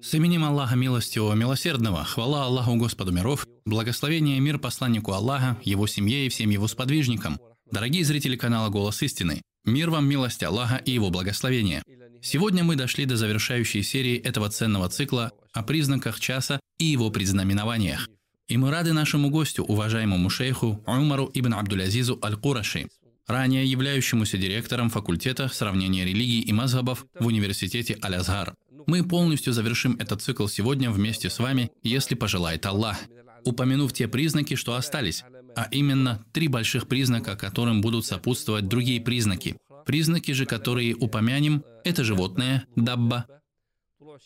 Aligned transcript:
С 0.00 0.14
именем 0.14 0.44
Аллаха 0.44 0.74
Милостивого 0.74 1.34
Милосердного, 1.34 2.02
хвала 2.04 2.46
Аллаху 2.46 2.76
Господу 2.76 3.12
миров, 3.12 3.46
благословение 3.66 4.38
и 4.38 4.40
мир 4.40 4.58
посланнику 4.58 5.12
Аллаха, 5.12 5.58
его 5.64 5.86
семье 5.86 6.26
и 6.26 6.28
всем 6.30 6.48
его 6.48 6.66
сподвижникам. 6.66 7.38
Дорогие 7.70 8.04
зрители 8.04 8.36
канала 8.36 8.70
«Голос 8.70 9.02
истины», 9.02 9.42
мир 9.64 9.90
вам, 9.90 10.08
милость 10.08 10.42
Аллаха 10.42 10.76
и 10.76 10.92
его 10.92 11.10
благословение. 11.10 11.82
Сегодня 12.22 12.64
мы 12.64 12.76
дошли 12.76 13.04
до 13.04 13.16
завершающей 13.16 13.82
серии 13.82 14.16
этого 14.16 14.48
ценного 14.48 14.88
цикла 14.88 15.32
о 15.52 15.62
признаках 15.62 16.18
часа 16.18 16.58
и 16.78 16.86
его 16.86 17.10
предзнаменованиях. 17.10 18.08
И 18.48 18.56
мы 18.56 18.70
рады 18.70 18.92
нашему 18.92 19.28
гостю, 19.28 19.64
уважаемому 19.64 20.30
шейху 20.30 20.82
Умару 20.86 21.30
ибн 21.34 21.54
Абдулязизу 21.54 22.18
Аль-Кураши, 22.22 22.88
ранее 23.26 23.66
являющемуся 23.66 24.38
директором 24.38 24.90
факультета 24.90 25.48
сравнения 25.48 26.04
религий 26.04 26.40
и 26.40 26.52
мазхабов 26.52 27.06
в 27.18 27.26
университете 27.26 27.98
Аль-Азгар. 28.02 28.54
Мы 28.86 29.02
полностью 29.02 29.52
завершим 29.52 29.96
этот 29.98 30.22
цикл 30.22 30.46
сегодня 30.46 30.90
вместе 30.90 31.28
с 31.28 31.38
вами, 31.38 31.70
если 31.82 32.14
пожелает 32.14 32.64
Аллах, 32.66 32.98
упомянув 33.44 33.92
те 33.92 34.06
признаки, 34.06 34.54
что 34.54 34.74
остались, 34.74 35.24
а 35.56 35.68
именно 35.70 36.24
три 36.32 36.48
больших 36.48 36.86
признака, 36.86 37.36
которым 37.36 37.80
будут 37.80 38.06
сопутствовать 38.06 38.68
другие 38.68 39.00
признаки. 39.00 39.56
Признаки 39.84 40.32
же, 40.32 40.46
которые 40.46 40.94
упомянем, 40.94 41.64
это 41.84 42.04
животное, 42.04 42.66
дабба, 42.76 43.26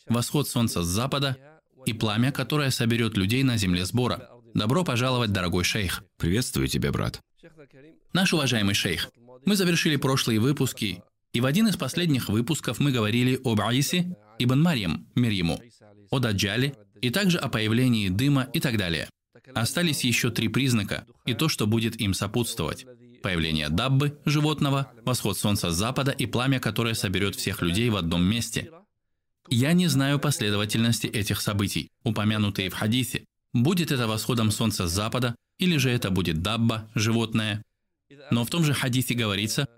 восход 0.08 0.48
солнца 0.48 0.82
с 0.82 0.86
запада 0.86 1.36
и 1.86 1.92
пламя, 1.92 2.32
которое 2.32 2.70
соберет 2.70 3.16
людей 3.16 3.42
на 3.42 3.56
земле 3.56 3.84
сбора. 3.84 4.28
Добро 4.54 4.84
пожаловать, 4.84 5.32
дорогой 5.32 5.64
шейх. 5.64 6.02
Приветствую 6.18 6.68
тебя, 6.68 6.92
брат. 6.92 7.20
Наш 8.12 8.32
уважаемый 8.32 8.74
шейх, 8.74 9.10
мы 9.44 9.56
завершили 9.56 9.96
прошлые 9.96 10.40
выпуски, 10.40 11.02
и 11.32 11.40
в 11.40 11.46
один 11.46 11.68
из 11.68 11.76
последних 11.76 12.28
выпусков 12.28 12.80
мы 12.80 12.90
говорили 12.90 13.40
об 13.44 13.60
Аисе, 13.60 14.16
Ибн 14.38 14.60
Марьям, 14.60 15.06
мир 15.14 15.30
ему, 15.30 15.60
о 16.10 16.18
Даджале 16.18 16.74
и 17.00 17.10
также 17.10 17.38
о 17.38 17.48
появлении 17.48 18.08
дыма 18.08 18.48
и 18.52 18.60
так 18.60 18.76
далее. 18.76 19.08
Остались 19.54 20.04
еще 20.04 20.30
три 20.30 20.48
признака 20.48 21.06
и 21.26 21.34
то, 21.34 21.48
что 21.48 21.66
будет 21.66 22.00
им 22.00 22.14
сопутствовать. 22.14 22.86
Появление 23.22 23.68
Даббы, 23.68 24.18
животного, 24.24 24.92
восход 25.04 25.38
солнца 25.38 25.70
с 25.70 25.76
запада 25.76 26.10
и 26.10 26.26
пламя, 26.26 26.58
которое 26.58 26.94
соберет 26.94 27.36
всех 27.36 27.62
людей 27.62 27.90
в 27.90 27.96
одном 27.96 28.24
месте. 28.24 28.70
Я 29.48 29.72
не 29.72 29.88
знаю 29.88 30.18
последовательности 30.18 31.06
этих 31.06 31.40
событий, 31.40 31.88
упомянутые 32.04 32.70
в 32.70 32.74
хадисе. 32.74 33.24
Будет 33.52 33.92
это 33.92 34.06
восходом 34.06 34.50
солнца 34.50 34.86
с 34.86 34.92
запада, 34.92 35.34
или 35.60 35.76
же 35.76 35.90
это 35.90 36.10
будет 36.10 36.42
Дабба, 36.42 36.90
животное. 36.94 37.62
Но 38.30 38.44
в 38.44 38.50
том 38.50 38.64
же 38.64 38.74
хадисе 38.74 39.14
говорится, 39.14 39.68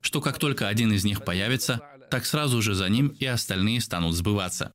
что 0.00 0.20
как 0.20 0.38
только 0.38 0.68
один 0.68 0.92
из 0.92 1.04
них 1.04 1.24
появится, 1.24 1.80
так 2.10 2.26
сразу 2.26 2.60
же 2.60 2.74
за 2.74 2.88
ним 2.88 3.08
и 3.08 3.24
остальные 3.24 3.80
станут 3.80 4.14
сбываться. 4.14 4.72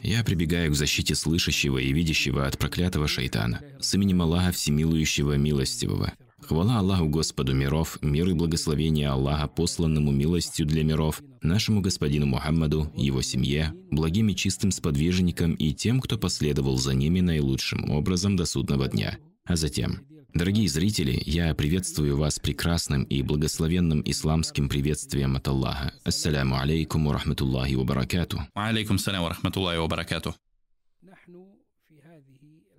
Я 0.00 0.24
прибегаю 0.24 0.72
к 0.72 0.74
защите 0.74 1.14
слышащего 1.14 1.78
и 1.78 1.92
видящего 1.92 2.46
от 2.46 2.58
проклятого 2.58 3.06
шайтана. 3.06 3.60
С 3.80 3.94
именем 3.94 4.22
Аллаха 4.22 4.52
Всемилующего 4.52 5.36
Милостивого. 5.36 6.12
Хвала 6.40 6.80
Аллаху 6.80 7.08
Господу 7.08 7.54
миров, 7.54 7.98
мир 8.02 8.28
и 8.28 8.32
благословение 8.32 9.08
Аллаха, 9.10 9.46
посланному 9.46 10.10
милостью 10.10 10.66
для 10.66 10.82
миров, 10.82 11.22
нашему 11.40 11.80
господину 11.80 12.26
Мухаммаду, 12.26 12.92
его 12.96 13.22
семье, 13.22 13.72
благим 13.92 14.28
и 14.28 14.34
чистым 14.34 14.72
сподвижникам 14.72 15.54
и 15.54 15.72
тем, 15.72 16.00
кто 16.00 16.18
последовал 16.18 16.78
за 16.78 16.94
ними 16.94 17.20
наилучшим 17.20 17.90
образом 17.90 18.34
до 18.34 18.44
судного 18.44 18.88
дня. 18.88 19.18
А 19.44 19.56
затем, 19.56 20.06
Дорогие 20.34 20.66
зрители, 20.66 21.22
я 21.26 21.54
приветствую 21.54 22.16
вас 22.16 22.38
прекрасным 22.38 23.02
и 23.02 23.20
благословенным 23.20 24.02
исламским 24.06 24.70
приветствием 24.70 25.36
от 25.36 25.46
Аллаха. 25.46 25.92
Ассаляму 26.04 26.58
алейкум 26.58 27.04
ва 27.06 27.12
рахматуллахи 27.12 27.74
ва 27.74 27.84
баракату. 27.84 28.40
Алейкум 28.54 28.98
салям 28.98 29.24
ва 29.24 29.28
рахматуллахи 29.28 29.78
ва 29.78 29.88
баракату. 29.88 30.34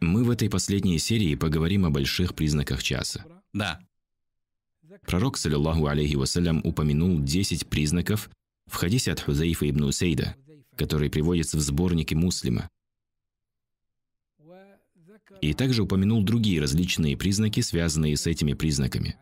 Мы 0.01 0.23
в 0.23 0.31
этой 0.31 0.49
последней 0.49 0.97
серии 0.97 1.35
поговорим 1.35 1.85
о 1.85 1.91
больших 1.91 2.33
признаках 2.33 2.81
часа. 2.81 3.23
Да. 3.53 3.79
Пророк, 5.05 5.37
саллиллаху 5.37 5.85
алейхи 5.85 6.15
вассалям, 6.15 6.59
упомянул 6.63 7.19
10 7.19 7.67
признаков 7.67 8.31
в 8.65 8.75
хадисе 8.75 9.11
от 9.11 9.19
Хузаифа 9.19 9.69
ибн 9.69 9.83
Усейда, 9.83 10.35
который 10.75 11.11
приводится 11.11 11.57
в 11.57 11.61
сборнике 11.61 12.15
Муслима. 12.15 12.67
И 15.43 15.53
также 15.53 15.83
упомянул 15.83 16.23
другие 16.23 16.61
различные 16.61 17.17
признаки, 17.17 17.59
связанные 17.59 18.15
с 18.15 18.27
этими 18.27 18.53
признаками. 18.53 19.17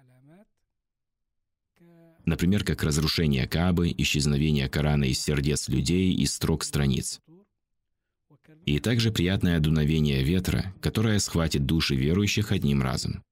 Например, 2.25 2.63
как 2.63 2.83
разрушение 2.83 3.47
Каабы, 3.47 3.91
исчезновение 3.97 4.69
Корана 4.69 5.05
из 5.05 5.19
сердец 5.19 5.67
людей 5.67 6.13
и 6.13 6.27
строк 6.27 6.63
страниц. 6.63 7.19
И 8.67 8.77
также 8.77 9.11
приятное 9.11 9.59
дуновение 9.59 10.21
ветра, 10.21 10.75
которое 10.79 11.17
схватит 11.17 11.65
души 11.65 11.95
верующих 11.95 12.51
одним 12.51 12.83
разом. 12.83 13.23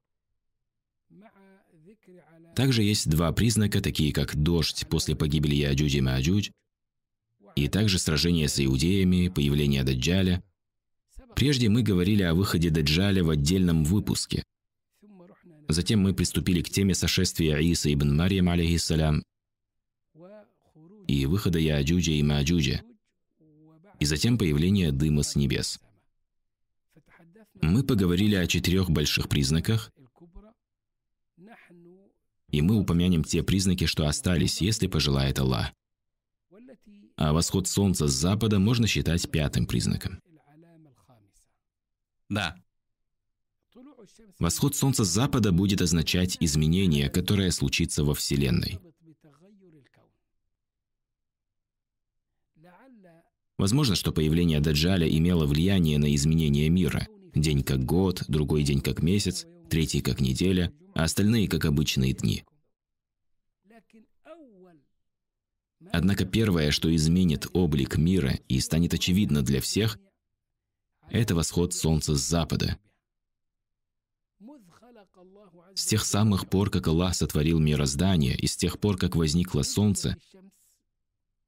Также 2.56 2.82
есть 2.82 3.08
два 3.08 3.32
признака, 3.34 3.82
такие 3.82 4.12
как 4.12 4.36
дождь 4.36 4.88
после 4.90 5.16
погибели 5.16 5.54
Яджудь 5.54 5.94
и 5.94 6.02
Маджудь, 6.02 6.52
и 7.56 7.68
также 7.68 8.00
сражение 8.00 8.48
с 8.48 8.60
иудеями, 8.60 9.28
появление 9.28 9.84
Даджаля, 9.84 10.44
Прежде 11.40 11.70
мы 11.70 11.84
говорили 11.84 12.22
о 12.24 12.34
выходе 12.34 12.70
Даджаля 12.70 13.24
в 13.24 13.30
отдельном 13.30 13.86
выпуске. 13.86 14.44
Затем 15.70 16.02
мы 16.02 16.14
приступили 16.14 16.62
к 16.62 16.70
теме 16.70 16.94
сошествия 16.94 17.60
Иса 17.60 17.94
ибн 17.94 18.14
Марьям, 18.14 18.50
алейхиссалям, 18.50 19.24
и 21.08 21.26
выхода 21.26 21.58
Яаджуджа 21.58 22.12
и 22.12 22.24
Маджуджа, 22.24 22.82
и 24.00 24.06
затем 24.06 24.38
появление 24.38 24.92
дыма 24.92 25.24
с 25.24 25.38
небес. 25.38 25.80
Мы 27.62 27.84
поговорили 27.84 28.36
о 28.36 28.46
четырех 28.46 28.90
больших 28.90 29.30
признаках, 29.30 29.94
и 32.50 32.62
мы 32.62 32.76
упомянем 32.76 33.24
те 33.24 33.44
признаки, 33.44 33.86
что 33.86 34.08
остались, 34.08 34.60
если 34.60 34.88
пожелает 34.88 35.40
Аллах. 35.40 35.72
А 37.16 37.32
восход 37.32 37.66
солнца 37.70 38.10
с 38.10 38.14
запада 38.14 38.60
можно 38.60 38.88
считать 38.88 39.32
пятым 39.32 39.68
признаком. 39.68 40.20
Да. 42.30 42.56
Восход 44.38 44.76
Солнца 44.76 45.04
с 45.04 45.10
запада 45.10 45.52
будет 45.52 45.82
означать 45.82 46.38
изменение, 46.40 47.10
которое 47.10 47.52
случится 47.52 48.04
во 48.04 48.14
Вселенной. 48.14 48.80
Возможно, 53.58 53.96
что 53.96 54.14
появление 54.14 54.62
Даджаля 54.62 55.10
имело 55.10 55.46
влияние 55.46 55.98
на 55.98 56.16
изменение 56.16 56.70
мира. 56.70 57.08
День 57.36 57.64
как 57.64 57.84
год, 57.84 58.24
другой 58.28 58.64
день 58.64 58.80
как 58.80 59.04
месяц, 59.04 59.46
третий 59.70 60.02
как 60.02 60.22
неделя, 60.22 60.72
а 60.96 61.04
остальные 61.04 61.50
как 61.50 61.66
обычные 61.66 62.14
дни. 62.14 62.46
Однако 65.92 66.26
первое, 66.26 66.72
что 66.72 66.94
изменит 66.96 67.48
облик 67.54 67.98
мира 67.98 68.40
и 68.48 68.60
станет 68.60 68.94
очевидно 68.94 69.42
для 69.42 69.60
всех, 69.60 70.00
это 71.12 71.36
восход 71.36 71.74
солнца 71.74 72.16
с 72.16 72.22
запада. 72.22 72.78
С 75.76 75.86
тех 75.86 76.04
самых 76.04 76.50
пор, 76.50 76.70
как 76.70 76.88
Аллах 76.88 77.16
сотворил 77.16 77.60
мироздание, 77.60 78.36
и 78.36 78.48
с 78.48 78.58
тех 78.58 78.80
пор, 78.80 78.98
как 78.98 79.16
возникло 79.16 79.62
солнце, 79.62 80.18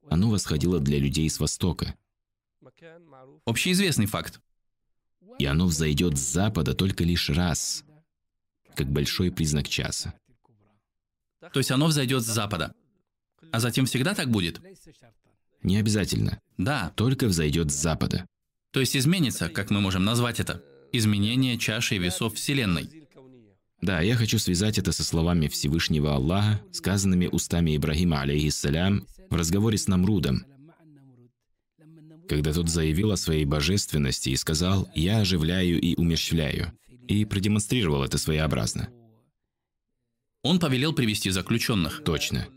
оно 0.09 0.29
восходило 0.29 0.79
для 0.79 0.99
людей 0.99 1.29
с 1.29 1.39
востока. 1.39 1.95
Общеизвестный 3.45 4.05
факт. 4.05 4.41
И 5.39 5.45
оно 5.45 5.67
взойдет 5.67 6.17
с 6.17 6.21
запада 6.21 6.73
только 6.73 7.03
лишь 7.03 7.29
раз, 7.29 7.83
как 8.75 8.87
большой 8.91 9.31
признак 9.31 9.67
часа. 9.67 10.13
То 11.39 11.59
есть 11.59 11.71
оно 11.71 11.87
взойдет 11.87 12.23
с 12.23 12.27
запада. 12.27 12.75
А 13.51 13.59
затем 13.59 13.85
всегда 13.85 14.13
так 14.13 14.29
будет? 14.29 14.61
Не 15.63 15.77
обязательно. 15.77 16.39
Да. 16.57 16.91
Только 16.95 17.27
взойдет 17.27 17.71
с 17.71 17.75
запада. 17.75 18.27
То 18.71 18.79
есть 18.79 18.95
изменится, 18.95 19.49
как 19.49 19.69
мы 19.69 19.81
можем 19.81 20.03
назвать 20.03 20.39
это, 20.39 20.63
изменение 20.91 21.57
чаши 21.57 21.97
весов 21.97 22.35
Вселенной. 22.35 22.89
Да, 23.81 24.01
я 24.01 24.15
хочу 24.15 24.37
связать 24.37 24.77
это 24.77 24.91
со 24.91 25.03
словами 25.03 25.47
Всевышнего 25.47 26.15
Аллаха, 26.15 26.61
сказанными 26.71 27.27
устами 27.27 27.75
Ибрагима, 27.75 28.21
алейхиссалям, 28.21 29.07
в 29.29 29.35
разговоре 29.35 29.77
с 29.77 29.87
Намрудом, 29.87 30.45
когда 32.31 32.53
тот 32.53 32.69
заявил 32.69 33.11
о 33.11 33.17
своей 33.17 33.43
божественности 33.43 34.29
и 34.29 34.37
сказал 34.37 34.87
«Я 34.95 35.19
оживляю 35.19 35.81
и 35.81 35.95
умерщвляю», 35.95 36.71
и 37.09 37.25
продемонстрировал 37.25 38.03
это 38.03 38.17
своеобразно. 38.17 38.87
Он 40.41 40.57
повелел 40.57 40.93
привести 40.93 41.29
заключенных. 41.29 42.03
Точно. 42.05 42.47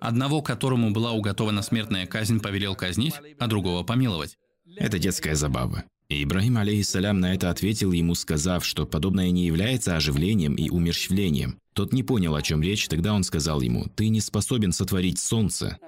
Одного, 0.00 0.42
которому 0.42 0.92
была 0.92 1.10
уготована 1.10 1.62
смертная 1.62 2.06
казнь, 2.06 2.38
повелел 2.38 2.76
казнить, 2.76 3.14
а 3.40 3.48
другого 3.48 3.82
помиловать. 3.82 4.38
Это 4.76 4.98
детская 4.98 5.34
забава. 5.34 5.84
И 6.08 6.24
Ибрагим, 6.24 6.58
алейхиссалям, 6.58 7.20
на 7.20 7.34
это 7.34 7.50
ответил 7.50 7.92
ему, 7.92 8.14
сказав, 8.14 8.64
что 8.64 8.86
подобное 8.86 9.30
не 9.30 9.46
является 9.46 9.96
оживлением 9.96 10.54
и 10.54 10.68
умерщвлением. 10.68 11.58
Тот 11.72 11.92
не 11.92 12.02
понял, 12.02 12.34
о 12.34 12.42
чем 12.42 12.62
речь, 12.62 12.88
тогда 12.88 13.14
он 13.14 13.22
сказал 13.22 13.60
ему, 13.60 13.86
«Ты 13.94 14.08
не 14.08 14.20
способен 14.20 14.72
сотворить 14.72 15.20
солнце, 15.20 15.78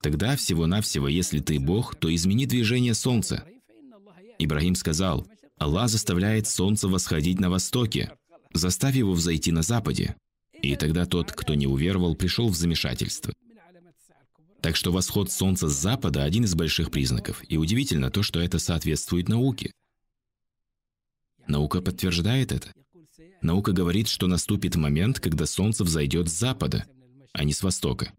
Тогда 0.00 0.36
всего-навсего, 0.36 1.08
если 1.08 1.40
ты 1.40 1.58
Бог, 1.58 1.96
то 1.96 2.14
измени 2.14 2.46
движение 2.46 2.94
солнца. 2.94 3.44
Ибрагим 4.38 4.76
сказал, 4.76 5.26
Аллах 5.58 5.88
заставляет 5.88 6.46
солнце 6.46 6.86
восходить 6.88 7.40
на 7.40 7.50
востоке, 7.50 8.12
заставь 8.54 8.94
его 8.94 9.12
взойти 9.12 9.50
на 9.50 9.62
западе. 9.62 10.14
И 10.62 10.76
тогда 10.76 11.04
тот, 11.04 11.32
кто 11.32 11.54
не 11.54 11.66
уверовал, 11.66 12.14
пришел 12.14 12.48
в 12.48 12.56
замешательство. 12.56 13.32
Так 14.60 14.74
что 14.74 14.90
восход 14.90 15.30
солнца 15.30 15.68
с 15.68 15.72
запада– 15.72 16.22
один 16.24 16.44
из 16.44 16.54
больших 16.54 16.90
признаков. 16.90 17.42
И 17.48 17.56
удивительно 17.56 18.10
то, 18.10 18.22
что 18.22 18.40
это 18.40 18.58
соответствует 18.58 19.28
науке. 19.28 19.72
Наука 21.46 21.80
подтверждает 21.80 22.52
это. 22.52 22.72
Наука 23.40 23.72
говорит, 23.72 24.08
что 24.08 24.26
наступит 24.26 24.74
момент, 24.76 25.20
когда 25.20 25.46
солнце 25.46 25.84
взойдет 25.84 26.28
с 26.28 26.32
запада, 26.32 26.86
а 27.32 27.44
не 27.44 27.52
с 27.52 27.62
востока. 27.62 28.12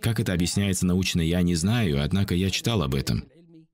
Как 0.00 0.20
это 0.20 0.32
объясняется 0.32 0.84
научно, 0.84 1.20
я 1.20 1.42
не 1.42 1.54
знаю, 1.54 2.02
однако 2.02 2.34
я 2.34 2.50
читал 2.50 2.82
об 2.82 2.94
этом, 2.94 3.24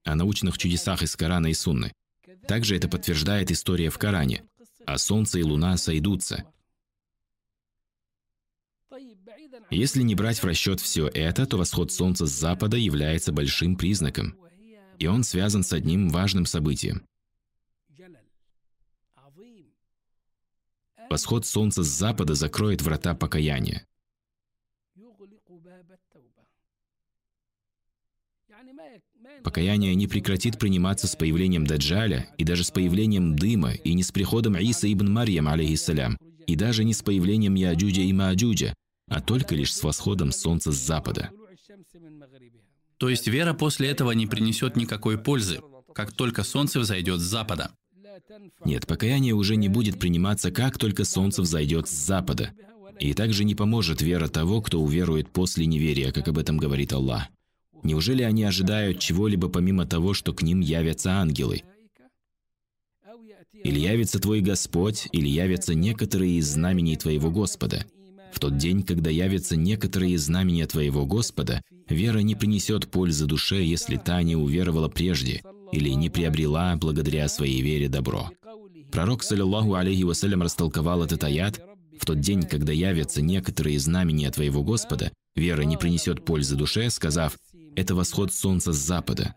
о 0.05 0.15
научных 0.15 0.57
чудесах 0.57 1.03
из 1.03 1.17
Корана 1.17 1.49
и 1.49 1.55
Сунны. 1.55 1.93
Также 2.47 2.77
это 2.77 2.89
подтверждает 2.89 3.51
история 3.51 3.91
в 3.91 3.99
Коране. 3.99 4.45
А 4.87 4.99
солнце 4.99 5.41
и 5.41 5.43
луна 5.43 5.77
сойдутся. 5.77 6.45
Если 9.71 10.03
не 10.03 10.15
брать 10.15 10.43
в 10.43 10.45
расчет 10.45 10.81
все 10.81 11.09
это, 11.09 11.47
то 11.47 11.59
восход 11.59 11.93
солнца 11.93 12.27
с 12.27 12.31
запада 12.31 12.77
является 12.77 13.33
большим 13.33 13.77
признаком. 13.77 14.35
И 14.99 15.07
он 15.07 15.25
связан 15.25 15.63
с 15.63 15.73
одним 15.73 16.09
важным 16.09 16.47
событием. 16.47 17.03
Восход 21.11 21.47
солнца 21.47 21.83
с 21.83 21.87
запада 21.87 22.35
закроет 22.35 22.83
врата 22.83 23.15
покаяния. 23.15 23.87
Покаяние 29.43 29.95
не 29.95 30.07
прекратит 30.07 30.59
приниматься 30.59 31.07
с 31.07 31.15
появлением 31.15 31.67
Даджаля 31.67 32.29
и 32.39 32.45
даже 32.45 32.65
с 32.65 32.71
появлением 32.71 33.37
дыма, 33.37 33.73
и 33.73 33.95
не 33.95 34.03
с 34.03 34.11
приходом 34.11 34.57
Иса 34.57 34.93
ибн 34.93 35.13
Марьям, 35.13 35.49
алейхиссалям, 35.49 36.19
и 36.47 36.57
даже 36.57 36.85
не 36.85 36.93
с 36.93 37.03
появлением 37.03 37.55
Яджуджа 37.55 38.03
и 38.03 38.13
Мааджуджа, 38.13 38.75
а 39.09 39.21
только 39.21 39.55
лишь 39.55 39.75
с 39.75 39.83
восходом 39.83 40.33
солнца 40.33 40.73
с 40.73 40.77
запада. 40.77 41.31
То 42.99 43.09
есть 43.09 43.29
вера 43.29 43.55
после 43.55 43.89
этого 43.89 44.11
не 44.13 44.27
принесет 44.27 44.77
никакой 44.77 45.19
пользы, 45.19 45.61
как 45.95 46.13
только 46.13 46.43
солнце 46.43 46.81
взойдет 46.81 47.21
с 47.21 47.25
запада. 47.25 47.73
Нет, 48.65 48.87
покаяние 48.87 49.35
уже 49.35 49.57
не 49.57 49.69
будет 49.69 49.99
приниматься, 49.99 50.51
как 50.51 50.79
только 50.79 51.05
солнце 51.05 51.43
взойдет 51.43 51.89
с 51.89 51.93
запада. 51.93 52.53
И 52.99 53.15
также 53.15 53.45
не 53.45 53.55
поможет 53.55 54.03
вера 54.03 54.29
того, 54.29 54.61
кто 54.61 54.81
уверует 54.81 55.31
после 55.31 55.67
неверия, 55.67 56.11
как 56.11 56.29
об 56.29 56.39
этом 56.39 56.59
говорит 56.59 56.93
Аллах. 56.93 57.29
Неужели 57.85 58.23
они 58.23 58.43
ожидают 58.43 58.99
чего-либо 58.99 59.49
помимо 59.49 59.87
того, 59.87 60.15
что 60.15 60.35
к 60.35 60.43
ним 60.43 60.61
явятся 60.61 61.13
ангелы? 61.13 61.63
Или 63.53 63.79
явится 63.79 64.19
твой 64.19 64.41
Господь, 64.41 65.09
или 65.13 65.29
явятся 65.29 65.75
некоторые 65.75 66.39
из 66.39 66.49
знамений 66.49 66.97
твоего 66.97 67.31
Господа. 67.31 67.87
В 68.33 68.41
тот 68.41 68.57
день, 68.57 68.83
когда 68.83 69.11
явятся 69.11 69.57
некоторые 69.57 70.19
знамения 70.19 70.67
твоего 70.67 71.07
Господа, 71.07 71.63
вера 71.89 72.19
не 72.19 72.35
принесет 72.35 72.91
пользы 72.91 73.27
душе, 73.27 73.63
если 73.65 73.97
та 73.97 74.23
не 74.23 74.37
уверовала 74.37 74.89
прежде 74.89 75.43
или 75.73 75.91
не 75.91 76.11
приобрела 76.11 76.77
благодаря 76.77 77.29
своей 77.29 77.63
вере 77.63 77.89
добро. 77.89 78.31
Пророк, 78.91 79.23
саллиллаху 79.23 79.75
алейхи 79.75 80.03
вассалям, 80.03 80.43
растолковал 80.43 81.03
этот 81.03 81.25
аят, 81.25 81.61
в 81.99 82.07
тот 82.07 82.21
день, 82.21 82.43
когда 82.45 82.73
явятся 82.73 83.21
некоторые 83.21 83.79
знамения 83.79 84.31
твоего 84.31 84.63
Господа, 84.63 85.13
вера 85.35 85.63
не 85.63 85.77
принесет 85.77 86.25
пользы 86.25 86.57
душе, 86.57 86.89
сказав, 86.91 87.37
это 87.77 87.95
восход 87.95 88.33
солнца 88.33 88.73
с 88.73 88.77
запада. 88.77 89.35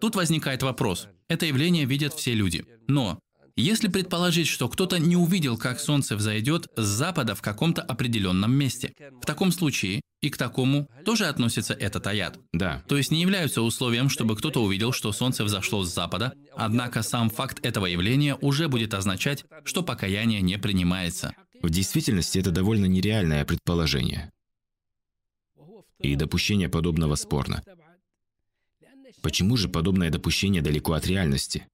Тут 0.00 0.14
возникает 0.14 0.62
вопрос. 0.62 1.08
Это 1.28 1.46
явление 1.46 1.84
видят 1.84 2.14
все 2.14 2.34
люди. 2.34 2.64
Но 2.86 3.18
если 3.62 3.88
предположить, 3.88 4.48
что 4.48 4.68
кто-то 4.68 4.98
не 4.98 5.16
увидел, 5.16 5.56
как 5.56 5.80
солнце 5.80 6.16
взойдет 6.16 6.68
с 6.76 6.84
запада 6.84 7.34
в 7.34 7.42
каком-то 7.42 7.82
определенном 7.82 8.52
месте, 8.52 8.94
в 9.20 9.24
таком 9.24 9.52
случае 9.52 10.02
и 10.20 10.30
к 10.30 10.36
такому 10.36 10.88
тоже 11.04 11.26
относится 11.26 11.72
этот 11.74 12.06
аят. 12.06 12.38
Да. 12.52 12.82
То 12.88 12.96
есть 12.96 13.10
не 13.10 13.20
являются 13.20 13.62
условием, 13.62 14.08
чтобы 14.08 14.36
кто-то 14.36 14.62
увидел, 14.62 14.92
что 14.92 15.12
солнце 15.12 15.44
взошло 15.44 15.84
с 15.84 15.92
запада, 15.92 16.32
однако 16.56 17.02
сам 17.02 17.30
факт 17.30 17.64
этого 17.64 17.86
явления 17.86 18.36
уже 18.40 18.68
будет 18.68 18.94
означать, 18.94 19.44
что 19.64 19.82
покаяние 19.82 20.40
не 20.40 20.58
принимается. 20.58 21.34
В 21.62 21.70
действительности 21.70 22.38
это 22.38 22.50
довольно 22.50 22.86
нереальное 22.86 23.44
предположение 23.44 24.30
и 25.98 26.14
допущение 26.14 26.68
подобного 26.68 27.14
спорно. 27.14 27.62
Почему 29.22 29.56
же 29.56 29.68
подобное 29.68 30.10
допущение 30.10 30.62
далеко 30.62 30.92
от 30.92 31.06
реальности? 31.06 31.66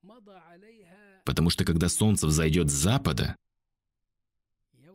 Потому 1.24 1.50
что 1.50 1.64
когда 1.64 1.88
солнце 1.88 2.26
взойдет 2.26 2.70
с 2.70 2.74
запада, 2.74 3.36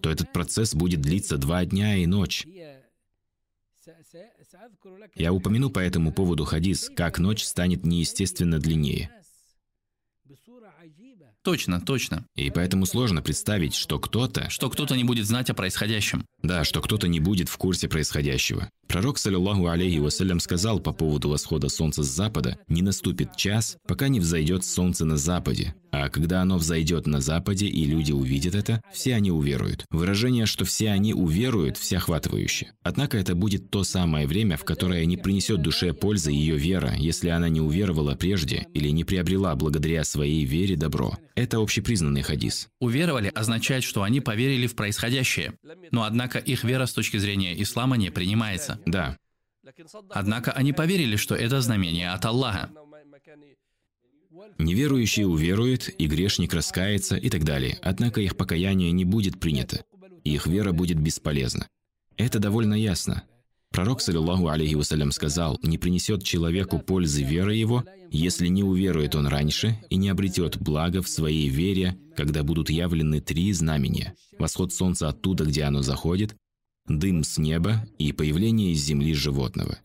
то 0.01 0.09
этот 0.09 0.31
процесс 0.33 0.73
будет 0.73 1.01
длиться 1.01 1.37
два 1.37 1.65
дня 1.65 1.95
и 1.95 2.05
ночь. 2.05 2.45
Я 5.15 5.33
упомяну 5.33 5.69
по 5.69 5.79
этому 5.79 6.11
поводу 6.11 6.45
хадис, 6.45 6.89
как 6.95 7.19
ночь 7.19 7.43
станет 7.43 7.85
неестественно 7.85 8.59
длиннее. 8.59 9.11
Точно, 11.43 11.79
точно. 11.79 12.25
И 12.35 12.51
поэтому 12.51 12.85
сложно 12.85 13.21
представить, 13.21 13.73
что 13.73 13.99
кто-то... 13.99 14.49
Что 14.49 14.69
кто-то 14.69 14.97
не 14.97 15.05
будет 15.05 15.25
знать 15.25 15.49
о 15.49 15.53
происходящем. 15.53 16.25
Да, 16.43 16.65
что 16.65 16.81
кто-то 16.81 17.07
не 17.07 17.21
будет 17.21 17.47
в 17.47 17.55
курсе 17.55 17.87
происходящего. 17.87 18.69
Пророк, 18.87 19.17
саллиллаху 19.17 19.67
алейхи 19.67 19.97
вассалям, 19.97 20.39
сказал 20.39 20.79
по 20.79 20.93
поводу 20.93 21.29
восхода 21.29 21.69
солнца 21.69 22.03
с 22.03 22.07
запада, 22.07 22.57
«Не 22.67 22.81
наступит 22.81 23.35
час, 23.35 23.77
пока 23.85 24.07
не 24.07 24.19
взойдет 24.19 24.63
солнце 24.63 25.05
на 25.05 25.17
западе, 25.17 25.75
а 25.91 26.09
когда 26.09 26.41
оно 26.41 26.57
взойдет 26.57 27.05
на 27.05 27.19
западе 27.19 27.67
и 27.67 27.85
люди 27.85 28.11
увидят 28.11 28.55
это, 28.55 28.81
все 28.93 29.15
они 29.15 29.29
уверуют». 29.29 29.85
Выражение, 29.89 30.45
что 30.45 30.63
все 30.63 30.89
они 30.89 31.13
уверуют, 31.13 31.77
всеохватывающе. 31.77 32.71
Однако 32.81 33.17
это 33.17 33.35
будет 33.35 33.69
то 33.69 33.83
самое 33.83 34.25
время, 34.25 34.55
в 34.57 34.63
которое 34.63 35.05
не 35.05 35.17
принесет 35.17 35.61
душе 35.61 35.93
пользы 35.93 36.31
ее 36.31 36.55
вера, 36.55 36.93
если 36.95 37.29
она 37.29 37.49
не 37.49 37.59
уверовала 37.59 38.15
прежде 38.15 38.67
или 38.73 38.89
не 38.89 39.03
приобрела 39.03 39.55
благодаря 39.55 40.03
своей 40.05 40.45
вере 40.45 40.77
добро. 40.77 41.17
Это 41.35 41.57
общепризнанный 41.57 42.23
хадис. 42.23 42.69
Уверовали 42.79 43.31
означает, 43.33 43.83
что 43.83 44.01
они 44.01 44.21
поверили 44.21 44.65
в 44.65 44.75
происходящее. 44.75 45.53
Но 45.91 46.03
однако 46.03 46.39
их 46.39 46.63
вера 46.63 46.87
с 46.87 46.93
точки 46.93 47.17
зрения 47.17 47.61
ислама 47.61 47.95
не 47.95 48.09
принимается. 48.09 48.76
Да. 48.85 49.17
Однако 50.09 50.51
они 50.51 50.73
поверили, 50.73 51.15
что 51.15 51.35
это 51.35 51.61
знамение 51.61 52.11
от 52.11 52.25
Аллаха. 52.25 52.69
Неверующий 54.57 55.25
уверует, 55.25 55.89
и 55.99 56.07
грешник 56.07 56.53
раскается 56.53 57.15
и 57.15 57.29
так 57.29 57.43
далее. 57.43 57.79
Однако 57.81 58.21
их 58.21 58.37
покаяние 58.37 58.91
не 58.91 59.05
будет 59.05 59.39
принято, 59.39 59.83
и 60.23 60.33
их 60.33 60.47
вера 60.47 60.71
будет 60.71 60.99
бесполезна. 60.99 61.67
Это 62.17 62.39
довольно 62.39 62.73
ясно. 62.73 63.23
Пророк, 63.71 64.01
саллиллаху 64.01 64.47
алейхи 64.47 64.75
вассалям, 64.75 65.11
сказал, 65.11 65.59
«Не 65.61 65.77
принесет 65.77 66.23
человеку 66.23 66.79
пользы 66.79 67.23
вера 67.23 67.53
его, 67.53 67.83
если 68.09 68.47
не 68.47 68.63
уверует 68.63 69.15
он 69.15 69.27
раньше 69.27 69.79
и 69.89 69.97
не 69.97 70.09
обретет 70.09 70.57
благо 70.57 71.01
в 71.01 71.09
своей 71.09 71.49
вере, 71.49 71.97
когда 72.15 72.43
будут 72.43 72.69
явлены 72.69 73.19
три 73.21 73.51
знамения. 73.53 74.15
Восход 74.39 74.73
солнца 74.73 75.09
оттуда, 75.09 75.45
где 75.45 75.63
оно 75.63 75.81
заходит, 75.81 76.35
дым 76.87 77.23
с 77.23 77.37
неба 77.37 77.85
и 77.97 78.11
появление 78.11 78.71
из 78.71 78.83
земли 78.83 79.13
животного. 79.13 79.79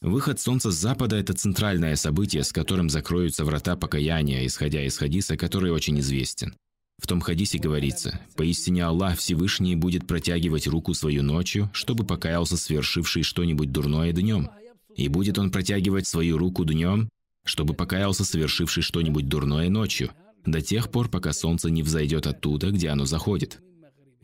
Выход 0.00 0.38
солнца 0.38 0.70
с 0.70 0.74
запада– 0.74 1.16
это 1.18 1.32
центральное 1.32 1.96
событие, 1.96 2.44
с 2.44 2.52
которым 2.52 2.90
закроются 2.90 3.44
врата 3.44 3.74
покаяния, 3.74 4.44
исходя 4.44 4.84
из 4.84 4.98
хадиса, 4.98 5.36
который 5.36 5.70
очень 5.70 5.98
известен. 6.00 6.54
В 7.00 7.06
том 7.06 7.20
хадисе 7.20 7.58
говорится, 7.58 8.20
«Поистине 8.36 8.84
Аллах 8.84 9.18
Всевышний 9.18 9.76
будет 9.76 10.06
протягивать 10.06 10.66
руку 10.66 10.92
свою 10.94 11.22
ночью, 11.22 11.70
чтобы 11.72 12.04
покаялся 12.04 12.56
свершивший 12.56 13.22
что-нибудь 13.22 13.72
дурное 13.72 14.12
днем. 14.12 14.50
И 14.94 15.08
будет 15.08 15.38
он 15.38 15.50
протягивать 15.50 16.06
свою 16.06 16.38
руку 16.38 16.64
днем, 16.64 17.08
чтобы 17.44 17.74
покаялся 17.74 18.24
совершивший 18.24 18.82
что-нибудь 18.82 19.28
дурное 19.28 19.68
ночью, 19.68 20.10
до 20.46 20.60
тех 20.60 20.90
пор, 20.90 21.08
пока 21.08 21.32
солнце 21.32 21.70
не 21.70 21.82
взойдет 21.82 22.26
оттуда, 22.26 22.70
где 22.70 22.90
оно 22.90 23.06
заходит. 23.06 23.60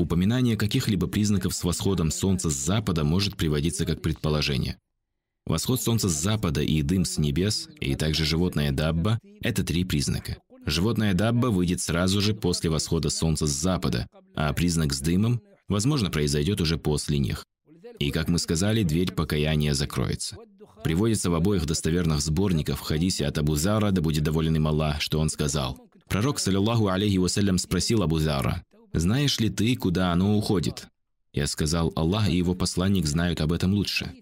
Упоминание 0.00 0.56
каких-либо 0.56 1.08
признаков 1.08 1.54
с 1.54 1.62
восходом 1.62 2.10
солнца 2.10 2.48
с 2.48 2.54
запада 2.54 3.04
может 3.04 3.36
приводиться 3.36 3.84
как 3.84 4.00
предположение. 4.00 4.78
Восход 5.44 5.82
солнца 5.82 6.08
с 6.08 6.12
запада 6.18 6.62
и 6.62 6.80
дым 6.80 7.04
с 7.04 7.18
небес, 7.18 7.68
и 7.80 7.94
также 7.96 8.24
животное 8.24 8.72
дабба– 8.72 9.18
это 9.42 9.62
три 9.62 9.84
признака. 9.84 10.38
Животное 10.64 11.12
дабба 11.12 11.48
выйдет 11.48 11.82
сразу 11.82 12.22
же 12.22 12.32
после 12.32 12.70
восхода 12.70 13.10
солнца 13.10 13.46
с 13.46 13.50
запада, 13.50 14.06
а 14.34 14.54
признак 14.54 14.94
с 14.94 15.00
дымом, 15.00 15.42
возможно, 15.68 16.08
произойдет 16.08 16.62
уже 16.62 16.78
после 16.78 17.18
них. 17.18 17.44
И, 17.98 18.10
как 18.10 18.28
мы 18.28 18.38
сказали, 18.38 18.84
дверь 18.84 19.12
покаяния 19.12 19.74
закроется. 19.74 20.38
Приводится 20.82 21.28
в 21.28 21.34
обоих 21.34 21.66
достоверных 21.66 22.22
сборниках 22.22 22.78
в 22.78 22.80
хадисе 22.80 23.26
от 23.26 23.36
Абу 23.36 23.54
Зара, 23.54 23.90
да 23.90 24.00
будет 24.00 24.24
доволен 24.24 24.56
им 24.56 24.66
Аллах, 24.66 25.02
что 25.02 25.20
он 25.20 25.28
сказал. 25.28 25.78
Пророк, 26.08 26.38
саллиллаху 26.38 26.88
алейхи 26.88 27.18
вассалям, 27.18 27.58
спросил 27.58 28.02
Абу 28.02 28.18
Зара, 28.18 28.64
знаешь 28.92 29.38
ли 29.40 29.50
ты, 29.50 29.76
куда 29.76 30.12
оно 30.12 30.36
уходит?» 30.36 30.88
Я 31.32 31.46
сказал, 31.46 31.92
Аллах 31.94 32.28
и 32.28 32.36
его 32.36 32.54
посланник 32.54 33.06
знают 33.06 33.40
об 33.40 33.52
этом 33.52 33.72
лучше. 33.72 34.12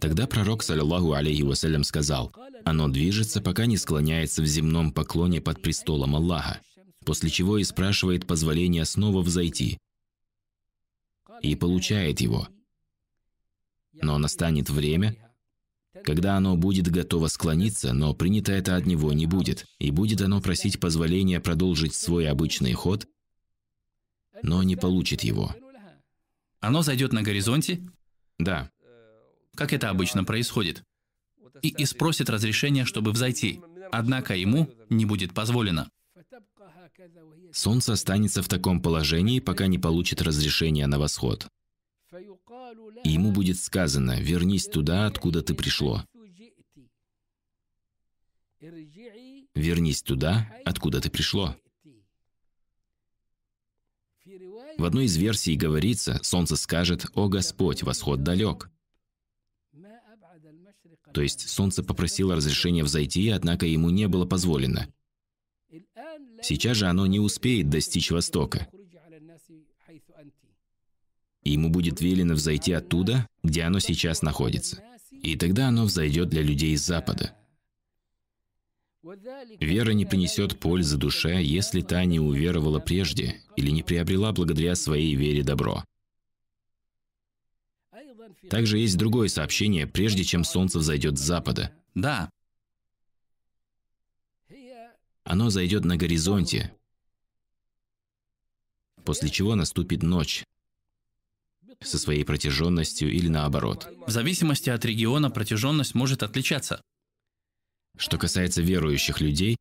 Тогда 0.00 0.26
пророк, 0.26 0.62
саллиллаху 0.62 1.12
алейхи 1.12 1.42
вассалям, 1.42 1.84
сказал, 1.84 2.32
«Оно 2.64 2.88
движется, 2.88 3.40
пока 3.40 3.66
не 3.66 3.76
склоняется 3.76 4.42
в 4.42 4.46
земном 4.46 4.92
поклоне 4.92 5.40
под 5.40 5.60
престолом 5.60 6.14
Аллаха, 6.14 6.60
после 7.04 7.30
чего 7.30 7.58
и 7.58 7.64
спрашивает 7.64 8.26
позволения 8.26 8.84
снова 8.84 9.22
взойти, 9.22 9.78
и 11.40 11.56
получает 11.56 12.20
его. 12.20 12.48
Но 13.92 14.18
настанет 14.18 14.70
время, 14.70 15.16
когда 16.04 16.36
оно 16.36 16.56
будет 16.56 16.88
готово 16.88 17.28
склониться, 17.28 17.92
но 17.92 18.14
принято 18.14 18.52
это 18.52 18.76
от 18.76 18.86
него 18.86 19.12
не 19.12 19.26
будет, 19.26 19.66
и 19.78 19.90
будет 19.90 20.20
оно 20.22 20.40
просить 20.40 20.80
позволения 20.80 21.40
продолжить 21.40 21.94
свой 21.94 22.28
обычный 22.28 22.72
ход, 22.72 23.06
но 24.42 24.62
не 24.62 24.76
получит 24.76 25.22
его. 25.22 25.54
Оно 26.60 26.82
зайдет 26.82 27.12
на 27.12 27.22
горизонте, 27.22 27.80
Да, 28.38 28.70
как 29.54 29.72
это 29.72 29.90
обычно 29.90 30.24
происходит, 30.24 30.82
и, 31.60 31.68
и 31.68 31.84
спросит 31.84 32.30
разрешения, 32.30 32.84
чтобы 32.84 33.12
взойти, 33.12 33.60
однако 33.90 34.34
ему 34.34 34.70
не 34.88 35.04
будет 35.04 35.34
позволено. 35.34 35.90
солнце 37.52 37.92
останется 37.92 38.42
в 38.42 38.48
таком 38.48 38.80
положении, 38.80 39.40
пока 39.40 39.66
не 39.66 39.78
получит 39.78 40.22
разрешения 40.22 40.86
на 40.86 40.98
восход. 40.98 41.48
И 43.04 43.10
ему 43.10 43.32
будет 43.32 43.58
сказано, 43.58 44.20
вернись 44.20 44.66
туда, 44.66 45.06
откуда 45.06 45.42
ты 45.42 45.54
пришло. 45.54 46.04
Вернись 49.54 50.02
туда, 50.02 50.48
откуда 50.64 51.00
ты 51.00 51.10
пришло. 51.10 51.56
В 54.82 54.84
одной 54.84 55.04
из 55.04 55.16
версий 55.16 55.54
говорится, 55.54 56.18
солнце 56.24 56.56
скажет, 56.56 57.06
«О 57.14 57.28
Господь, 57.28 57.84
восход 57.84 58.24
далек». 58.24 58.68
То 61.14 61.22
есть 61.22 61.48
солнце 61.48 61.84
попросило 61.84 62.34
разрешения 62.34 62.82
взойти, 62.82 63.28
однако 63.28 63.64
ему 63.64 63.90
не 63.90 64.08
было 64.08 64.26
позволено. 64.26 64.92
Сейчас 66.42 66.78
же 66.78 66.86
оно 66.86 67.06
не 67.06 67.20
успеет 67.20 67.70
достичь 67.70 68.10
востока. 68.10 68.66
Ему 71.44 71.70
будет 71.70 72.00
велено 72.00 72.34
взойти 72.34 72.72
оттуда, 72.72 73.28
где 73.44 73.62
оно 73.62 73.78
сейчас 73.78 74.20
находится. 74.20 74.82
И 75.12 75.36
тогда 75.36 75.68
оно 75.68 75.84
взойдет 75.84 76.28
для 76.28 76.42
людей 76.42 76.76
с 76.76 76.84
запада. 76.84 77.36
Вера 79.02 79.90
не 79.90 80.06
принесет 80.06 80.60
пользы 80.60 80.96
душе, 80.96 81.42
если 81.42 81.80
та 81.80 82.04
не 82.04 82.20
уверовала 82.20 82.78
прежде 82.78 83.42
или 83.56 83.70
не 83.70 83.82
приобрела 83.82 84.32
благодаря 84.32 84.76
своей 84.76 85.16
вере 85.16 85.42
добро. 85.42 85.84
Также 88.48 88.78
есть 88.78 88.96
другое 88.96 89.28
сообщение, 89.28 89.86
прежде 89.86 90.24
чем 90.24 90.44
солнце 90.44 90.78
взойдет 90.78 91.18
с 91.18 91.22
запада. 91.22 91.72
Да, 91.94 92.30
Оно 95.24 95.50
зайдет 95.50 95.84
на 95.84 95.96
горизонте, 95.96 96.74
после 99.04 99.30
чего 99.30 99.54
наступит 99.54 100.02
ночь 100.02 100.44
со 101.80 101.98
своей 101.98 102.24
протяженностью 102.24 103.10
или 103.10 103.28
наоборот. 103.28 103.88
в 104.06 104.10
зависимости 104.10 104.70
от 104.70 104.84
региона 104.84 105.30
протяженность 105.30 105.94
может 105.94 106.22
отличаться. 106.22 106.82
Что 107.96 108.18
касается 108.18 108.62
верующих 108.62 109.20
людей, 109.20 109.56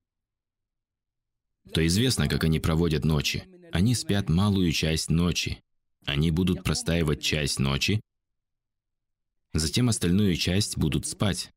то 1.74 1.86
известно, 1.86 2.28
как 2.28 2.44
они 2.44 2.60
проводят 2.60 3.06
ночи. 3.06 3.44
Они 3.72 3.96
спят 3.96 4.30
малую 4.30 4.72
часть 4.72 5.10
ночи. 5.10 5.62
Они 6.06 6.32
будут 6.32 6.64
простаивать 6.64 7.22
часть 7.22 7.60
ночи, 7.60 8.02
затем 9.54 9.90
остальную 9.90 10.36
часть 10.36 10.78
будут 10.78 11.06
спать. 11.06 11.54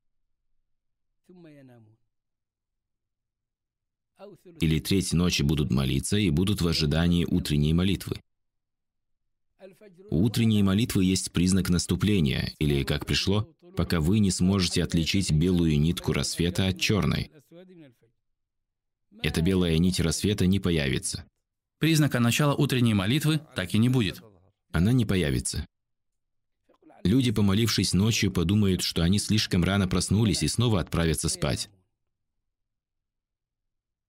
Или 4.61 4.81
треть 4.81 5.13
ночи 5.13 5.43
будут 5.43 5.71
молиться 5.71 6.17
и 6.17 6.31
будут 6.31 6.61
в 6.61 6.69
ожидании 6.69 7.25
утренней 7.25 7.73
молитвы. 7.73 8.21
У 10.11 10.23
утренней 10.23 10.63
молитвы 10.63 11.05
есть 11.05 11.33
признак 11.33 11.69
наступления, 11.69 12.55
или, 12.59 12.85
как 12.85 13.07
пришло, 13.07 13.54
пока 13.77 14.01
вы 14.01 14.19
не 14.19 14.31
сможете 14.31 14.83
отличить 14.83 15.33
белую 15.33 15.79
нитку 15.81 16.13
рассвета 16.13 16.69
от 16.69 16.81
черной. 16.81 17.31
Эта 19.23 19.41
белая 19.43 19.79
нить 19.79 20.01
рассвета 20.01 20.47
не 20.47 20.61
появится. 20.61 21.25
Признака 21.79 22.21
начала 22.21 22.55
утренней 22.55 22.95
молитвы 22.95 23.41
так 23.55 23.75
и 23.75 23.79
не 23.79 23.89
будет. 23.89 24.23
Она 24.73 24.93
не 24.93 25.07
появится. 25.07 25.67
Люди, 27.05 27.31
помолившись 27.31 27.93
ночью, 27.93 28.33
подумают, 28.33 28.83
что 28.83 29.03
они 29.03 29.19
слишком 29.19 29.63
рано 29.63 29.87
проснулись 29.87 30.43
и 30.43 30.49
снова 30.49 30.81
отправятся 30.81 31.29
спать. 31.29 31.69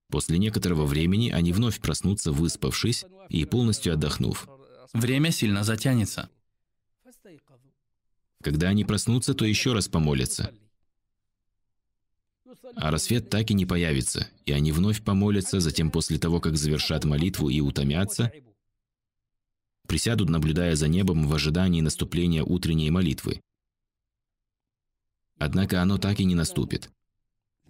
После 0.09 0.37
некоторого 0.37 0.85
времени 0.85 1.29
они 1.29 1.51
вновь 1.51 1.79
проснутся, 1.81 2.31
выспавшись 2.31 3.05
и 3.29 3.43
полностью 3.45 3.93
отдохнув. 3.93 4.47
Время 4.93 5.31
сильно 5.31 5.63
затянется. 5.63 6.29
Когда 8.45 8.67
они 8.67 8.85
проснутся, 8.85 9.33
то 9.33 9.43
еще 9.43 9.73
раз 9.73 9.87
помолятся. 9.87 10.53
А 12.75 12.91
рассвет 12.91 13.27
так 13.31 13.49
и 13.49 13.55
не 13.55 13.65
появится, 13.65 14.29
и 14.45 14.51
они 14.51 14.71
вновь 14.71 15.03
помолятся, 15.03 15.59
затем 15.59 15.89
после 15.89 16.19
того, 16.19 16.39
как 16.39 16.55
завершат 16.55 17.05
молитву 17.05 17.49
и 17.49 17.59
утомятся, 17.59 18.31
присядут, 19.87 20.29
наблюдая 20.29 20.75
за 20.75 20.87
небом 20.87 21.25
в 21.25 21.33
ожидании 21.33 21.81
наступления 21.81 22.43
утренней 22.43 22.91
молитвы. 22.91 23.41
Однако 25.39 25.81
оно 25.81 25.97
так 25.97 26.19
и 26.19 26.25
не 26.25 26.35
наступит. 26.35 26.91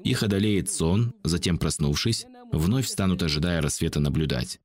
Их 0.04 0.24
одолеет 0.24 0.70
сон, 0.70 1.14
затем 1.24 1.58
проснувшись, 1.58 2.26
вновь 2.52 2.90
станут, 2.90 3.24
ожидая 3.24 3.62
рассвета, 3.62 4.02
наблюдать. 4.02 4.60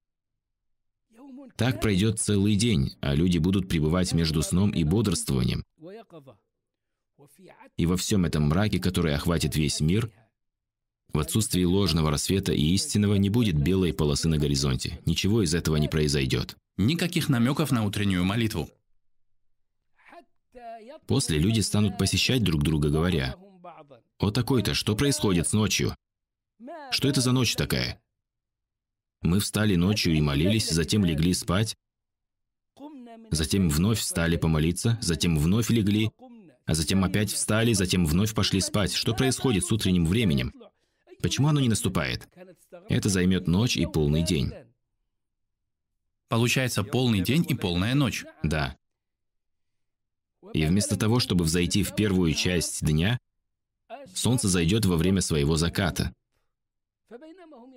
Так 1.61 1.79
пройдет 1.79 2.19
целый 2.19 2.57
день, 2.57 2.97
а 3.03 3.15
люди 3.15 3.37
будут 3.37 3.69
пребывать 3.69 4.15
между 4.15 4.41
сном 4.41 4.71
и 4.71 4.83
бодрствованием. 4.83 5.67
И 7.77 7.85
во 7.85 7.99
всем 7.99 8.25
этом 8.25 8.45
мраке, 8.45 8.79
который 8.79 9.15
охватит 9.15 9.57
весь 9.57 9.81
мир, 9.81 10.11
в 11.13 11.19
отсутствии 11.19 11.65
ложного 11.65 12.11
рассвета 12.11 12.55
и 12.55 12.63
истинного 12.73 13.17
не 13.17 13.29
будет 13.29 13.57
белой 13.57 13.93
полосы 13.93 14.27
на 14.27 14.39
горизонте. 14.39 15.03
Ничего 15.05 15.43
из 15.43 15.53
этого 15.53 15.77
не 15.77 15.89
произойдет. 15.89 16.57
Никаких 16.79 17.29
намеков 17.29 17.73
на 17.73 17.85
утреннюю 17.85 18.25
молитву. 18.25 18.71
После 21.07 21.39
люди 21.39 21.61
станут 21.61 21.99
посещать 21.99 22.43
друг 22.43 22.63
друга, 22.63 22.89
говоря, 22.89 23.37
«О 24.19 24.31
такой-то, 24.31 24.73
что 24.73 24.97
происходит 24.97 25.47
с 25.47 25.53
ночью? 25.53 25.95
Что 26.91 27.07
это 27.07 27.21
за 27.21 27.33
ночь 27.33 27.55
такая?» 27.55 28.01
Мы 29.23 29.41
встали 29.41 29.75
ночью 29.75 30.15
и 30.15 30.21
молились, 30.21 30.71
затем 30.71 31.05
легли 31.05 31.35
спать, 31.35 31.77
затем 33.31 33.69
вновь 33.69 33.99
встали 33.99 34.37
помолиться, 34.37 34.99
затем 35.03 35.39
вновь 35.39 35.71
легли, 35.71 36.11
а 36.65 36.75
затем 36.75 37.05
опять 37.05 37.31
встали, 37.31 37.73
затем 37.73 38.07
вновь 38.07 38.35
пошли 38.35 38.61
спать. 38.61 38.93
Что 38.95 39.15
происходит 39.15 39.65
с 39.65 39.73
утренним 39.73 40.07
временем? 40.07 40.55
Почему 41.21 41.49
оно 41.49 41.61
не 41.61 41.69
наступает? 41.69 42.29
Это 42.89 43.09
займет 43.09 43.47
ночь 43.47 43.77
и 43.77 43.87
полный 43.87 44.23
день. 44.23 44.53
Получается 46.29 46.85
полный 46.85 47.21
день 47.21 47.45
и 47.49 47.55
полная 47.55 47.95
ночь. 47.95 48.25
Да. 48.43 48.77
И 50.55 50.65
вместо 50.65 50.97
того, 50.97 51.21
чтобы 51.21 51.45
взойти 51.45 51.83
в 51.83 51.95
первую 51.95 52.33
часть 52.35 52.85
дня, 52.85 53.19
солнце 54.15 54.49
зайдет 54.49 54.87
во 54.87 54.97
время 54.97 55.21
своего 55.21 55.57
заката. 55.57 56.15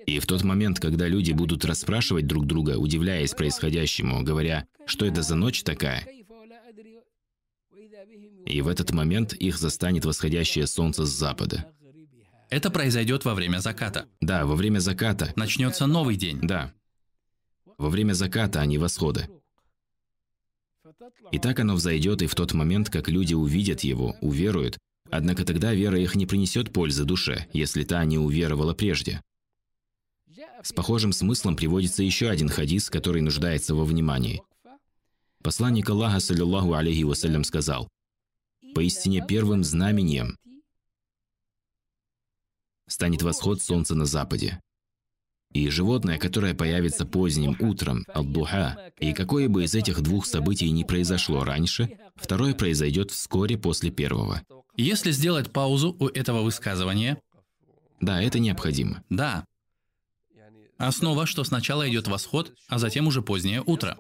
И 0.06 0.20
в 0.20 0.26
тот 0.26 0.44
момент, 0.44 0.80
когда 0.80 1.08
люди 1.08 1.32
будут 1.32 1.66
расспрашивать 1.66 2.28
друг 2.28 2.46
друга, 2.46 2.78
удивляясь 2.78 3.34
происходящему, 3.34 4.24
говоря, 4.24 4.66
что 4.86 5.06
это 5.06 5.22
за 5.22 5.36
ночь 5.36 5.64
такая, 5.64 6.08
и 8.46 8.62
в 8.62 8.68
этот 8.68 8.92
момент 8.92 9.34
их 9.34 9.58
застанет 9.58 10.06
восходящее 10.06 10.68
солнце 10.68 11.06
с 11.06 11.10
запада. 11.10 11.72
Это 12.50 12.70
произойдет 12.70 13.26
во 13.26 13.34
время 13.34 13.60
заката. 13.60 14.08
Да, 14.22 14.46
во 14.46 14.56
время 14.56 14.80
заката. 14.80 15.34
Начнется 15.36 15.88
новый 15.88 16.16
день. 16.16 16.40
Да. 16.42 16.74
Во 17.78 17.90
время 17.90 18.14
заката, 18.14 18.62
а 18.62 18.66
не 18.66 18.78
восхода. 18.78 19.28
И 21.32 21.40
так 21.40 21.60
оно 21.60 21.76
взойдет 21.76 22.22
и 22.22 22.28
в 22.28 22.36
тот 22.36 22.54
момент, 22.54 22.90
как 22.90 23.10
люди 23.10 23.34
увидят 23.34 23.82
его, 23.82 24.16
уверуют, 24.22 24.78
однако 25.10 25.46
тогда 25.46 25.74
вера 25.74 26.00
их 26.00 26.16
не 26.16 26.26
принесет 26.26 26.72
пользы 26.72 27.06
душе, 27.06 27.48
если 27.54 27.84
та 27.84 28.04
не 28.06 28.18
уверовала 28.18 28.74
прежде. 28.74 29.22
С 30.64 30.72
похожим 30.72 31.12
смыслом 31.12 31.56
приводится 31.56 32.04
еще 32.04 32.30
один 32.30 32.48
хадис, 32.48 32.90
который 32.90 33.22
нуждается 33.22 33.76
во 33.76 33.84
внимании. 33.84 34.42
Посланник 35.44 35.90
Аллаха, 35.90 36.22
саллиллаху 36.22 36.74
алейхи 36.74 37.04
вассалям, 37.04 37.44
сказал, 37.44 37.90
«Поистине 38.74 39.24
первым 39.28 39.64
знамением 39.66 40.38
станет 42.88 43.22
восход 43.22 43.62
солнца 43.62 43.94
на 43.96 44.06
западе. 44.06 44.60
и 45.52 45.70
животное, 45.70 46.18
которое 46.18 46.56
появится 46.56 47.06
поздним 47.06 47.56
утром, 47.60 48.06
аль-духа, 48.16 48.92
и 49.00 49.14
какое 49.14 49.48
бы 49.48 49.66
из 49.66 49.76
этих 49.76 50.02
двух 50.02 50.26
событий 50.26 50.72
не 50.72 50.84
произошло 50.84 51.44
раньше, 51.44 51.96
второе 52.16 52.56
произойдет 52.56 53.12
вскоре 53.12 53.56
после 53.56 53.92
первого. 53.92 54.42
Если 54.78 55.12
сделать 55.12 55.52
паузу 55.52 55.96
у 56.00 56.08
этого 56.08 56.42
высказывания, 56.42 57.22
Да, 58.02 58.20
это 58.20 58.40
необходимо. 58.40 59.04
да, 59.12 59.46
основа, 60.78 61.26
что 61.26 61.44
сначала 61.44 61.90
идет 61.90 62.08
восход, 62.08 62.54
а 62.68 62.80
затем 62.80 63.08
уже 63.08 63.22
позднее 63.22 63.62
утро. 63.66 63.98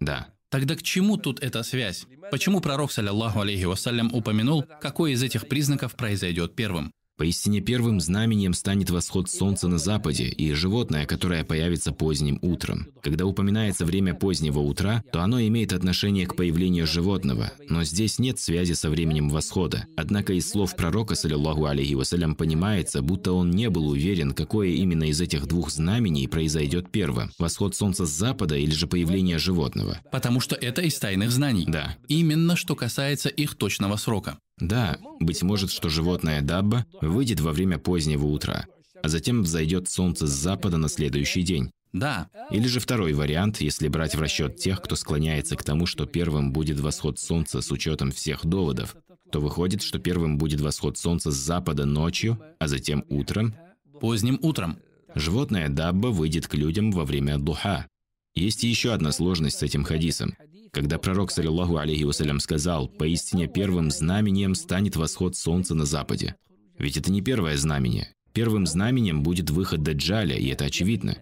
Да. 0.00 0.28
Тогда 0.48 0.76
к 0.76 0.82
чему 0.82 1.16
тут 1.16 1.42
эта 1.42 1.62
связь? 1.62 2.06
Почему 2.30 2.60
пророк, 2.60 2.92
саллиллаху 2.92 3.40
алейхи 3.40 3.64
вассалям, 3.64 4.12
упомянул, 4.12 4.64
какой 4.80 5.12
из 5.12 5.22
этих 5.22 5.48
признаков 5.48 5.94
произойдет 5.96 6.54
первым? 6.54 6.92
Поистине 7.18 7.60
первым 7.60 8.00
знамением 8.00 8.54
станет 8.54 8.90
восход 8.90 9.30
солнца 9.30 9.68
на 9.68 9.78
западе 9.78 10.24
и 10.24 10.52
животное, 10.54 11.06
которое 11.06 11.44
появится 11.44 11.92
поздним 11.92 12.38
утром. 12.42 12.88
Когда 13.02 13.26
упоминается 13.26 13.84
время 13.84 14.14
позднего 14.14 14.60
утра, 14.60 15.04
то 15.12 15.20
оно 15.20 15.40
имеет 15.42 15.72
отношение 15.72 16.26
к 16.26 16.34
появлению 16.34 16.86
животного, 16.86 17.52
но 17.68 17.84
здесь 17.84 18.18
нет 18.18 18.38
связи 18.38 18.72
со 18.72 18.88
временем 18.88 19.28
восхода. 19.28 19.86
Однако 19.96 20.32
из 20.32 20.48
слов 20.48 20.74
пророка, 20.74 21.14
саллиллаху 21.14 21.66
алейхи 21.66 21.94
вассалям, 21.94 22.34
понимается, 22.34 23.02
будто 23.02 23.32
он 23.32 23.50
не 23.50 23.68
был 23.68 23.88
уверен, 23.88 24.32
какое 24.32 24.68
именно 24.68 25.04
из 25.04 25.20
этих 25.20 25.46
двух 25.46 25.70
знамений 25.70 26.26
произойдет 26.26 26.90
первым– 26.90 27.30
восход 27.38 27.76
солнца 27.76 28.06
с 28.06 28.10
запада 28.10 28.56
или 28.56 28.72
же 28.72 28.86
появление 28.86 29.38
животного. 29.38 30.00
Потому 30.10 30.40
что 30.40 30.56
это 30.56 30.80
из 30.80 30.98
тайных 30.98 31.30
знаний. 31.30 31.66
Да. 31.68 31.96
Именно 32.08 32.56
что 32.56 32.74
касается 32.74 33.28
их 33.28 33.54
точного 33.54 33.96
срока. 33.96 34.38
Да, 34.62 34.96
быть 35.18 35.42
может, 35.42 35.72
что 35.72 35.88
животное 35.88 36.40
Дабба 36.40 36.86
выйдет 37.00 37.40
во 37.40 37.50
время 37.50 37.78
позднего 37.78 38.26
утра, 38.26 38.66
а 39.02 39.08
затем 39.08 39.42
взойдет 39.42 39.88
солнце 39.88 40.28
с 40.28 40.30
запада 40.30 40.76
на 40.76 40.88
следующий 40.88 41.42
день. 41.42 41.72
Да, 41.92 42.28
Или 42.50 42.68
же 42.68 42.80
второй 42.80 43.12
вариант, 43.12 43.60
если 43.60 43.88
брать 43.88 44.14
в 44.14 44.20
расчет 44.20 44.56
тех, 44.56 44.80
кто 44.80 44.94
склоняется 44.96 45.56
к 45.56 45.64
тому, 45.64 45.84
что 45.84 46.06
первым 46.06 46.52
будет 46.52 46.78
восход 46.80 47.18
солнца 47.18 47.60
с 47.60 47.70
учетом 47.70 48.12
всех 48.12 48.46
доводов, 48.46 48.96
то 49.30 49.40
выходит, 49.40 49.82
что 49.82 49.98
первым 49.98 50.38
будет 50.38 50.60
восход 50.60 50.96
солнца 50.96 51.30
с 51.32 51.34
запада 51.34 51.84
ночью, 51.84 52.40
а 52.60 52.68
затем 52.68 53.04
утром. 53.08 53.54
поздним 54.00 54.38
утром. 54.42 54.78
Животное 55.14 55.68
Дабба 55.68 56.08
выйдет 56.08 56.46
к 56.46 56.54
людям 56.54 56.92
во 56.92 57.04
время 57.04 57.38
духа. 57.38 57.86
Есть 58.34 58.62
еще 58.62 58.94
одна 58.94 59.12
сложность 59.12 59.58
с 59.58 59.62
этим 59.62 59.84
хадисом. 59.84 60.34
Когда 60.72 60.98
пророк, 60.98 61.30
саллиллаху 61.30 61.76
алейхи 61.76 62.04
вассалям, 62.04 62.40
сказал, 62.40 62.88
«Поистине 62.88 63.46
первым 63.46 63.90
знамением 63.90 64.54
станет 64.54 64.96
восход 64.96 65.36
солнца 65.36 65.74
на 65.74 65.84
западе». 65.84 66.34
Ведь 66.78 66.96
это 66.96 67.12
не 67.12 67.20
первое 67.20 67.58
знамение. 67.58 68.14
Первым 68.32 68.66
знаменем 68.66 69.22
будет 69.22 69.50
выход 69.50 69.82
Даджаля, 69.82 70.36
и 70.36 70.48
это 70.48 70.64
очевидно. 70.64 71.18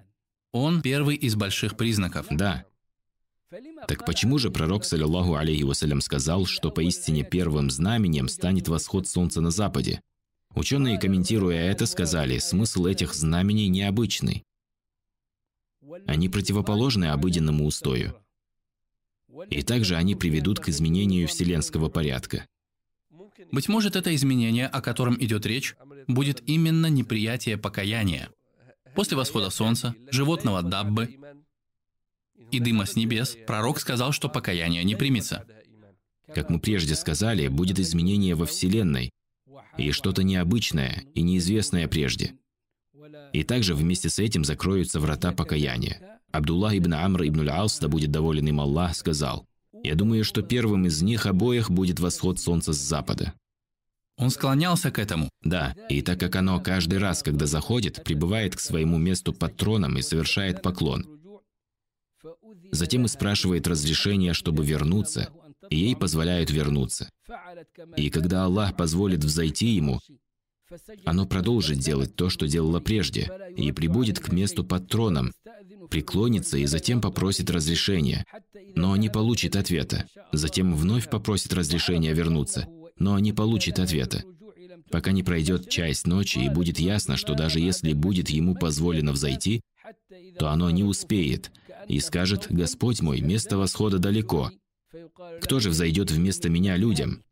Он 0.53 0.81
первый 0.81 1.17
из 1.17 1.35
больших 1.35 1.77
признаков. 1.77 2.27
Да. 2.31 2.65
Так 3.89 4.07
почему 4.07 4.39
же 4.39 4.51
пророк, 4.51 4.85
саллиллаху 4.85 5.35
алейхи 5.35 5.65
вассалям, 5.65 6.01
сказал, 6.01 6.47
что 6.47 6.71
поистине 6.71 7.25
первым 7.25 7.71
знаменем 7.71 8.29
станет 8.29 8.69
восход 8.69 9.09
солнца 9.09 9.41
на 9.41 9.51
западе? 9.51 10.01
Ученые, 10.55 10.99
комментируя 10.99 11.71
это, 11.71 11.87
сказали, 11.87 12.39
смысл 12.39 12.87
этих 12.87 13.15
знамений 13.15 13.69
необычный. 13.69 14.45
Они 16.07 16.29
противоположны 16.29 17.07
обыденному 17.07 17.67
устою. 17.67 18.15
И 19.49 19.63
также 19.63 19.97
они 19.97 20.15
приведут 20.15 20.61
к 20.61 20.69
изменению 20.69 21.29
вселенского 21.29 21.89
порядка. 21.89 22.47
Быть 23.53 23.69
может, 23.69 23.97
это 23.97 24.15
изменение, 24.15 24.67
о 24.67 24.81
котором 24.81 25.17
идет 25.21 25.47
речь, 25.47 25.75
будет 26.07 26.43
именно 26.47 26.87
неприятие 26.87 27.57
покаяния. 27.57 28.31
После 28.95 29.17
восхода 29.17 29.51
солнца, 29.51 29.95
животного 30.11 30.63
Даббы 30.63 31.19
и 32.51 32.59
дыма 32.59 32.87
с 32.87 32.97
небес, 32.97 33.37
пророк 33.47 33.81
сказал, 33.81 34.13
что 34.13 34.29
покаяние 34.29 34.85
не 34.85 34.97
примется. 34.97 35.47
Как 36.35 36.51
мы 36.51 36.61
прежде 36.61 36.95
сказали, 36.95 37.49
будет 37.49 37.79
изменение 37.79 38.35
во 38.35 38.47
Вселенной, 38.47 39.11
и 39.77 39.93
что-то 39.93 40.23
необычное 40.23 41.05
и 41.15 41.23
неизвестное 41.23 41.89
прежде. 41.89 42.35
И 43.33 43.43
также 43.45 43.75
вместе 43.75 44.09
с 44.11 44.19
этим 44.19 44.45
закроются 44.45 45.01
врата 45.01 45.33
покаяния. 45.33 46.20
Абдуллах 46.33 46.75
ибн 46.75 46.95
Амр 46.95 47.25
ибн 47.25 47.41
Аль-Ас, 47.41 47.79
да 47.79 47.89
будет 47.89 48.11
доволен 48.11 48.47
им 48.47 48.61
Аллах, 48.61 48.95
сказал, 48.97 49.47
«Я 49.83 49.95
думаю, 49.95 50.25
что 50.25 50.43
первым 50.43 50.87
из 50.87 51.03
них 51.03 51.27
обоих 51.27 51.71
будет 51.71 52.01
восход 52.01 52.39
солнца 52.39 52.73
с 52.73 52.79
запада». 52.79 53.35
Он 54.17 54.29
склонялся 54.29 54.91
к 54.91 54.99
этому. 54.99 55.31
Да, 55.43 55.75
и 55.89 56.03
так 56.03 56.21
как 56.21 56.37
оно 56.37 56.61
каждый 56.61 56.99
раз, 56.99 57.23
когда 57.23 57.47
заходит, 57.47 58.05
прибывает 58.05 58.55
к 58.55 58.61
своему 58.61 58.99
месту 58.99 59.33
под 59.33 59.57
троном 59.57 59.97
и 59.97 60.03
совершает 60.03 60.61
поклон, 60.61 61.07
затем 62.71 63.07
и 63.07 63.09
спрашивает 63.09 63.67
разрешения, 63.67 64.35
чтобы 64.35 64.65
вернуться, 64.65 65.31
и 65.71 65.77
ей 65.79 65.97
позволяют 65.97 66.51
вернуться. 66.51 67.09
И 67.97 68.11
когда 68.11 68.45
Аллах 68.45 68.77
позволит 68.77 69.25
взойти 69.25 69.69
ему, 69.69 70.01
оно 71.05 71.27
продолжит 71.27 71.79
делать 71.79 72.15
то, 72.15 72.29
что 72.29 72.47
делало 72.47 72.81
прежде, 72.81 73.31
и 73.57 73.73
прибудет 73.73 74.21
к 74.21 74.33
месту 74.33 74.65
под 74.65 74.89
троном, 74.89 75.33
преклонится 75.91 76.57
и 76.57 76.67
затем 76.67 77.01
попросит 77.01 77.51
разрешения, 77.51 78.25
но 78.75 78.97
не 78.97 79.09
получит 79.09 79.57
ответа. 79.57 80.07
Затем 80.33 80.75
вновь 80.75 81.11
попросит 81.11 81.53
разрешения 81.53 82.15
вернуться, 82.15 82.69
но 82.97 83.19
не 83.19 83.33
получит 83.33 83.79
ответа. 83.79 84.25
Пока 84.91 85.13
не 85.13 85.23
пройдет 85.23 85.69
часть 85.69 86.07
ночи 86.07 86.39
и 86.39 86.49
будет 86.49 86.79
ясно, 86.79 87.17
что 87.17 87.35
даже 87.35 87.61
если 87.61 87.93
будет 87.93 88.31
ему 88.31 88.55
позволено 88.55 89.13
взойти, 89.13 89.61
то 90.39 90.49
оно 90.49 90.71
не 90.71 90.83
успеет 90.83 91.51
и 91.89 92.01
скажет 92.01 92.47
«Господь 92.51 93.01
мой, 93.01 93.21
место 93.21 93.57
восхода 93.57 93.99
далеко. 93.99 94.51
Кто 95.41 95.61
же 95.61 95.71
взойдет 95.71 96.11
вместо 96.11 96.49
меня 96.49 96.77
людям?» 96.77 97.23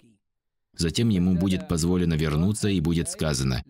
Затем 0.77 1.09
ему 1.09 1.35
будет 1.35 1.67
позволено 1.67 2.15
вернуться 2.15 2.69
и 2.69 2.81
будет 2.81 3.11
сказано 3.11 3.65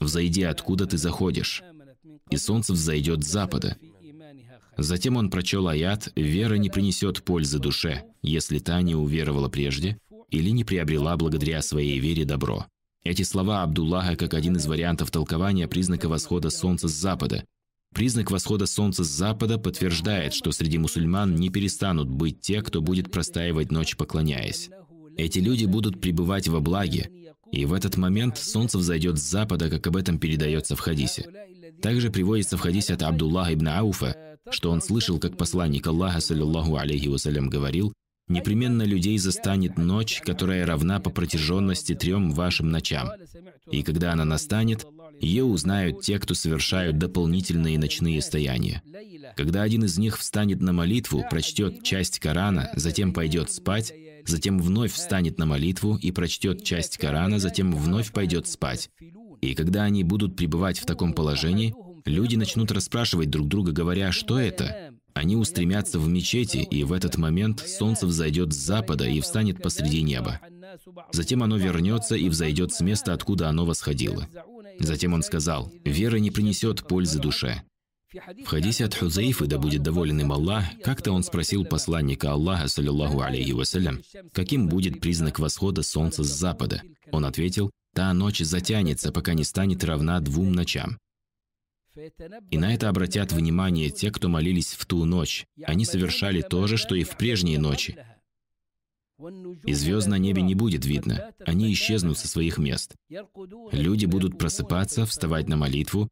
«Взойди, 0.00 0.42
откуда 0.44 0.86
ты 0.86 0.96
заходишь». 0.96 1.62
И 2.30 2.36
солнце 2.36 2.72
взойдет 2.72 3.22
с 3.22 3.28
запада. 3.28 3.76
Затем 4.76 5.16
он 5.16 5.30
прочел 5.30 5.68
аят 5.68 6.10
«Вера 6.16 6.54
не 6.54 6.70
принесет 6.70 7.22
пользы 7.22 7.58
душе, 7.58 8.04
если 8.22 8.58
та 8.58 8.80
не 8.82 8.94
уверовала 8.94 9.48
прежде 9.48 9.98
или 10.30 10.50
не 10.50 10.64
приобрела 10.64 11.16
благодаря 11.16 11.62
своей 11.62 11.98
вере 11.98 12.24
добро». 12.24 12.66
Эти 13.04 13.22
слова 13.22 13.62
Абдуллаха 13.64 14.16
как 14.16 14.32
один 14.34 14.56
из 14.56 14.66
вариантов 14.66 15.10
толкования 15.10 15.66
признака 15.66 16.08
восхода 16.08 16.50
солнца 16.50 16.86
с 16.88 16.92
запада. 16.92 17.44
Признак 17.92 18.30
восхода 18.30 18.66
солнца 18.66 19.04
с 19.04 19.08
запада 19.08 19.58
подтверждает, 19.58 20.32
что 20.32 20.52
среди 20.52 20.78
мусульман 20.78 21.34
не 21.34 21.50
перестанут 21.50 22.08
быть 22.08 22.40
те, 22.40 22.62
кто 22.62 22.80
будет 22.80 23.10
простаивать 23.10 23.72
ночь, 23.72 23.96
поклоняясь. 23.96 24.70
Эти 25.16 25.40
люди 25.40 25.66
будут 25.66 26.00
пребывать 26.00 26.48
во 26.48 26.60
благе, 26.60 27.10
и 27.50 27.66
в 27.66 27.74
этот 27.74 27.96
момент 27.98 28.38
солнце 28.38 28.78
взойдет 28.78 29.18
с 29.18 29.22
запада, 29.28 29.68
как 29.68 29.86
об 29.86 29.96
этом 29.96 30.18
передается 30.18 30.74
в 30.74 30.80
хадисе. 30.80 31.28
Также 31.82 32.10
приводится 32.10 32.56
в 32.56 32.60
хадисе 32.60 32.94
от 32.94 33.02
Абдуллаха 33.02 33.52
ибн 33.52 33.68
Ауфа, 33.68 34.31
что 34.50 34.70
он 34.70 34.80
слышал, 34.80 35.18
как 35.18 35.36
посланник 35.36 35.86
Аллаха, 35.86 36.20
саллиллаху 36.20 36.76
алейхи 36.76 37.08
вассалям, 37.08 37.48
говорил, 37.48 37.92
«Непременно 38.28 38.82
людей 38.82 39.18
застанет 39.18 39.76
ночь, 39.76 40.20
которая 40.24 40.64
равна 40.64 41.00
по 41.00 41.10
протяженности 41.10 41.94
трем 41.94 42.32
вашим 42.32 42.70
ночам. 42.70 43.10
И 43.70 43.82
когда 43.82 44.12
она 44.12 44.24
настанет, 44.24 44.86
ее 45.20 45.44
узнают 45.44 46.00
те, 46.02 46.18
кто 46.18 46.34
совершают 46.34 46.98
дополнительные 46.98 47.78
ночные 47.78 48.20
стояния. 48.22 48.82
Когда 49.36 49.62
один 49.62 49.84
из 49.84 49.98
них 49.98 50.18
встанет 50.18 50.60
на 50.60 50.72
молитву, 50.72 51.24
прочтет 51.30 51.82
часть 51.82 52.18
Корана, 52.18 52.70
затем 52.74 53.12
пойдет 53.12 53.50
спать, 53.50 53.92
затем 54.26 54.58
вновь 54.60 54.92
встанет 54.92 55.38
на 55.38 55.46
молитву 55.46 55.96
и 55.96 56.10
прочтет 56.10 56.64
часть 56.64 56.98
Корана, 56.98 57.38
затем 57.38 57.74
вновь 57.74 58.12
пойдет 58.12 58.46
спать. 58.48 58.90
И 59.40 59.54
когда 59.54 59.82
они 59.82 60.04
будут 60.04 60.36
пребывать 60.36 60.78
в 60.78 60.86
таком 60.86 61.12
положении, 61.12 61.74
люди 62.04 62.36
начнут 62.36 62.72
расспрашивать 62.72 63.30
друг 63.30 63.48
друга, 63.48 63.72
говоря, 63.72 64.12
что 64.12 64.38
это? 64.38 64.94
Они 65.14 65.36
устремятся 65.36 65.98
в 65.98 66.08
мечети, 66.08 66.58
и 66.58 66.84
в 66.84 66.92
этот 66.92 67.16
момент 67.18 67.60
солнце 67.60 68.06
взойдет 68.06 68.52
с 68.52 68.56
запада 68.56 69.06
и 69.06 69.20
встанет 69.20 69.62
посреди 69.62 70.02
неба. 70.02 70.40
Затем 71.12 71.42
оно 71.42 71.56
вернется 71.56 72.16
и 72.16 72.28
взойдет 72.28 72.72
с 72.72 72.80
места, 72.80 73.12
откуда 73.12 73.48
оно 73.48 73.66
восходило. 73.66 74.26
Затем 74.78 75.12
он 75.12 75.22
сказал, 75.22 75.70
«Вера 75.84 76.16
не 76.16 76.30
принесет 76.30 76.86
пользы 76.86 77.18
душе». 77.18 77.62
В 78.44 78.46
хадисе 78.46 78.84
от 78.84 78.94
Хузейфы, 78.94 79.46
да 79.46 79.58
будет 79.58 79.82
доволен 79.82 80.20
им 80.20 80.32
Аллах, 80.32 80.64
как-то 80.84 81.12
он 81.12 81.22
спросил 81.22 81.64
посланника 81.64 82.32
Аллаха, 82.32 82.68
саллиллаху 82.68 83.22
алейхи 83.22 83.52
вассалям, 83.52 84.02
каким 84.32 84.68
будет 84.68 85.00
признак 85.00 85.38
восхода 85.38 85.82
солнца 85.82 86.22
с 86.22 86.28
запада. 86.28 86.82
Он 87.10 87.24
ответил, 87.24 87.70
«Та 87.94 88.12
ночь 88.12 88.40
затянется, 88.40 89.12
пока 89.12 89.32
не 89.34 89.44
станет 89.44 89.82
равна 89.84 90.20
двум 90.20 90.52
ночам». 90.52 90.98
И 92.50 92.58
на 92.58 92.74
это 92.74 92.88
обратят 92.88 93.32
внимание 93.32 93.90
те, 93.90 94.10
кто 94.10 94.28
молились 94.28 94.72
в 94.72 94.86
ту 94.86 95.04
ночь. 95.04 95.46
Они 95.64 95.84
совершали 95.84 96.42
то 96.42 96.66
же, 96.66 96.76
что 96.76 96.94
и 96.94 97.04
в 97.04 97.16
прежние 97.16 97.58
ночи. 97.58 97.96
И 99.66 99.72
звезд 99.72 100.08
на 100.08 100.18
небе 100.18 100.42
не 100.42 100.54
будет 100.54 100.84
видно. 100.84 101.32
Они 101.46 101.72
исчезнут 101.72 102.18
со 102.18 102.26
своих 102.26 102.58
мест. 102.58 102.94
Люди 103.70 104.06
будут 104.06 104.38
просыпаться, 104.38 105.06
вставать 105.06 105.48
на 105.48 105.56
молитву, 105.56 106.08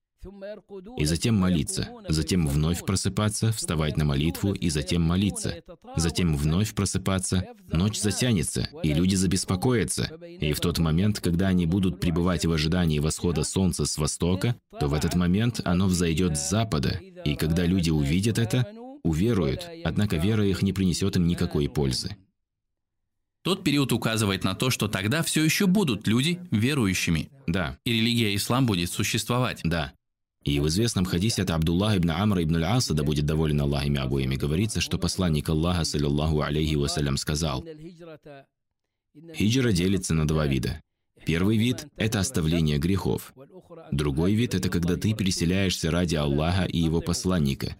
и 0.97 1.05
затем 1.05 1.37
молиться, 1.37 1.89
затем 2.09 2.47
вновь 2.47 2.85
просыпаться, 2.85 3.53
вставать 3.53 3.97
на 3.97 4.05
молитву 4.05 4.53
и 4.53 4.69
затем 4.69 5.03
молиться, 5.03 5.63
затем 5.97 6.37
вновь 6.37 6.75
просыпаться, 6.75 7.47
ночь 7.73 7.99
затянется, 7.99 8.69
и 8.83 8.93
люди 8.93 9.15
забеспокоятся, 9.15 10.05
и 10.41 10.53
в 10.53 10.61
тот 10.61 10.79
момент, 10.79 11.21
когда 11.21 11.49
они 11.49 11.67
будут 11.67 12.01
пребывать 12.01 12.45
в 12.45 12.53
ожидании 12.53 12.99
восхода 12.99 13.45
солнца 13.45 13.87
с 13.87 13.97
востока, 13.99 14.57
то 14.79 14.89
в 14.89 14.95
этот 14.95 15.15
момент 15.15 15.61
оно 15.65 15.87
взойдет 15.87 16.37
с 16.37 16.51
запада, 16.51 17.01
и 17.25 17.35
когда 17.37 17.65
люди 17.65 17.91
увидят 17.91 18.39
это, 18.39 18.67
уверуют, 19.03 19.67
однако 19.85 20.17
вера 20.17 20.47
их 20.47 20.63
не 20.63 20.73
принесет 20.73 21.17
им 21.17 21.27
никакой 21.27 21.69
пользы. 21.69 22.17
Тот 23.43 23.65
период 23.65 23.91
указывает 23.93 24.45
на 24.45 24.55
то, 24.55 24.69
что 24.69 24.87
тогда 24.87 25.23
все 25.23 25.43
еще 25.43 25.67
будут 25.67 26.07
люди 26.07 26.39
верующими. 26.51 27.31
Да. 27.47 27.79
И 27.85 27.93
религия 27.93 28.35
ислам 28.35 28.67
будет 28.67 28.91
существовать. 28.91 29.61
Да. 29.65 29.95
И 30.45 30.59
в 30.59 30.69
известном 30.69 31.05
хадисе 31.05 31.43
от 31.43 31.51
Абдуллаха 31.51 31.99
ибн 31.99 32.13
Амра 32.13 32.43
ибн 32.43 32.57
Аль-Аса, 32.57 32.95
да 32.95 33.03
будет 33.03 33.27
доволен 33.27 33.61
Аллах 33.61 33.85
ими 33.85 33.99
обоими, 33.99 34.37
говорится, 34.37 34.81
что 34.81 34.99
посланник 34.99 35.49
Аллаха, 35.51 35.85
саллиллаху 35.85 36.41
алейхи 36.41 36.77
вассалям, 36.77 37.19
сказал, 37.19 37.65
«Хиджра 39.35 39.73
делится 39.73 40.15
на 40.15 40.27
два 40.27 40.47
вида. 40.47 40.83
Первый 41.31 41.59
вид– 41.59 41.87
это 41.97 42.19
оставление 42.19 42.79
грехов. 42.79 43.33
Другой 43.93 44.35
вид– 44.35 44.53
это 44.57 44.69
когда 44.69 44.97
ты 44.97 45.15
переселяешься 45.15 45.93
ради 45.93 46.17
Аллаха 46.17 46.65
и 46.65 46.79
Его 46.81 47.01
посланника. 47.01 47.77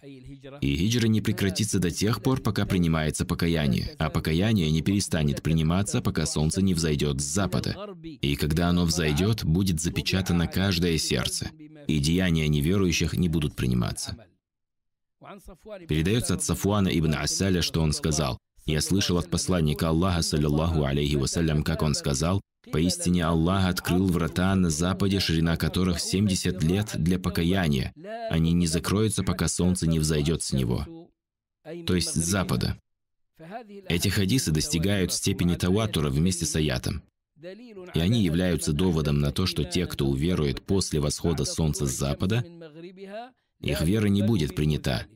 И 0.61 0.77
хиджра 0.77 1.07
не 1.07 1.19
прекратится 1.19 1.79
до 1.79 1.91
тех 1.91 2.23
пор, 2.23 2.39
пока 2.39 2.65
принимается 2.65 3.25
покаяние, 3.25 3.93
а 3.99 4.09
покаяние 4.09 4.71
не 4.71 4.81
перестанет 4.81 5.43
приниматься, 5.43 6.01
пока 6.01 6.25
солнце 6.25 6.61
не 6.61 6.73
взойдет 6.73 7.19
с 7.19 7.25
запада. 7.25 7.75
И 8.21 8.37
когда 8.37 8.69
оно 8.69 8.85
взойдет, 8.85 9.43
будет 9.43 9.81
запечатано 9.81 10.47
каждое 10.47 10.97
сердце, 10.97 11.51
и 11.87 11.99
деяния 11.99 12.47
неверующих 12.47 13.17
не 13.17 13.27
будут 13.27 13.57
приниматься. 13.57 14.15
Передается 15.89 16.35
от 16.35 16.43
Сафуана 16.43 16.87
ибн 16.87 17.15
Асаля, 17.15 17.61
что 17.61 17.81
он 17.81 17.91
сказал, 17.91 18.37
«Я 18.65 18.81
слышал 18.81 19.17
от 19.17 19.29
посланника 19.29 19.89
Аллаха, 19.89 20.21
саллиллаху 20.21 20.83
алейхи 20.83 21.15
вассалям, 21.15 21.63
как 21.63 21.81
он 21.81 21.95
сказал, 21.95 22.41
Поистине 22.71 23.25
Аллах 23.25 23.65
открыл 23.65 24.07
врата 24.07 24.53
на 24.55 24.69
западе, 24.69 25.19
ширина 25.19 25.57
которых 25.57 25.99
70 25.99 26.61
лет 26.63 26.91
для 26.95 27.17
покаяния. 27.17 27.91
Они 28.29 28.53
не 28.53 28.67
закроются, 28.67 29.23
пока 29.23 29.47
солнце 29.47 29.87
не 29.87 29.99
взойдет 29.99 30.43
с 30.43 30.53
него. 30.53 30.85
То 31.87 31.95
есть 31.95 32.13
с 32.13 32.23
запада. 32.23 32.77
Эти 33.87 34.09
хадисы 34.09 34.51
достигают 34.51 35.11
степени 35.11 35.55
таватура 35.55 36.09
вместе 36.09 36.45
с 36.45 36.55
аятом. 36.55 37.01
И 37.95 37.99
они 37.99 38.23
являются 38.23 38.71
доводом 38.71 39.19
на 39.19 39.31
то, 39.31 39.47
что 39.47 39.63
те, 39.63 39.87
кто 39.87 40.05
уверует 40.05 40.61
после 40.61 40.99
восхода 40.99 41.45
солнца 41.45 41.87
с 41.87 41.91
запада, 41.91 42.45
их 43.59 43.81
вера 43.81 44.05
не 44.07 44.21
будет 44.21 44.55
принята. 44.55 45.07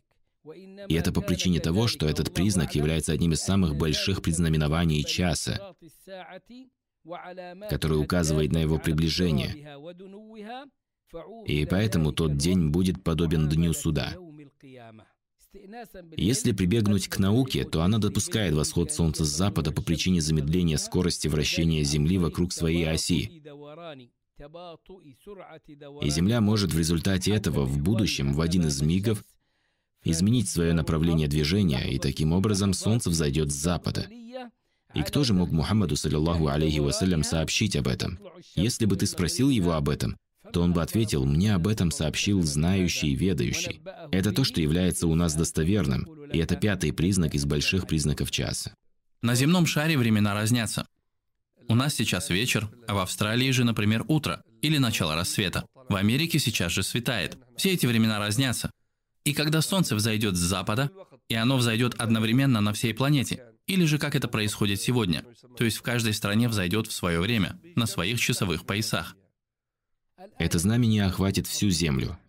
И 0.88 0.93
это 0.93 1.12
по 1.12 1.21
причине 1.21 1.60
того, 1.60 1.88
что 1.88 2.08
этот 2.08 2.34
признак 2.34 2.75
является 2.75 3.12
одним 3.12 3.34
из 3.34 3.41
самых 3.41 3.75
больших 3.75 4.21
предзнаменований 4.21 5.03
часа, 5.03 5.75
который 7.69 7.99
указывает 7.99 8.51
на 8.51 8.60
его 8.60 8.77
приближение. 8.77 9.77
И 11.45 11.65
поэтому 11.65 12.12
тот 12.12 12.38
день 12.38 12.69
будет 12.69 13.03
подобен 13.03 13.47
дню 13.49 13.73
суда. 13.73 14.15
Если 16.17 16.51
прибегнуть 16.51 17.08
к 17.08 17.17
науке, 17.17 17.63
то 17.63 17.81
она 17.81 17.97
допускает 17.97 18.53
восход 18.53 18.91
Солнца 18.91 19.23
с 19.23 19.29
запада 19.29 19.71
по 19.71 19.81
причине 19.81 20.19
замедления 20.21 20.77
скорости 20.77 21.27
вращения 21.27 21.84
Земли 21.84 22.17
вокруг 22.17 22.51
своей 22.51 22.89
оси. 22.89 23.41
И 26.01 26.10
Земля 26.10 26.41
может 26.41 26.73
в 26.73 26.77
результате 26.77 27.31
этого 27.34 27.63
в 27.65 27.81
будущем, 27.81 28.34
в 28.34 28.41
один 28.41 28.67
из 28.67 28.81
мигов, 28.81 29.23
изменить 30.06 30.48
свое 30.48 30.74
направление 30.74 31.28
движения, 31.28 31.91
и 31.91 32.00
таким 32.00 32.32
образом 32.32 32.74
Солнце 32.74 33.10
взойдет 33.10 33.52
с 33.52 33.56
запада. 33.56 34.08
И 34.94 35.02
кто 35.02 35.26
же 35.26 35.34
мог 35.34 35.52
Мухаммаду, 35.52 35.98
саллиллаху 35.98 36.48
алейхи 36.48 36.80
вассалям, 36.80 37.24
сообщить 37.24 37.76
об 37.76 37.88
этом? 37.88 38.18
Если 38.56 38.86
бы 38.86 38.96
ты 38.96 39.06
спросил 39.08 39.50
его 39.50 39.74
об 39.74 39.89
этом, 39.89 40.15
то 40.54 40.62
он 40.62 40.72
бы 40.72 40.82
ответил, 40.82 41.26
«Мне 41.26 41.54
об 41.54 41.68
этом 41.68 41.91
сообщил 41.91 42.41
знающий 42.44 43.12
и 43.12 43.15
ведающий». 43.15 43.82
Это 44.12 44.32
то, 44.32 44.46
что 44.46 44.62
является 44.62 45.08
у 45.08 45.15
нас 45.15 45.36
достоверным, 45.36 46.08
и 46.32 46.38
это 46.38 46.56
пятый 46.56 46.94
признак 46.94 47.36
из 47.36 47.46
больших 47.46 47.88
признаков 47.88 48.32
часа. 48.32 48.74
На 49.22 49.36
земном 49.36 49.65
шаре 49.65 49.98
времена 49.98 50.34
разнятся. 50.34 50.86
У 51.68 51.76
нас 51.76 51.96
сейчас 51.96 52.30
вечер, 52.30 52.70
а 52.88 52.94
в 52.94 53.00
Австралии 53.00 53.50
же, 53.52 53.63
например, 53.63 54.06
утро 54.08 54.44
или 54.62 54.78
начало 54.78 55.15
рассвета. 55.15 55.65
В 55.89 55.96
Америке 55.96 56.39
сейчас 56.39 56.72
же 56.72 56.84
светает. 56.84 57.38
Все 57.58 57.74
эти 57.74 57.86
времена 57.86 58.20
разнятся. 58.20 58.72
И 59.25 59.33
когда 59.33 59.61
солнце 59.61 59.95
взойдет 59.95 60.35
с 60.35 60.39
запада, 60.39 60.91
и 61.27 61.35
оно 61.35 61.57
взойдет 61.57 61.95
одновременно 61.95 62.61
на 62.61 62.73
всей 62.73 62.93
планете, 62.93 63.43
или 63.65 63.85
же 63.85 63.97
как 63.97 64.15
это 64.15 64.27
происходит 64.27 64.79
сегодня, 64.79 65.25
то 65.57 65.65
есть 65.65 65.77
в 65.77 65.81
каждой 65.81 66.13
стране 66.13 66.47
взойдет 66.47 66.85
в 66.85 66.93
свое 66.93 67.19
время, 67.19 67.59
на 67.75 67.88
своих 67.88 68.19
часовых 68.19 68.67
поясах. 68.67 69.17
Это 70.38 70.59
знамение 70.59 71.05
охватит 71.05 71.47
всю 71.47 71.71
Землю. 71.71 72.19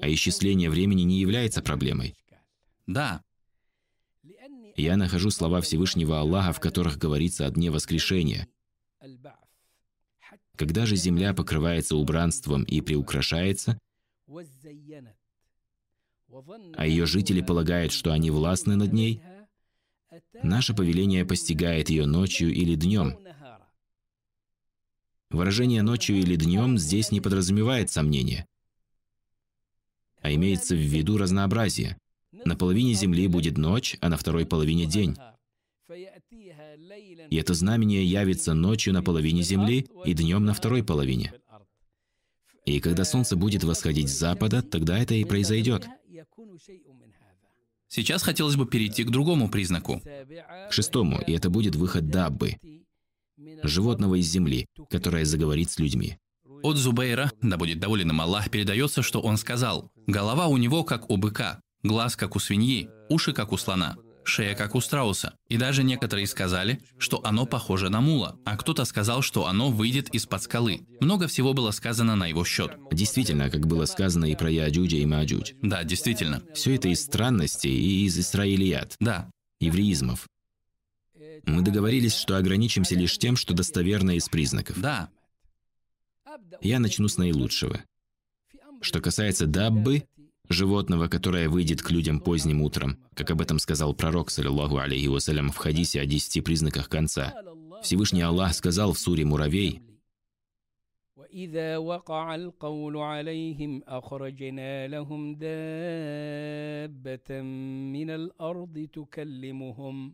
А 0.00 0.12
исчисление 0.12 0.68
времени 0.68 1.02
не 1.02 1.20
является 1.20 1.62
проблемой. 1.62 2.16
Да. 2.86 3.22
Я 4.74 4.96
нахожу 4.96 5.30
слова 5.30 5.60
Всевышнего 5.60 6.20
Аллаха, 6.20 6.52
в 6.52 6.60
которых 6.60 6.98
говорится 6.98 7.46
о 7.46 7.50
дне 7.50 7.70
воскрешения. 7.70 8.48
Когда 10.56 10.86
же 10.86 10.96
земля 10.96 11.34
покрывается 11.34 11.96
убранством 11.96 12.64
и 12.64 12.80
приукрашается, 12.80 13.78
а 16.76 16.86
ее 16.86 17.06
жители 17.06 17.40
полагают, 17.40 17.92
что 17.92 18.12
они 18.12 18.30
властны 18.30 18.76
над 18.76 18.92
ней, 18.92 19.22
наше 20.42 20.74
повеление 20.74 21.24
постигает 21.24 21.90
ее 21.90 22.06
ночью 22.06 22.52
или 22.52 22.74
днем. 22.74 23.18
Выражение 25.30 25.82
«ночью» 25.82 26.16
или 26.16 26.36
«днем» 26.36 26.78
здесь 26.78 27.10
не 27.10 27.20
подразумевает 27.20 27.90
сомнения, 27.90 28.46
а 30.20 30.32
имеется 30.32 30.74
в 30.74 30.78
виду 30.78 31.18
разнообразие. 31.18 31.98
На 32.44 32.54
половине 32.54 32.94
Земли 32.94 33.26
будет 33.26 33.58
ночь, 33.58 33.96
а 34.00 34.08
на 34.08 34.16
второй 34.16 34.46
половине 34.46 34.86
день. 34.86 35.16
И 35.88 37.36
это 37.36 37.54
знамение 37.54 38.04
явится 38.04 38.54
ночью 38.54 38.92
на 38.92 39.02
половине 39.02 39.42
Земли 39.42 39.88
и 40.04 40.14
днем 40.14 40.44
на 40.44 40.54
второй 40.54 40.84
половине. 40.84 41.32
И 42.66 42.80
когда 42.80 43.04
солнце 43.04 43.36
будет 43.36 43.64
восходить 43.64 44.10
с 44.10 44.18
запада, 44.18 44.60
тогда 44.60 44.98
это 44.98 45.14
и 45.14 45.24
произойдет. 45.24 45.86
Сейчас 47.88 48.22
хотелось 48.22 48.56
бы 48.56 48.66
перейти 48.66 49.04
к 49.04 49.10
другому 49.10 49.48
признаку. 49.48 50.02
К 50.68 50.72
шестому, 50.72 51.20
и 51.20 51.32
это 51.32 51.48
будет 51.48 51.76
выход 51.76 52.08
Даббы, 52.08 52.56
животного 53.62 54.16
из 54.16 54.26
земли, 54.26 54.66
которое 54.90 55.24
заговорит 55.24 55.70
с 55.70 55.78
людьми. 55.78 56.18
От 56.62 56.76
Зубейра, 56.76 57.30
да 57.40 57.56
будет 57.56 57.78
доволен 57.78 58.10
им 58.10 58.20
Аллах, 58.20 58.50
передается, 58.50 59.02
что 59.02 59.20
он 59.20 59.36
сказал, 59.36 59.90
«Голова 60.08 60.48
у 60.48 60.56
него, 60.56 60.82
как 60.82 61.08
у 61.10 61.16
быка, 61.16 61.60
глаз, 61.84 62.16
как 62.16 62.34
у 62.34 62.40
свиньи, 62.40 62.90
уши, 63.08 63.32
как 63.32 63.52
у 63.52 63.56
слона, 63.56 63.96
шея 64.28 64.54
как 64.54 64.74
у 64.74 64.80
страуса. 64.80 65.34
И 65.48 65.56
даже 65.56 65.82
некоторые 65.82 66.26
сказали, 66.26 66.80
что 66.98 67.20
оно 67.24 67.46
похоже 67.46 67.88
на 67.88 68.00
мула, 68.00 68.38
а 68.44 68.56
кто-то 68.56 68.84
сказал, 68.84 69.22
что 69.22 69.46
оно 69.46 69.70
выйдет 69.70 70.08
из-под 70.14 70.42
скалы. 70.42 70.86
Много 71.00 71.26
всего 71.28 71.52
было 71.52 71.70
сказано 71.70 72.16
на 72.16 72.26
его 72.26 72.44
счет. 72.44 72.76
Действительно, 72.90 73.50
как 73.50 73.66
было 73.66 73.84
сказано 73.84 74.26
и 74.26 74.36
про 74.36 74.50
Яджуджа 74.50 74.96
и 74.96 75.06
Маджудж. 75.06 75.52
Да, 75.62 75.84
действительно. 75.84 76.42
Все 76.54 76.74
это 76.74 76.88
из 76.88 77.02
странностей 77.02 77.70
и 77.70 78.04
из 78.06 78.18
Исраилият. 78.18 78.96
Да. 79.00 79.30
Евреизмов. 79.60 80.26
Мы 81.44 81.62
договорились, 81.62 82.14
что 82.14 82.36
ограничимся 82.36 82.94
лишь 82.94 83.18
тем, 83.18 83.36
что 83.36 83.54
достоверно 83.54 84.16
из 84.16 84.28
признаков. 84.28 84.80
Да. 84.80 85.10
Я 86.60 86.78
начну 86.80 87.08
с 87.08 87.16
наилучшего. 87.16 87.80
Что 88.80 89.00
касается 89.00 89.46
Даббы, 89.46 90.04
животного, 90.49 91.07
которое 91.07 91.49
выйдет 91.49 91.81
к 91.81 91.91
людям 91.91 92.19
поздним 92.19 92.61
утром, 92.61 92.97
как 93.13 93.31
об 93.31 93.41
этом 93.41 93.59
сказал 93.59 93.93
пророк, 93.93 94.29
саллиллаху 94.29 94.77
алейхи 94.77 95.07
вассалям, 95.07 95.51
в 95.51 95.57
хадисе 95.57 96.01
о 96.01 96.05
десяти 96.05 96.41
признаках 96.41 96.89
конца. 96.89 97.33
Всевышний 97.81 98.21
Аллах 98.21 98.53
сказал 98.53 98.93
в 98.93 98.99
суре 98.99 99.25
«Муравей», 99.25 99.81
وإذا 101.31 101.77
وقع 101.77 102.35
القول 102.35 102.97
عليهم 102.97 103.83
أخرجنا 103.87 104.87
لهم 104.87 105.35
دابة 105.35 107.41
من 107.95 108.09
الأرض 108.09 108.87
تكلمهم 108.93 110.13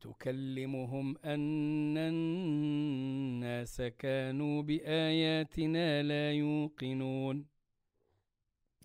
تكلمهم 0.00 1.16
أن 1.24 1.98
الناس 1.98 3.82
كانوا 3.98 4.62
بآياتنا 4.62 6.02
لا 6.02 6.32
يوقنون 6.32 7.44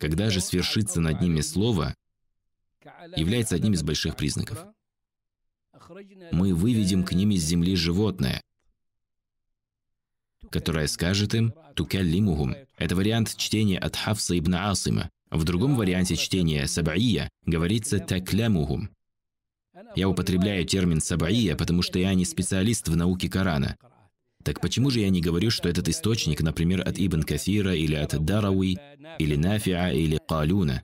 когда 0.01 0.31
же 0.31 0.41
свершится 0.41 0.99
над 0.99 1.21
ними 1.21 1.43
слово, 1.43 1.95
является 3.15 3.55
одним 3.55 3.75
из 3.75 3.83
больших 3.83 4.17
признаков. 4.17 4.59
Мы 6.33 6.55
выведем 6.55 7.05
к 7.05 7.13
ним 7.13 7.33
из 7.33 7.45
земли 7.45 7.77
животное, 7.77 8.41
которая 10.51 10.87
скажет 10.87 11.35
им 11.35 11.53
«тукаллимухум». 11.77 12.57
Это 12.79 12.97
вариант 12.97 13.37
чтения 13.37 13.79
от 13.79 13.95
Хафса 13.95 14.39
ибн 14.39 14.55
Асима. 14.55 15.11
В 15.31 15.45
другом 15.45 15.77
варианте 15.77 16.17
чтения 16.17 16.67
«сабаия» 16.67 17.29
говорится 17.45 17.99
«таклямухум». 17.99 18.89
Я 19.97 20.09
употребляю 20.09 20.65
термин 20.65 21.03
«сабаия», 21.03 21.57
потому 21.57 21.83
что 21.83 21.99
я 21.99 22.15
не 22.15 22.25
специалист 22.25 22.89
в 22.89 22.97
науке 22.97 23.29
Корана. 23.29 23.77
Так 24.43 24.61
почему 24.61 24.91
же 24.91 25.01
я 25.01 25.11
не 25.11 25.21
говорю, 25.21 25.51
что 25.51 25.69
этот 25.69 25.89
источник, 25.89 26.41
например, 26.41 26.81
от 26.87 26.99
Ибн 26.99 27.23
Кафира 27.23 27.75
или 27.75 27.95
от 27.95 28.25
Дарауи, 28.25 28.79
или 29.19 29.37
Нафиа, 29.37 29.93
или 29.93 30.19
Калюна? 30.27 30.83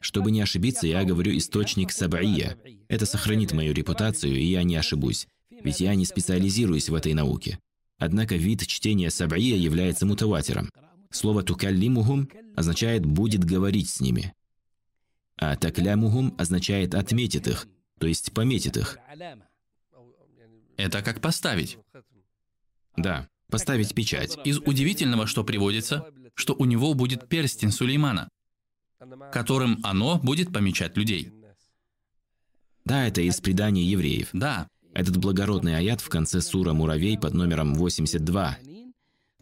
Чтобы 0.00 0.30
не 0.30 0.40
ошибиться, 0.40 0.86
я 0.86 1.04
говорю 1.04 1.36
источник 1.36 1.92
Сабаия. 1.92 2.56
Это 2.88 3.06
сохранит 3.06 3.52
мою 3.52 3.72
репутацию, 3.74 4.34
и 4.34 4.44
я 4.44 4.62
не 4.62 4.76
ошибусь. 4.76 5.28
Ведь 5.62 5.80
я 5.80 5.94
не 5.94 6.06
специализируюсь 6.06 6.88
в 6.88 6.94
этой 6.94 7.12
науке. 7.12 7.58
Однако 7.98 8.34
вид 8.34 8.66
чтения 8.66 9.10
Сабаия 9.10 9.56
является 9.56 10.06
мутаватером. 10.06 10.70
Слово 11.10 11.42
«тукаллимухум» 11.42 12.28
означает 12.56 13.04
«будет 13.04 13.44
говорить 13.44 13.90
с 13.90 14.00
ними», 14.00 14.32
а 15.36 15.56
«таклямухум» 15.56 16.34
означает 16.38 16.94
«отметит 16.94 17.48
их», 17.48 17.66
то 17.98 18.06
есть 18.06 18.32
«пометит 18.32 18.76
их». 18.76 18.98
Это 20.76 21.02
как 21.02 21.20
поставить. 21.20 21.78
Да, 22.96 23.28
поставить 23.50 23.94
печать. 23.94 24.38
Из 24.44 24.58
удивительного, 24.58 25.26
что 25.26 25.44
приводится, 25.44 26.06
что 26.34 26.54
у 26.54 26.64
него 26.64 26.94
будет 26.94 27.28
перстень 27.28 27.72
Сулеймана, 27.72 28.28
которым 29.32 29.78
оно 29.82 30.18
будет 30.18 30.52
помечать 30.52 30.96
людей. 30.96 31.32
Да, 32.84 33.06
это 33.06 33.20
из 33.20 33.40
преданий 33.40 33.84
евреев. 33.84 34.28
Да, 34.32 34.68
Этот 34.92 35.18
благородный 35.18 35.76
аят 35.76 36.00
в 36.00 36.08
конце 36.08 36.40
сура 36.40 36.72
Муравей 36.72 37.16
под 37.16 37.34
номером 37.34 37.74
82. 37.74 38.58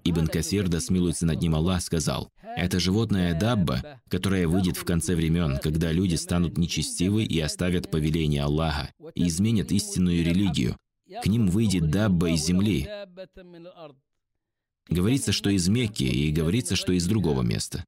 Ибн 0.05 0.27
Касир, 0.27 0.69
да 0.69 0.81
смилуется 0.81 1.27
над 1.27 1.41
ним 1.41 1.55
Аллах, 1.55 1.83
сказал, 1.83 2.31
«Это 2.57 2.79
животное 2.79 3.39
Дабба, 3.39 4.01
которое 4.09 4.47
выйдет 4.47 4.77
в 4.77 4.85
конце 4.85 5.15
времен, 5.15 5.59
когда 5.59 5.93
люди 5.93 6.15
станут 6.17 6.59
нечестивы 6.59 7.25
и 7.25 7.41
оставят 7.41 7.91
повеление 7.91 8.43
Аллаха, 8.43 8.93
и 9.15 9.27
изменят 9.29 9.73
истинную 9.73 10.25
религию. 10.25 10.77
К 11.23 11.27
ним 11.27 11.49
выйдет 11.49 11.91
Дабба 11.91 12.31
из 12.31 12.45
земли». 12.45 12.89
Говорится, 14.89 15.33
что 15.33 15.51
из 15.51 15.69
Мекки, 15.69 16.05
и 16.05 16.31
говорится, 16.31 16.75
что 16.75 16.93
из 16.93 17.07
другого 17.07 17.43
места. 17.43 17.85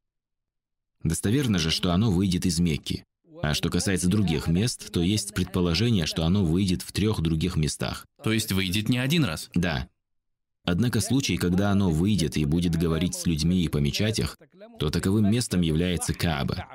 Достоверно 1.02 1.58
же, 1.58 1.70
что 1.70 1.92
оно 1.92 2.10
выйдет 2.10 2.44
из 2.44 2.60
Мекки. 2.60 3.04
А 3.42 3.54
что 3.54 3.70
касается 3.70 4.08
других 4.08 4.48
мест, 4.48 4.92
то 4.92 5.00
есть 5.00 5.32
предположение, 5.32 6.04
что 6.04 6.24
оно 6.24 6.44
выйдет 6.44 6.82
в 6.82 6.92
трех 6.92 7.20
других 7.20 7.56
местах. 7.56 8.04
то 8.22 8.32
есть 8.32 8.52
выйдет 8.52 8.90
не 8.90 8.98
один 8.98 9.24
раз. 9.24 9.48
Да. 9.54 9.88
Однако 10.64 11.00
случай, 11.00 11.38
когда 11.38 11.70
оно 11.70 11.90
выйдет 11.90 12.36
и 12.36 12.44
будет 12.44 12.76
говорить 12.76 13.14
с 13.14 13.24
людьми 13.24 13.64
и 13.64 13.68
помечать 13.68 14.18
их, 14.18 14.36
то 14.78 14.90
таковым 14.90 15.30
местом 15.30 15.62
является 15.62 16.12
Кааба. 16.12 16.66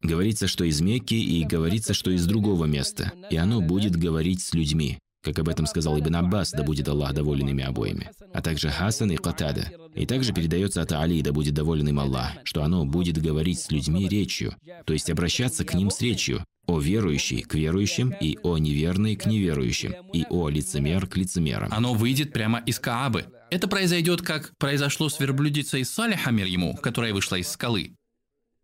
Говорится, 0.00 0.46
что 0.46 0.64
из 0.64 0.80
Мекки, 0.80 1.14
и 1.14 1.44
говорится, 1.44 1.92
что 1.92 2.10
из 2.10 2.26
другого 2.26 2.64
места, 2.64 3.12
и 3.30 3.36
оно 3.36 3.60
будет 3.60 3.96
говорить 3.96 4.42
с 4.42 4.54
людьми, 4.54 4.98
как 5.26 5.40
об 5.40 5.48
этом 5.48 5.66
сказал 5.66 5.98
Ибн 5.98 6.14
Аббас, 6.14 6.52
да 6.52 6.62
будет 6.62 6.88
Аллах 6.88 7.12
доволен 7.12 7.48
ими 7.48 7.64
обоими, 7.64 8.10
а 8.32 8.40
также 8.40 8.70
Хасан 8.70 9.10
и 9.10 9.16
Катада. 9.16 9.72
И 9.96 10.06
также 10.06 10.32
передается 10.32 10.82
от 10.82 10.92
Али, 10.92 11.20
да 11.20 11.32
будет 11.32 11.52
доволен 11.52 11.88
им 11.88 11.98
Аллах, 11.98 12.30
что 12.44 12.62
оно 12.62 12.84
будет 12.84 13.18
говорить 13.18 13.58
с 13.58 13.72
людьми 13.72 14.08
речью, 14.08 14.54
то 14.84 14.92
есть 14.92 15.10
обращаться 15.10 15.64
к 15.64 15.74
ним 15.74 15.90
с 15.90 16.00
речью, 16.00 16.44
о 16.68 16.78
верующий 16.78 17.42
к 17.42 17.54
верующим, 17.54 18.14
и 18.20 18.38
о 18.44 18.58
неверный 18.58 19.16
к 19.16 19.26
неверующим, 19.26 19.94
и 20.12 20.24
о 20.30 20.48
лицемер 20.48 21.08
к 21.08 21.16
лицемерам. 21.16 21.72
Оно 21.72 21.94
выйдет 21.94 22.32
прямо 22.32 22.60
из 22.60 22.78
Каабы. 22.78 23.26
Это 23.50 23.66
произойдет, 23.66 24.22
как 24.22 24.52
произошло 24.58 25.08
с 25.08 25.18
верблюдицей 25.18 25.84
Салиха 25.84 26.30
мир 26.30 26.46
ему, 26.46 26.76
которая 26.76 27.12
вышла 27.12 27.36
из 27.36 27.48
скалы. 27.48 27.96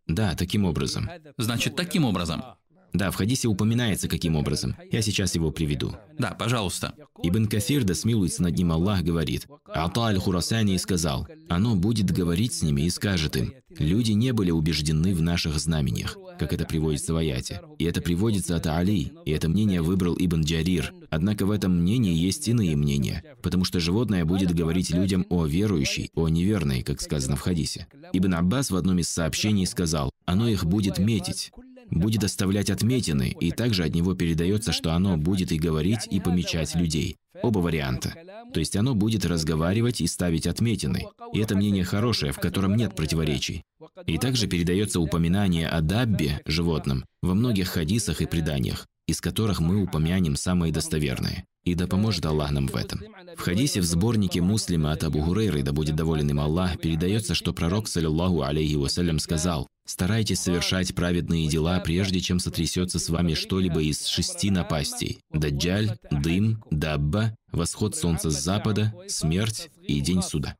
Да, 0.07 0.35
таким 0.37 0.64
образом. 0.64 1.11
Значит, 1.38 1.75
таким 1.75 2.05
образом. 2.05 2.44
Да, 2.92 3.11
в 3.11 3.16
хадисе 3.16 3.48
упоминается, 3.48 4.09
каким 4.09 4.37
образом. 4.37 4.76
Я 4.90 5.02
сейчас 5.02 5.35
его 5.35 5.50
приведу. 5.50 5.94
Да, 6.18 6.37
пожалуйста. 6.38 6.94
Ибн 7.22 7.46
Кафир, 7.46 7.85
да 7.85 7.94
смилуется 7.94 8.42
над 8.42 8.57
ним 8.57 8.72
Аллах, 8.72 9.02
говорит, 9.02 9.46
Ата 9.66 10.00
аль-Хурасани 10.02 10.76
сказал, 10.76 11.26
«Оно 11.48 11.74
будет 11.74 12.11
говорить 12.11 12.52
с 12.52 12.62
ними 12.62 12.83
и 12.83 12.90
скажет 12.90 13.37
им, 13.37 13.55
люди 13.78 14.12
не 14.12 14.33
были 14.33 14.50
убеждены 14.50 15.14
в 15.14 15.22
наших 15.22 15.59
знамениях, 15.59 16.18
как 16.38 16.52
это 16.52 16.66
приводится 16.66 17.14
в 17.14 17.16
аяте. 17.16 17.62
И 17.78 17.85
это 17.85 18.02
приводится 18.02 18.57
от 18.57 18.66
Али, 18.66 19.12
и 19.24 19.31
это 19.31 19.48
мнение 19.48 19.81
выбрал 19.81 20.16
Ибн 20.18 20.42
Джарир. 20.42 20.92
Однако 21.11 21.46
в 21.46 21.50
этом 21.50 21.81
мнении 21.81 22.14
есть 22.14 22.48
иные 22.48 22.76
мнения, 22.76 23.24
потому 23.42 23.64
что 23.64 23.81
животное 23.81 24.24
будет 24.24 24.55
говорить 24.55 24.90
людям 24.90 25.26
о 25.31 25.46
верующей, 25.46 26.11
о 26.14 26.28
неверной, 26.28 26.83
как 26.83 27.00
сказано 27.00 27.37
в 27.37 27.40
хадисе. 27.40 27.87
Ибн 28.12 28.35
Аббас 28.35 28.70
в 28.70 28.76
одном 28.76 28.98
из 28.98 29.09
сообщений 29.09 29.66
сказал, 29.66 30.11
«Оно 30.26 30.48
их 30.48 30.64
будет 30.64 30.98
метить, 30.98 31.52
будет 31.92 32.24
оставлять 32.24 32.70
отметины, 32.70 33.35
и 33.38 33.50
также 33.50 33.85
от 33.85 33.94
него 33.94 34.14
передается, 34.14 34.72
что 34.72 34.92
оно 34.92 35.16
будет 35.16 35.52
и 35.52 35.59
говорить, 35.59 36.09
и 36.11 36.20
помечать 36.20 36.74
людей. 36.74 37.16
Оба 37.42 37.59
варианта. 37.59 38.14
То 38.52 38.61
есть 38.61 38.76
оно 38.76 38.94
будет 38.94 39.24
разговаривать 39.24 40.00
и 40.00 40.07
ставить 40.07 40.46
отметины. 40.46 41.07
И 41.33 41.38
это 41.38 41.57
мнение 41.57 41.85
хорошее, 41.85 42.33
в 42.33 42.38
котором 42.38 42.76
нет 42.76 42.94
противоречий. 42.94 43.62
И 44.07 44.18
также 44.18 44.46
передается 44.46 45.00
упоминание 45.00 45.68
о 45.68 45.81
даббе, 45.81 46.40
животном, 46.46 47.05
во 47.22 47.35
многих 47.35 47.68
хадисах 47.68 48.20
и 48.20 48.26
преданиях, 48.26 48.87
из 49.07 49.20
которых 49.20 49.61
мы 49.61 49.83
упомянем 49.83 50.37
самые 50.37 50.72
достоверные. 50.72 51.44
И 51.64 51.74
да 51.74 51.87
поможет 51.87 52.26
Аллах 52.26 52.50
нам 52.50 52.66
в 52.66 52.74
этом. 52.74 53.00
В 53.37 53.40
хадисе 53.40 53.81
в 53.81 53.85
сборнике 53.85 54.40
Муслима 54.40 54.92
от 54.92 55.05
Абу 55.05 55.20
Хурейры, 55.20 55.62
да 55.62 55.72
будет 55.72 55.94
доволен 55.94 56.28
им 56.28 56.40
Аллах, 56.40 56.78
передается, 56.81 57.35
что 57.35 57.52
пророк, 57.52 57.87
саллиллаху 57.87 58.42
алейхи 58.42 58.74
вассалям, 58.74 59.20
сказал, 59.20 59.68
«Старайтесь 59.85 60.40
совершать 60.40 60.95
праведные 60.95 61.49
дела, 61.49 61.81
прежде 61.81 62.21
чем 62.21 62.38
сотрясется 62.38 62.99
с 62.99 63.09
вами 63.09 63.35
что-либо 63.35 63.83
из 63.83 64.07
шести 64.07 64.51
напастей– 64.51 65.18
даджаль, 65.33 65.99
дым, 66.11 66.62
дабба, 66.71 67.37
восход 67.51 67.97
солнца 67.97 68.31
с 68.31 68.42
запада, 68.42 68.95
смерть 69.09 69.71
и 69.83 70.01
день 70.01 70.23
суда». 70.23 70.57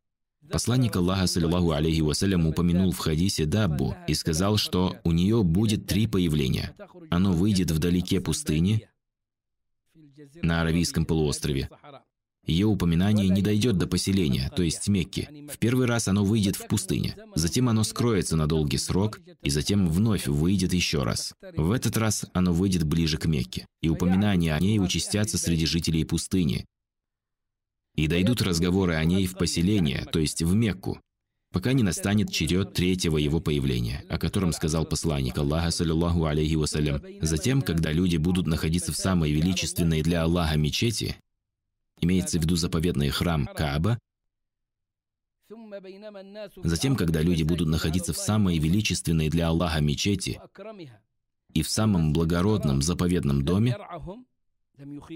Посланник 0.51 0.95
Аллаха, 0.97 1.27
саллиллаху 1.27 1.71
алейхи 1.71 2.01
вассалям, 2.01 2.47
упомянул 2.47 2.93
в 2.93 2.99
хадисе 2.99 3.47
Даббу 3.47 3.97
и 4.07 4.13
сказал, 4.13 4.59
что 4.59 4.97
у 5.03 5.13
нее 5.13 5.43
будет 5.43 5.87
три 5.87 6.07
появления. 6.07 6.75
Оно 7.11 7.33
выйдет 7.33 7.71
вдалеке 7.71 8.21
пустыни, 8.21 8.87
на 10.43 10.61
Аравийском 10.63 11.05
полуострове. 11.05 11.69
Ее 12.45 12.67
упоминание 12.67 13.29
не 13.29 13.41
дойдет 13.41 13.79
до 13.79 13.87
поселения, 13.87 14.51
то 14.55 14.63
есть 14.63 14.89
Мекки. 14.89 15.29
В 15.49 15.59
первый 15.59 15.87
раз 15.87 16.09
оно 16.09 16.25
выйдет 16.25 16.57
в 16.57 16.67
пустыне, 16.67 17.17
затем 17.37 17.69
оно 17.69 17.85
скроется 17.85 18.37
на 18.37 18.49
долгий 18.49 18.79
срок, 18.79 19.21
и 19.43 19.51
затем 19.51 19.89
вновь 19.89 20.27
выйдет 20.27 20.73
еще 20.73 21.05
раз. 21.05 21.35
В 21.57 21.71
этот 21.71 21.97
раз 21.97 22.27
оно 22.33 22.53
выйдет 22.53 22.83
ближе 22.83 23.17
к 23.17 23.27
Мекке, 23.27 23.67
и 23.81 23.89
упоминания 23.89 24.55
о 24.55 24.61
ней 24.61 24.81
участятся 24.81 25.39
среди 25.39 25.67
жителей 25.67 26.05
пустыни. 26.05 26.67
И 27.95 28.09
дойдут 28.09 28.43
разговоры 28.43 28.95
о 28.95 29.05
ней 29.05 29.27
в 29.27 29.37
поселение, 29.37 30.05
то 30.11 30.19
есть 30.19 30.43
в 30.43 30.53
Мекку, 30.55 30.99
пока 31.53 31.75
не 31.75 31.85
настанет 31.85 32.33
черед 32.33 32.73
третьего 32.73 33.19
его 33.19 33.39
появления, 33.39 34.05
о 34.09 34.19
котором 34.19 34.53
сказал 34.53 34.85
посланник 34.85 35.39
Аллаха, 35.39 35.71
саллиллаху 35.71 36.25
алейхи 36.25 36.55
вассалям. 36.55 37.03
Затем, 37.21 37.63
когда 37.63 37.93
люди 37.93 38.17
будут 38.17 38.47
находиться 38.47 38.93
в 38.93 38.97
самой 38.97 39.31
величественной 39.31 40.03
для 40.03 40.23
Аллаха 40.23 40.57
мечети, 40.57 41.17
имеется 42.03 42.39
в 42.39 42.43
виду 42.43 42.57
заповедный 42.57 43.09
храм 43.09 43.47
Кааба, 43.47 43.99
затем, 46.63 46.97
когда 46.97 47.23
люди 47.23 47.43
будут 47.45 47.69
находиться 47.69 48.13
в 48.13 48.19
самой 48.19 48.59
величественной 48.59 49.29
для 49.29 49.49
Аллаха 49.49 49.81
мечети 49.81 50.41
и 51.55 51.63
в 51.63 51.69
самом 51.69 52.13
благородном 52.13 52.83
заповедном 52.83 53.45
доме, 53.45 53.77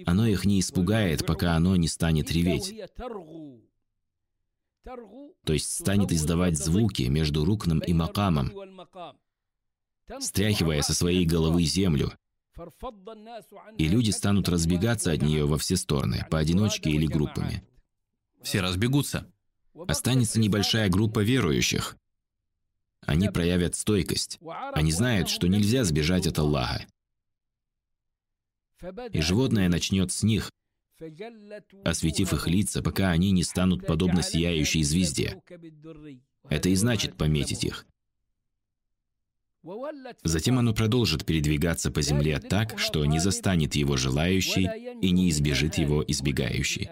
оно 0.06 0.26
их 0.26 0.44
не 0.44 0.60
испугает, 0.60 1.26
пока 1.26 1.56
оно 1.56 1.76
не 1.76 1.88
станет 1.88 2.30
реветь, 2.30 2.74
то 4.84 5.52
есть 5.52 5.70
станет 5.80 6.12
издавать 6.12 6.56
звуки 6.56 7.02
между 7.04 7.44
рукным 7.44 7.80
и 7.80 7.92
макамом, 7.92 8.52
стряхивая 10.20 10.82
со 10.82 10.94
своей 10.94 11.26
головы 11.26 11.64
землю, 11.64 12.12
и 13.78 13.88
люди 13.88 14.10
станут 14.10 14.48
разбегаться 14.48 15.12
от 15.12 15.22
нее 15.22 15.46
во 15.46 15.58
все 15.58 15.76
стороны, 15.76 16.26
поодиночке 16.30 16.90
или 16.90 17.06
группами. 17.06 17.62
Все 18.42 18.60
разбегутся. 18.60 19.30
Останется 19.88 20.40
небольшая 20.40 20.88
группа 20.88 21.20
верующих. 21.20 21.96
Они 23.02 23.28
проявят 23.28 23.74
стойкость. 23.76 24.38
Они 24.72 24.90
знают, 24.90 25.28
что 25.28 25.48
нельзя 25.48 25.84
сбежать 25.84 26.26
от 26.26 26.38
Аллаха. 26.38 26.86
И 29.12 29.20
животное 29.20 29.68
начнет 29.68 30.12
с 30.12 30.22
них, 30.22 30.50
осветив 31.84 32.32
их 32.32 32.46
лица, 32.46 32.82
пока 32.82 33.10
они 33.10 33.30
не 33.32 33.42
станут 33.42 33.86
подобно 33.86 34.22
сияющей 34.22 34.82
звезде. 34.82 35.42
Это 36.48 36.68
и 36.68 36.74
значит 36.74 37.16
пометить 37.16 37.64
их. 37.64 37.86
Затем 40.24 40.58
оно 40.58 40.72
продолжит 40.72 41.24
передвигаться 41.24 41.90
по 41.90 42.02
земле 42.02 42.38
так, 42.38 42.78
что 42.78 43.04
не 43.04 43.18
застанет 43.18 43.74
его 43.74 43.96
желающий 43.96 44.68
и 45.00 45.10
не 45.10 45.30
избежит 45.30 45.76
его 45.76 46.04
избегающий. 46.06 46.88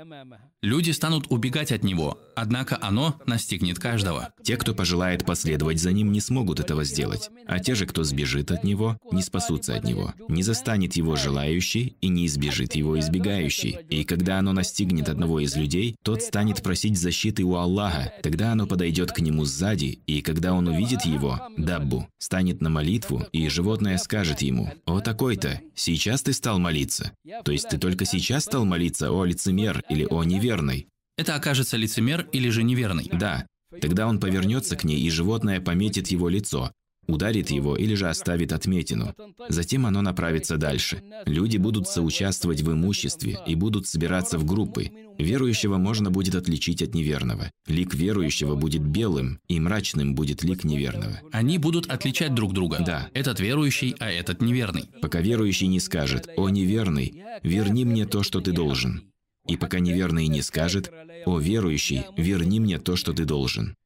Люди 0.64 0.92
станут 0.92 1.26
убегать 1.28 1.72
от 1.72 1.84
него, 1.84 2.18
однако 2.34 2.78
оно 2.80 3.20
настигнет 3.26 3.78
каждого. 3.78 4.30
Те, 4.42 4.56
кто 4.56 4.74
пожелает 4.74 5.26
последовать 5.26 5.78
за 5.78 5.92
ним, 5.92 6.10
не 6.10 6.22
смогут 6.22 6.58
этого 6.58 6.84
сделать. 6.84 7.28
А 7.46 7.58
те 7.58 7.74
же, 7.74 7.84
кто 7.84 8.02
сбежит 8.02 8.50
от 8.50 8.64
него, 8.64 8.96
не 9.12 9.20
спасутся 9.20 9.76
от 9.76 9.84
него. 9.84 10.14
Не 10.26 10.42
застанет 10.42 10.96
его 10.96 11.16
желающий 11.16 11.98
и 12.00 12.08
не 12.08 12.24
избежит 12.24 12.76
его 12.76 12.98
избегающий. 12.98 13.76
И 13.90 14.04
когда 14.04 14.38
оно 14.38 14.54
настигнет 14.54 15.10
одного 15.10 15.40
из 15.40 15.54
людей, 15.54 15.96
тот 16.02 16.22
станет 16.22 16.62
просить 16.62 16.98
защиты 16.98 17.42
у 17.42 17.56
Аллаха. 17.56 18.14
Тогда 18.22 18.52
оно 18.52 18.66
подойдет 18.66 19.12
к 19.12 19.20
нему 19.20 19.44
сзади, 19.44 19.98
и 20.06 20.22
когда 20.22 20.54
он 20.54 20.66
увидит 20.66 21.04
его, 21.04 21.42
Даббу, 21.58 22.08
станет 22.16 22.62
на 22.62 22.70
молитву, 22.70 23.26
и 23.32 23.50
животное 23.50 23.98
скажет 23.98 24.40
ему, 24.40 24.72
«О 24.86 25.00
такой-то, 25.00 25.60
сейчас 25.74 26.22
ты 26.22 26.32
стал 26.32 26.58
молиться». 26.58 27.12
То 27.44 27.52
есть 27.52 27.68
ты 27.68 27.76
только 27.76 28.06
сейчас 28.06 28.44
стал 28.44 28.64
молиться, 28.64 29.12
о 29.12 29.26
лицемер 29.26 29.82
или 29.90 30.06
о 30.08 30.22
неверный. 30.54 30.88
Это 31.16 31.34
окажется 31.34 31.76
лицемер 31.76 32.28
или 32.32 32.48
же 32.48 32.62
неверный. 32.62 33.08
Да. 33.12 33.46
Тогда 33.80 34.06
он 34.06 34.20
повернется 34.20 34.76
к 34.76 34.84
ней, 34.84 35.00
и 35.00 35.10
животное 35.10 35.60
пометит 35.60 36.08
его 36.08 36.28
лицо, 36.28 36.70
ударит 37.08 37.50
его 37.50 37.76
или 37.76 37.94
же 37.94 38.08
оставит 38.08 38.52
отметину. 38.52 39.14
Затем 39.48 39.86
оно 39.86 40.00
направится 40.00 40.56
дальше. 40.56 41.02
Люди 41.26 41.56
будут 41.56 41.88
соучаствовать 41.88 42.62
в 42.62 42.72
имуществе 42.72 43.38
и 43.46 43.54
будут 43.56 43.86
собираться 43.86 44.38
в 44.38 44.44
группы. 44.44 44.90
Верующего 45.18 45.76
можно 45.76 46.10
будет 46.10 46.34
отличить 46.34 46.82
от 46.82 46.94
неверного. 46.94 47.50
Лик 47.66 47.94
верующего 47.94 48.54
будет 48.54 48.82
белым, 48.82 49.38
и 49.48 49.60
мрачным 49.60 50.14
будет 50.14 50.44
лик 50.44 50.64
неверного. 50.64 51.20
Они 51.32 51.58
будут 51.58 51.86
отличать 51.90 52.34
друг 52.34 52.52
друга. 52.52 52.78
Да. 52.86 53.08
Этот 53.12 53.40
верующий, 53.40 53.94
а 53.98 54.10
этот 54.10 54.40
неверный. 54.40 54.88
Пока 55.00 55.20
верующий 55.20 55.66
не 55.68 55.80
скажет 55.80 56.28
«О 56.36 56.48
неверный, 56.48 57.22
верни 57.42 57.84
мне 57.84 58.06
то, 58.06 58.22
что 58.22 58.40
ты 58.40 58.52
должен». 58.52 59.13
И 59.46 59.56
пока 59.56 59.78
неверный 59.80 60.26
не 60.28 60.42
скажет 60.42 60.92
«О 61.26 61.38
верующий, 61.38 62.04
верни 62.16 62.60
мне 62.60 62.78
то, 62.78 62.96
что 62.96 63.12
ты 63.12 63.24
должен». 63.24 63.76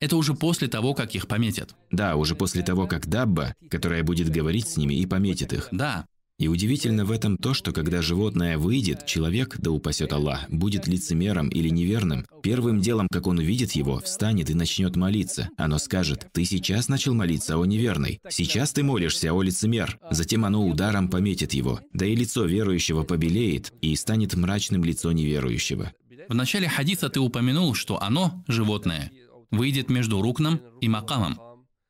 Это 0.00 0.16
уже 0.16 0.34
после 0.34 0.68
того, 0.68 0.92
как 0.92 1.14
их 1.14 1.26
пометят. 1.26 1.74
Да, 1.90 2.16
уже 2.16 2.34
после 2.34 2.62
того, 2.62 2.86
как 2.86 3.06
Дабба, 3.06 3.54
которая 3.70 4.02
будет 4.02 4.28
говорить 4.28 4.68
с 4.68 4.76
ними 4.76 4.94
и 4.94 5.06
пометит 5.06 5.52
их. 5.52 5.68
Да, 5.70 6.06
И 6.36 6.48
удивительно 6.48 7.04
в 7.04 7.12
этом 7.12 7.36
то, 7.36 7.54
что 7.54 7.70
когда 7.70 8.02
животное 8.02 8.58
выйдет, 8.58 9.06
человек, 9.06 9.54
да 9.58 9.70
упасет 9.70 10.12
Аллах, 10.12 10.50
будет 10.50 10.88
лицемером 10.88 11.48
или 11.48 11.68
неверным, 11.68 12.26
первым 12.42 12.80
делом, 12.80 13.06
как 13.08 13.28
он 13.28 13.38
увидит 13.38 13.72
его, 13.72 14.00
встанет 14.00 14.50
и 14.50 14.54
начнет 14.54 14.96
молиться. 14.96 15.48
Оно 15.56 15.78
скажет, 15.78 16.26
ты 16.32 16.44
сейчас 16.44 16.88
начал 16.88 17.14
молиться, 17.14 17.56
о 17.56 17.64
неверный. 17.64 18.20
Сейчас 18.28 18.72
ты 18.72 18.82
молишься, 18.82 19.32
о 19.32 19.42
лицемер. 19.42 19.98
Затем 20.10 20.44
оно 20.44 20.66
ударом 20.66 21.08
пометит 21.08 21.54
его. 21.54 21.80
Да 21.92 22.04
и 22.04 22.16
лицо 22.16 22.44
верующего 22.44 23.04
побелеет, 23.04 23.72
и 23.80 23.94
станет 23.94 24.34
мрачным 24.34 24.82
лицо 24.84 25.12
неверующего. 25.12 25.92
в 26.28 26.34
начале 26.34 26.68
хадиса 26.68 27.08
ты 27.10 27.20
упомянул, 27.20 27.74
что 27.74 28.02
оно, 28.02 28.44
животное, 28.48 29.12
выйдет 29.52 29.88
между 29.88 30.20
рукном 30.20 30.60
и 30.80 30.88
макамом. 30.88 31.38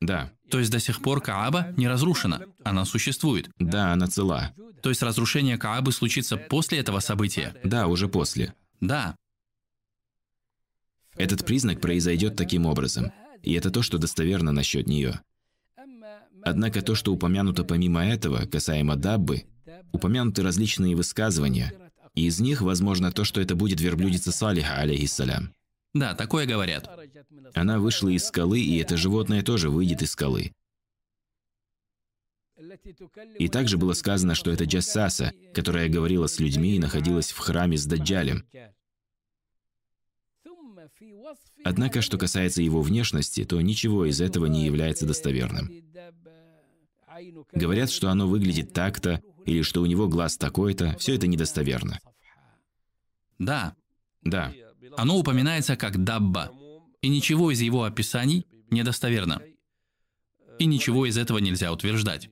Да, 0.07 0.31
То 0.51 0.59
есть 0.59 0.71
до 0.71 0.79
сих 0.81 1.01
пор 1.01 1.21
Кааба 1.23 1.73
не 1.77 1.89
разрушена, 1.89 2.43
она 2.63 2.85
существует. 2.85 3.49
да, 3.59 3.93
она 3.93 4.07
цела. 4.07 4.53
То 4.83 4.91
есть 4.91 5.03
разрушение 5.03 5.57
Каабы 5.57 5.93
случится 5.93 6.37
после 6.37 6.79
этого 6.79 7.01
события. 7.01 7.55
Да, 7.65 7.87
уже 7.87 8.09
после. 8.09 8.55
Да, 8.81 9.17
Этот 11.17 11.47
признак 11.47 11.81
произойдет 11.81 12.37
таким 12.37 12.67
образом. 12.67 13.13
И 13.43 13.53
это 13.55 13.71
то, 13.71 13.83
что 13.83 13.99
достоверно 13.99 14.53
насчет 14.53 14.87
нее. 14.89 15.21
Однако 16.43 16.83
то, 16.83 16.95
что 16.95 17.13
упомянуто 17.13 17.65
помимо 17.65 18.05
этого, 18.05 18.47
касаемо 18.47 18.97
Даббы, 18.97 19.45
упомянуты 19.93 20.43
различные 20.43 20.95
высказывания, 20.97 21.73
и 22.15 22.27
из 22.27 22.41
них, 22.41 22.61
возможно, 22.61 23.11
то, 23.13 23.25
что 23.25 23.41
это 23.41 23.55
будет 23.55 23.81
верблюдица 23.81 24.33
Салиха, 24.33 24.77
алейхиссалям. 24.77 25.53
да, 25.95 26.15
такое 26.15 26.47
говорят. 26.47 26.91
Она 27.55 27.79
вышла 27.79 28.09
из 28.09 28.25
скалы, 28.27 28.61
и 28.61 28.79
это 28.79 28.97
животное 28.97 29.43
тоже 29.43 29.71
выйдет 29.71 30.03
из 30.03 30.13
скалы. 30.13 30.53
И 33.39 33.49
также 33.49 33.79
было 33.79 33.93
сказано, 33.93 34.35
что 34.35 34.51
это 34.51 34.65
Джассаса, 34.65 35.33
которая 35.53 35.89
говорила 35.89 36.27
с 36.27 36.39
людьми 36.39 36.77
и 36.77 36.79
находилась 36.79 37.31
в 37.31 37.39
храме 37.39 37.77
с 37.77 37.87
Даджалем. 37.87 38.45
Однако, 41.65 42.03
что 42.03 42.19
касается 42.19 42.63
его 42.63 42.83
внешности, 42.83 43.45
то 43.45 43.61
ничего 43.61 44.07
из 44.07 44.21
этого 44.21 44.47
не 44.47 44.65
является 44.65 45.07
достоверным. 45.07 45.71
Говорят, 47.53 47.91
что 47.91 48.11
оно 48.11 48.29
выглядит 48.29 48.73
так-то, 48.73 49.23
или 49.45 49.63
что 49.63 49.83
у 49.83 49.87
него 49.87 50.09
глаз 50.09 50.37
такой-то, 50.37 50.97
все 50.99 51.15
это 51.15 51.27
недостоверно. 51.27 52.01
Да, 53.39 53.77
Да, 54.23 54.53
оно 54.97 55.19
упоминается 55.19 55.77
как 55.77 56.03
Дабба, 56.03 56.51
и 57.05 57.09
ничего 57.09 57.51
из 57.51 57.61
его 57.61 57.85
описаний 57.85 58.47
недостоверно. 58.71 59.43
И 60.59 60.65
ничего 60.65 61.05
из 61.05 61.19
этого 61.19 61.37
нельзя 61.37 61.71
утверждать. 61.71 62.31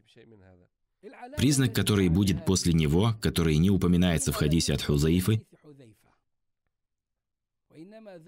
признак, 1.37 1.74
который 1.74 2.08
будет 2.08 2.46
после 2.46 2.72
него, 2.72 3.14
который 3.20 3.58
не 3.58 3.68
упоминается 3.68 4.32
в 4.32 4.37
хадисе 4.37 4.72
от 4.72 4.80
Хузаифы, 4.82 5.42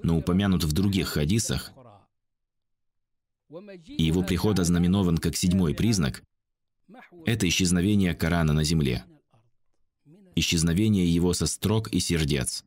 но 0.03 0.19
упомянут 0.19 0.65
в 0.65 0.73
других 0.73 1.09
хадисах, 1.09 1.73
и 3.87 4.03
его 4.03 4.23
приход 4.23 4.59
ознаменован 4.59 5.17
как 5.17 5.37
седьмой 5.37 5.75
признак, 5.75 6.23
это 7.25 7.49
исчезновение 7.49 8.15
Корана 8.15 8.53
на 8.53 8.65
земле, 8.65 9.05
исчезновение 10.35 11.09
его 11.09 11.33
со 11.33 11.47
строк 11.47 11.89
и 11.89 12.01
сердец. 12.01 12.65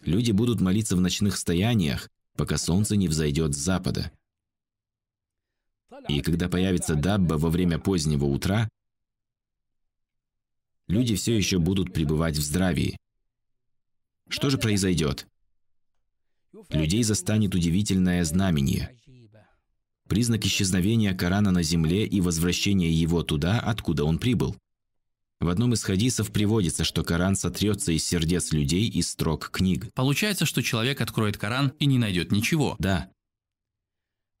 Люди 0.00 0.32
будут 0.32 0.60
молиться 0.60 0.96
в 0.96 1.00
ночных 1.00 1.36
стояниях, 1.36 2.10
пока 2.36 2.58
солнце 2.58 2.96
не 2.96 3.08
взойдет 3.08 3.54
с 3.54 3.58
запада. 3.58 4.12
И 6.08 6.20
когда 6.20 6.48
появится 6.48 6.94
Дабба 6.94 7.34
во 7.34 7.50
время 7.50 7.78
позднего 7.78 8.24
утра, 8.24 8.68
люди 10.88 11.14
все 11.14 11.36
еще 11.36 11.58
будут 11.58 11.92
пребывать 11.92 12.36
в 12.36 12.42
здравии. 12.42 12.96
Что 14.28 14.50
же 14.50 14.58
произойдет? 14.58 15.26
Людей 16.70 17.02
застанет 17.02 17.54
удивительное 17.54 18.24
знамение. 18.24 18.96
Признак 20.08 20.44
исчезновения 20.44 21.14
Корана 21.14 21.50
на 21.50 21.62
земле 21.62 22.06
и 22.06 22.20
возвращения 22.20 22.90
его 22.90 23.22
туда, 23.22 23.60
откуда 23.60 24.04
он 24.04 24.18
прибыл. 24.18 24.56
В 25.40 25.48
одном 25.48 25.74
из 25.74 25.82
хадисов 25.82 26.30
приводится, 26.30 26.84
что 26.84 27.02
Коран 27.02 27.36
сотрется 27.36 27.92
из 27.92 28.04
сердец 28.04 28.52
людей 28.52 28.88
из 28.88 29.10
строк 29.10 29.50
книг. 29.50 29.92
Получается, 29.94 30.46
что 30.46 30.62
человек 30.62 31.00
откроет 31.00 31.36
Коран 31.36 31.72
и 31.78 31.86
не 31.86 31.98
найдет 31.98 32.32
ничего. 32.32 32.76
Да. 32.78 33.10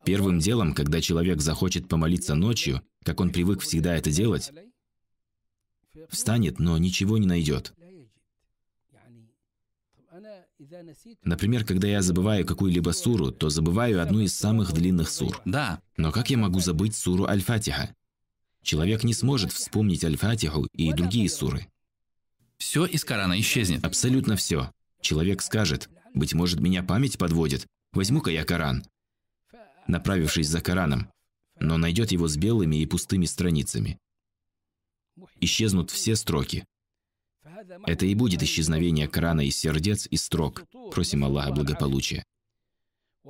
Первым 0.04 0.38
делом, 0.38 0.74
когда 0.74 1.00
человек 1.00 1.40
захочет 1.40 1.88
помолиться 1.88 2.34
ночью, 2.34 2.82
как 3.04 3.20
он 3.20 3.30
привык 3.30 3.60
всегда 3.60 3.96
это 3.96 4.10
делать, 4.10 4.52
встанет, 6.08 6.58
но 6.58 6.76
ничего 6.78 7.18
не 7.18 7.26
найдет. 7.26 7.74
Например, 11.22 11.64
когда 11.64 11.88
я 11.88 12.02
забываю 12.02 12.46
какую-либо 12.46 12.90
суру, 12.90 13.30
то 13.32 13.50
забываю 13.50 14.00
одну 14.00 14.20
из 14.20 14.34
самых 14.34 14.72
длинных 14.72 15.10
сур. 15.10 15.40
Да, 15.44 15.80
Но 15.96 16.12
как 16.12 16.30
я 16.30 16.38
могу 16.38 16.60
забыть 16.60 16.96
суру 16.96 17.26
Аль-Фатиха? 17.26 17.94
Человек 18.64 19.04
не 19.04 19.12
сможет 19.12 19.52
вспомнить 19.52 20.04
Аль-Фатиху 20.04 20.66
и 20.72 20.92
другие 20.94 21.28
суры. 21.28 21.68
все 22.56 22.86
из 22.86 23.04
Корана 23.04 23.38
исчезнет. 23.38 23.84
Абсолютно 23.84 24.36
все. 24.36 24.72
Человек 25.02 25.42
скажет, 25.42 25.90
быть 26.14 26.32
может, 26.32 26.60
меня 26.60 26.82
память 26.82 27.18
подводит, 27.18 27.66
возьму-ка 27.92 28.30
я 28.30 28.42
Коран, 28.44 28.82
направившись 29.86 30.48
за 30.48 30.62
Кораном, 30.62 31.10
но 31.60 31.76
найдет 31.76 32.10
его 32.10 32.26
с 32.26 32.38
белыми 32.38 32.76
и 32.76 32.86
пустыми 32.86 33.26
страницами. 33.26 33.98
Исчезнут 35.40 35.90
все 35.90 36.16
строки. 36.16 36.64
Это 37.86 38.06
и 38.06 38.14
будет 38.14 38.42
исчезновение 38.42 39.08
Корана 39.08 39.42
из 39.46 39.56
сердец 39.58 40.08
и 40.10 40.16
строк. 40.16 40.64
Просим 40.90 41.24
Аллаха 41.24 41.52
благополучия. 41.52 42.24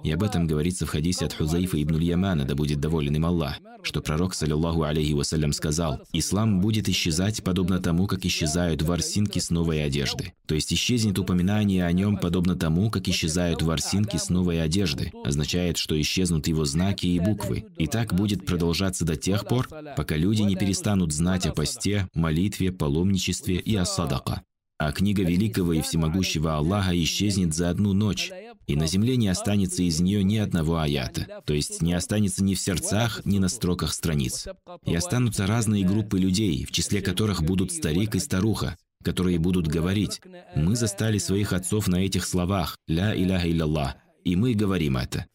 И 0.02 0.10
об 0.10 0.22
этом 0.22 0.46
говорится 0.46 0.86
в 0.86 0.90
хадисе 0.90 1.26
от 1.26 1.34
Хузаифа 1.34 1.80
ибн 1.80 1.98
Ямана, 1.98 2.44
да 2.44 2.54
будет 2.54 2.80
доволен 2.80 3.14
им 3.14 3.26
Аллах, 3.26 3.58
что 3.82 4.00
пророк, 4.00 4.34
саллиллаху 4.34 4.82
алейхи 4.82 5.12
вассалям, 5.12 5.52
сказал, 5.52 6.00
«Ислам 6.12 6.60
будет 6.60 6.88
исчезать 6.88 7.44
подобно 7.44 7.78
тому, 7.80 8.06
как 8.06 8.24
исчезают 8.24 8.82
ворсинки 8.82 9.38
с 9.38 9.50
новой 9.50 9.84
одежды». 9.84 10.32
То 10.46 10.56
есть 10.56 10.72
исчезнет 10.72 11.18
упоминание 11.18 11.86
о 11.86 11.92
нем 11.92 12.16
подобно 12.16 12.56
тому, 12.56 12.90
как 12.90 13.08
исчезают 13.08 13.62
ворсинки 13.62 14.16
с 14.16 14.30
новой 14.30 14.62
одежды. 14.62 15.12
Означает, 15.24 15.76
что 15.78 15.98
исчезнут 16.00 16.48
его 16.48 16.64
знаки 16.64 17.06
и 17.06 17.20
буквы. 17.20 17.66
И 17.78 17.86
так 17.86 18.14
будет 18.14 18.44
продолжаться 18.44 19.04
до 19.04 19.16
тех 19.16 19.46
пор, 19.46 19.68
пока 19.96 20.16
люди 20.16 20.42
не 20.42 20.56
перестанут 20.56 21.12
знать 21.12 21.46
о 21.46 21.52
посте, 21.52 22.08
молитве, 22.14 22.72
паломничестве 22.72 23.56
и 23.56 23.76
о 23.76 23.84
садака. 23.84 24.42
А 24.76 24.90
книга 24.90 25.22
великого 25.22 25.72
и 25.72 25.80
всемогущего 25.82 26.56
Аллаха 26.56 27.00
исчезнет 27.00 27.54
за 27.54 27.70
одну 27.70 27.92
ночь, 27.92 28.32
и 28.66 28.76
на 28.76 28.86
земле 28.86 29.16
не 29.16 29.28
останется 29.28 29.82
из 29.82 30.00
нее 30.00 30.24
ни 30.24 30.36
одного 30.36 30.78
аята, 30.78 31.42
то 31.44 31.52
есть 31.54 31.82
не 31.82 31.92
останется 31.92 32.42
ни 32.42 32.54
в 32.54 32.60
сердцах, 32.60 33.24
ни 33.24 33.38
на 33.38 33.48
строках 33.48 33.92
страниц. 33.92 34.46
И 34.84 34.94
останутся 34.94 35.46
разные 35.46 35.84
группы 35.84 36.18
людей, 36.18 36.64
в 36.64 36.72
числе 36.72 37.00
которых 37.00 37.42
будут 37.42 37.72
старик 37.72 38.14
и 38.14 38.18
старуха, 38.18 38.76
которые 39.02 39.38
будут 39.38 39.66
говорить, 39.66 40.20
«Мы 40.56 40.76
застали 40.76 41.18
своих 41.18 41.52
отцов 41.52 41.88
на 41.88 41.96
этих 41.96 42.26
словах, 42.26 42.76
«Ля 42.88 43.14
иляха 43.14 43.48
илlallah», 43.48 43.94
и 44.24 44.36
мы 44.36 44.54
говорим 44.54 44.96
это». 44.96 45.26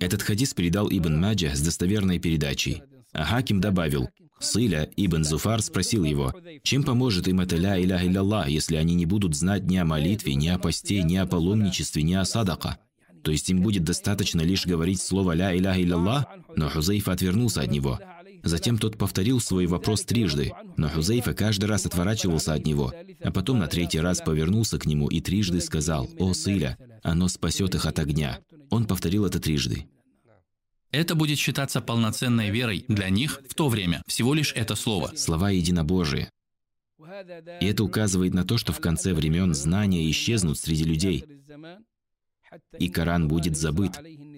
Этот 0.00 0.22
хадис 0.22 0.52
передал 0.52 0.88
Ибн 0.90 1.20
Маджа 1.20 1.54
с 1.54 1.60
достоверной 1.60 2.18
передачей. 2.18 2.82
А 3.12 3.24
Хаким 3.24 3.60
добавил, 3.60 4.08
Сыля, 4.42 4.90
Ибн 4.96 5.24
Зуфар, 5.24 5.62
спросил 5.62 6.04
его, 6.04 6.34
чем 6.62 6.82
поможет 6.82 7.28
им 7.28 7.40
это 7.40 7.56
«Ля 7.56 7.80
иляха 7.80 8.06
илlallah», 8.06 8.50
если 8.50 8.76
они 8.76 8.94
не 8.94 9.06
будут 9.06 9.34
знать 9.34 9.64
ни 9.64 9.76
о 9.76 9.84
молитве, 9.84 10.34
ни 10.34 10.48
о 10.48 10.58
посте, 10.58 11.02
ни 11.02 11.16
о 11.16 11.26
паломничестве, 11.26 12.02
ни 12.02 12.14
о 12.14 12.24
садака? 12.24 12.78
То 13.22 13.30
есть 13.30 13.48
им 13.50 13.62
будет 13.62 13.84
достаточно 13.84 14.40
лишь 14.40 14.66
говорить 14.66 15.00
слово 15.00 15.32
«Ля 15.32 15.56
иляха 15.56 15.80
илlallah», 15.80 16.24
но 16.56 16.68
Хузейфа 16.68 17.12
отвернулся 17.12 17.62
от 17.62 17.70
него. 17.70 18.00
Затем 18.42 18.76
тот 18.78 18.98
повторил 18.98 19.40
свой 19.40 19.66
вопрос 19.66 20.02
трижды, 20.02 20.52
но 20.76 20.88
Хузейфа 20.88 21.32
каждый 21.32 21.66
раз 21.66 21.86
отворачивался 21.86 22.54
от 22.54 22.66
него, 22.66 22.92
а 23.22 23.30
потом 23.30 23.60
на 23.60 23.68
третий 23.68 24.00
раз 24.00 24.20
повернулся 24.20 24.78
к 24.78 24.86
нему 24.86 25.06
и 25.08 25.20
трижды 25.20 25.60
сказал 25.60 26.08
«О, 26.18 26.34
Сыля, 26.34 26.76
оно 27.04 27.28
спасет 27.28 27.76
их 27.76 27.86
от 27.86 28.00
огня». 28.00 28.40
Он 28.70 28.86
повторил 28.86 29.24
это 29.24 29.38
трижды. 29.38 29.86
Это 30.92 31.14
будет 31.14 31.38
считаться 31.38 31.80
полноценной 31.80 32.50
верой 32.50 32.84
для 32.86 33.08
них 33.08 33.40
в 33.48 33.54
то 33.54 33.68
время, 33.68 34.02
всего 34.06 34.34
лишь 34.34 34.52
это 34.52 34.76
слово. 34.76 35.12
Слова 35.16 35.50
единобожие. 35.50 36.30
И 37.60 37.66
это 37.66 37.82
указывает 37.82 38.34
на 38.34 38.44
то, 38.44 38.58
что 38.58 38.72
в 38.72 38.80
конце 38.80 39.14
времен 39.14 39.54
знания 39.54 40.08
исчезнут 40.10 40.58
среди 40.58 40.84
людей, 40.84 41.24
и 42.78 42.88
Коран 42.88 43.26
будет 43.26 43.56
забыт, 43.56 43.92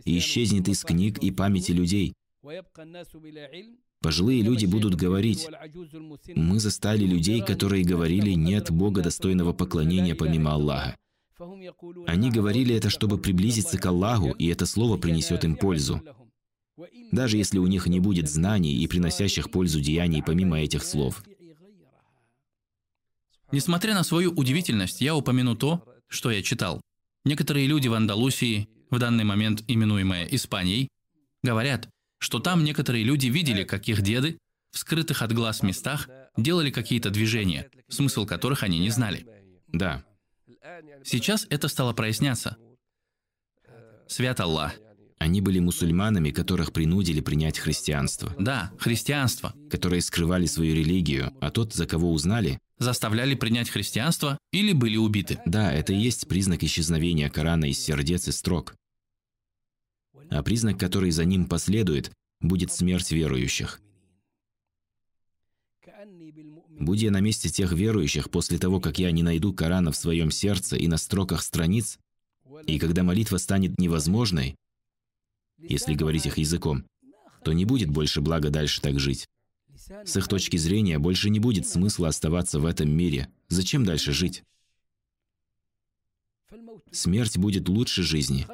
и 0.04 0.18
исчезнет 0.18 0.68
из 0.68 0.84
книг 0.84 1.18
и 1.18 1.30
памяти 1.32 1.72
людей. 1.72 2.14
Пожилые 4.00 4.42
люди 4.42 4.66
будут 4.66 4.94
говорить, 4.94 5.48
«Мы 6.34 6.60
застали 6.60 7.04
людей, 7.04 7.42
которые 7.42 7.84
говорили, 7.84 8.30
нет 8.30 8.70
Бога 8.70 9.02
достойного 9.02 9.52
поклонения 9.52 10.14
помимо 10.14 10.52
Аллаха». 10.52 10.96
Они 12.06 12.30
говорили 12.30 12.74
это, 12.76 12.90
чтобы 12.90 13.18
приблизиться 13.18 13.76
к 13.78 13.86
Аллаху, 13.86 14.30
и 14.32 14.46
это 14.48 14.66
слово 14.66 14.98
принесет 14.98 15.44
им 15.44 15.56
пользу. 15.56 16.00
Даже 17.12 17.36
если 17.36 17.58
у 17.58 17.66
них 17.66 17.86
не 17.86 18.00
будет 18.00 18.28
знаний 18.28 18.74
и 18.82 18.86
приносящих 18.86 19.50
пользу 19.50 19.80
деяний 19.80 20.22
помимо 20.22 20.60
этих 20.60 20.82
слов. 20.82 21.22
Несмотря 23.52 23.94
на 23.94 24.02
свою 24.02 24.32
удивительность, 24.32 25.00
я 25.00 25.14
упомяну 25.14 25.54
то, 25.54 25.86
что 26.08 26.30
я 26.30 26.42
читал. 26.42 26.80
Некоторые 27.24 27.66
люди 27.66 27.88
в 27.88 27.94
Андалусии, 27.94 28.68
в 28.90 28.98
данный 28.98 29.24
момент 29.24 29.62
именуемая 29.68 30.26
Испанией, 30.26 30.88
говорят, 31.42 31.88
что 32.18 32.40
там 32.40 32.64
некоторые 32.64 33.04
люди 33.04 33.26
видели, 33.26 33.64
как 33.64 33.88
их 33.88 34.02
деды 34.02 34.38
в 34.72 34.78
скрытых 34.78 35.22
от 35.22 35.32
глаз 35.32 35.62
местах 35.62 36.08
делали 36.36 36.70
какие-то 36.70 37.10
движения, 37.10 37.70
смысл 37.88 38.26
которых 38.26 38.64
они 38.64 38.78
не 38.80 38.90
знали. 38.90 39.24
Да. 39.68 40.04
Сейчас 41.04 41.46
это 41.50 41.68
стало 41.68 41.92
проясняться. 41.92 42.56
Свят 44.08 44.40
Аллах. 44.40 44.74
Они 45.24 45.40
были 45.40 45.58
мусульманами, 45.58 46.32
которых 46.32 46.70
принудили 46.70 47.22
принять 47.22 47.58
христианство. 47.58 48.34
Да, 48.38 48.70
христианство. 48.78 49.54
Которые 49.70 50.02
скрывали 50.02 50.44
свою 50.44 50.74
религию, 50.74 51.32
а 51.40 51.50
тот, 51.50 51.72
за 51.72 51.86
кого 51.86 52.12
узнали, 52.12 52.58
заставляли 52.76 53.34
принять 53.34 53.70
христианство 53.70 54.36
или 54.52 54.74
были 54.74 54.98
убиты. 54.98 55.40
Да, 55.46 55.72
это 55.72 55.94
и 55.94 55.96
есть 55.96 56.28
признак 56.28 56.62
исчезновения 56.62 57.30
Корана 57.30 57.64
из 57.64 57.78
сердец 57.78 58.28
и 58.28 58.32
строк. 58.32 58.76
А 60.28 60.42
признак, 60.42 60.78
который 60.78 61.10
за 61.10 61.24
ним 61.24 61.46
последует, 61.46 62.12
будет 62.42 62.70
смерть 62.70 63.10
верующих. 63.10 63.80
Будь 66.68 67.00
я 67.00 67.10
на 67.10 67.20
месте 67.20 67.48
тех 67.48 67.72
верующих 67.72 68.28
после 68.28 68.58
того, 68.58 68.78
как 68.78 68.98
я 68.98 69.10
не 69.10 69.22
найду 69.22 69.54
Корана 69.54 69.90
в 69.90 69.96
своем 69.96 70.30
сердце 70.30 70.76
и 70.76 70.86
на 70.86 70.98
строках 70.98 71.42
страниц, 71.42 71.98
и 72.66 72.78
когда 72.78 73.02
молитва 73.02 73.38
станет 73.38 73.78
невозможной, 73.78 74.56
если 75.68 75.94
говорить 75.94 76.26
их 76.26 76.38
языком, 76.38 76.84
то 77.42 77.52
не 77.52 77.64
будет 77.64 77.90
больше 77.90 78.20
блага 78.20 78.50
дальше 78.50 78.80
так 78.80 78.98
жить. 78.98 79.28
С 79.74 80.16
их 80.16 80.28
точки 80.28 80.56
зрения 80.56 80.98
больше 80.98 81.30
не 81.30 81.40
будет 81.40 81.66
смысла 81.66 82.08
оставаться 82.08 82.58
в 82.58 82.66
этом 82.66 82.90
мире. 82.90 83.28
Зачем 83.48 83.84
дальше 83.84 84.12
жить? 84.12 84.42
Смерть 86.90 87.36
будет 87.36 87.68
лучше 87.68 88.02
жизни. 88.02 88.46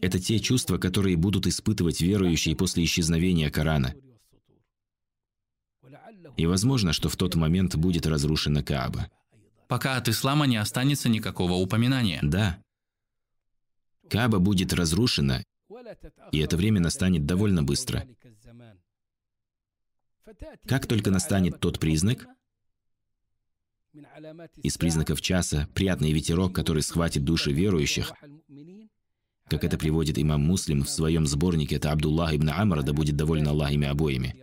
Это 0.00 0.18
те 0.18 0.38
чувства, 0.38 0.78
которые 0.78 1.16
будут 1.16 1.46
испытывать 1.46 2.00
верующие 2.00 2.56
после 2.56 2.84
исчезновения 2.84 3.50
Корана. 3.50 3.94
И 6.36 6.46
возможно, 6.46 6.92
что 6.92 7.08
в 7.08 7.16
тот 7.16 7.34
момент 7.34 7.74
будет 7.76 8.06
разрушена 8.06 8.62
Кааба. 8.62 9.10
Пока 9.68 9.96
от 9.96 10.08
ислама 10.08 10.46
не 10.46 10.56
останется 10.56 11.08
никакого 11.08 11.54
упоминания. 11.54 12.20
Да. 12.22 12.62
Кааба 14.10 14.40
будет 14.40 14.72
разрушена, 14.72 15.44
и 16.32 16.38
это 16.38 16.56
время 16.56 16.80
настанет 16.80 17.26
довольно 17.26 17.62
быстро. 17.62 18.06
Как 20.66 20.86
только 20.86 21.10
настанет 21.10 21.60
тот 21.60 21.78
признак, 21.78 22.26
из 24.62 24.78
признаков 24.78 25.20
часа 25.20 25.68
приятный 25.74 26.12
ветерок, 26.12 26.54
который 26.54 26.82
схватит 26.82 27.24
души 27.24 27.52
верующих, 27.52 28.12
как 29.48 29.64
это 29.64 29.78
приводит 29.78 30.18
имам 30.18 30.42
Муслим 30.42 30.82
в 30.82 30.90
своем 30.90 31.26
сборнике, 31.26 31.76
это 31.76 31.90
Абдуллах 31.90 32.34
ибн 32.34 32.50
Амра, 32.50 32.82
да 32.82 32.92
будет 32.92 33.16
доволен 33.16 33.48
Аллах 33.48 33.72
ими 33.72 33.88
обоими, 33.88 34.36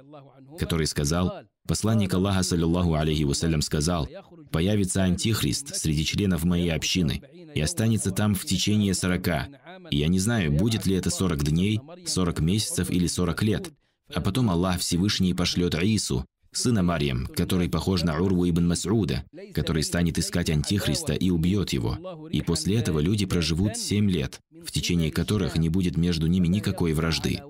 который 0.59 0.87
сказал, 0.87 1.43
посланник 1.67 2.13
Аллаха, 2.13 2.43
саллиллаху 2.43 2.95
алейхи 2.95 3.23
вассалям, 3.23 3.61
сказал, 3.61 4.07
«Появится 4.51 5.03
антихрист 5.03 5.75
среди 5.75 6.05
членов 6.05 6.43
моей 6.43 6.73
общины, 6.73 7.21
и 7.53 7.61
останется 7.61 8.11
там 8.11 8.33
в 8.33 8.45
течение 8.45 8.93
сорока. 8.93 9.47
Я 9.91 10.07
не 10.07 10.19
знаю, 10.19 10.51
будет 10.51 10.85
ли 10.85 10.95
это 10.95 11.09
сорок 11.09 11.43
дней, 11.43 11.81
сорок 12.05 12.39
месяцев 12.39 12.89
или 12.89 13.07
сорок 13.07 13.43
лет. 13.43 13.71
А 14.13 14.21
потом 14.21 14.49
Аллах 14.49 14.79
Всевышний 14.79 15.33
пошлет 15.33 15.75
Аису, 15.75 16.25
сына 16.51 16.81
Марьям, 16.81 17.27
который 17.27 17.69
похож 17.69 18.03
на 18.03 18.19
Урву 18.19 18.49
ибн 18.49 18.71
Мас'уда, 18.71 19.21
который 19.53 19.83
станет 19.83 20.17
искать 20.17 20.49
Антихриста 20.49 21.13
и 21.13 21.29
убьет 21.29 21.71
его. 21.71 22.27
И 22.31 22.41
после 22.41 22.77
этого 22.77 22.99
люди 22.99 23.25
проживут 23.25 23.77
семь 23.77 24.09
лет, 24.09 24.39
в 24.65 24.71
течение 24.71 25.11
которых 25.11 25.57
не 25.57 25.69
будет 25.69 25.97
между 25.97 26.27
ними 26.27 26.47
никакой 26.47 26.93
вражды. 26.93 27.41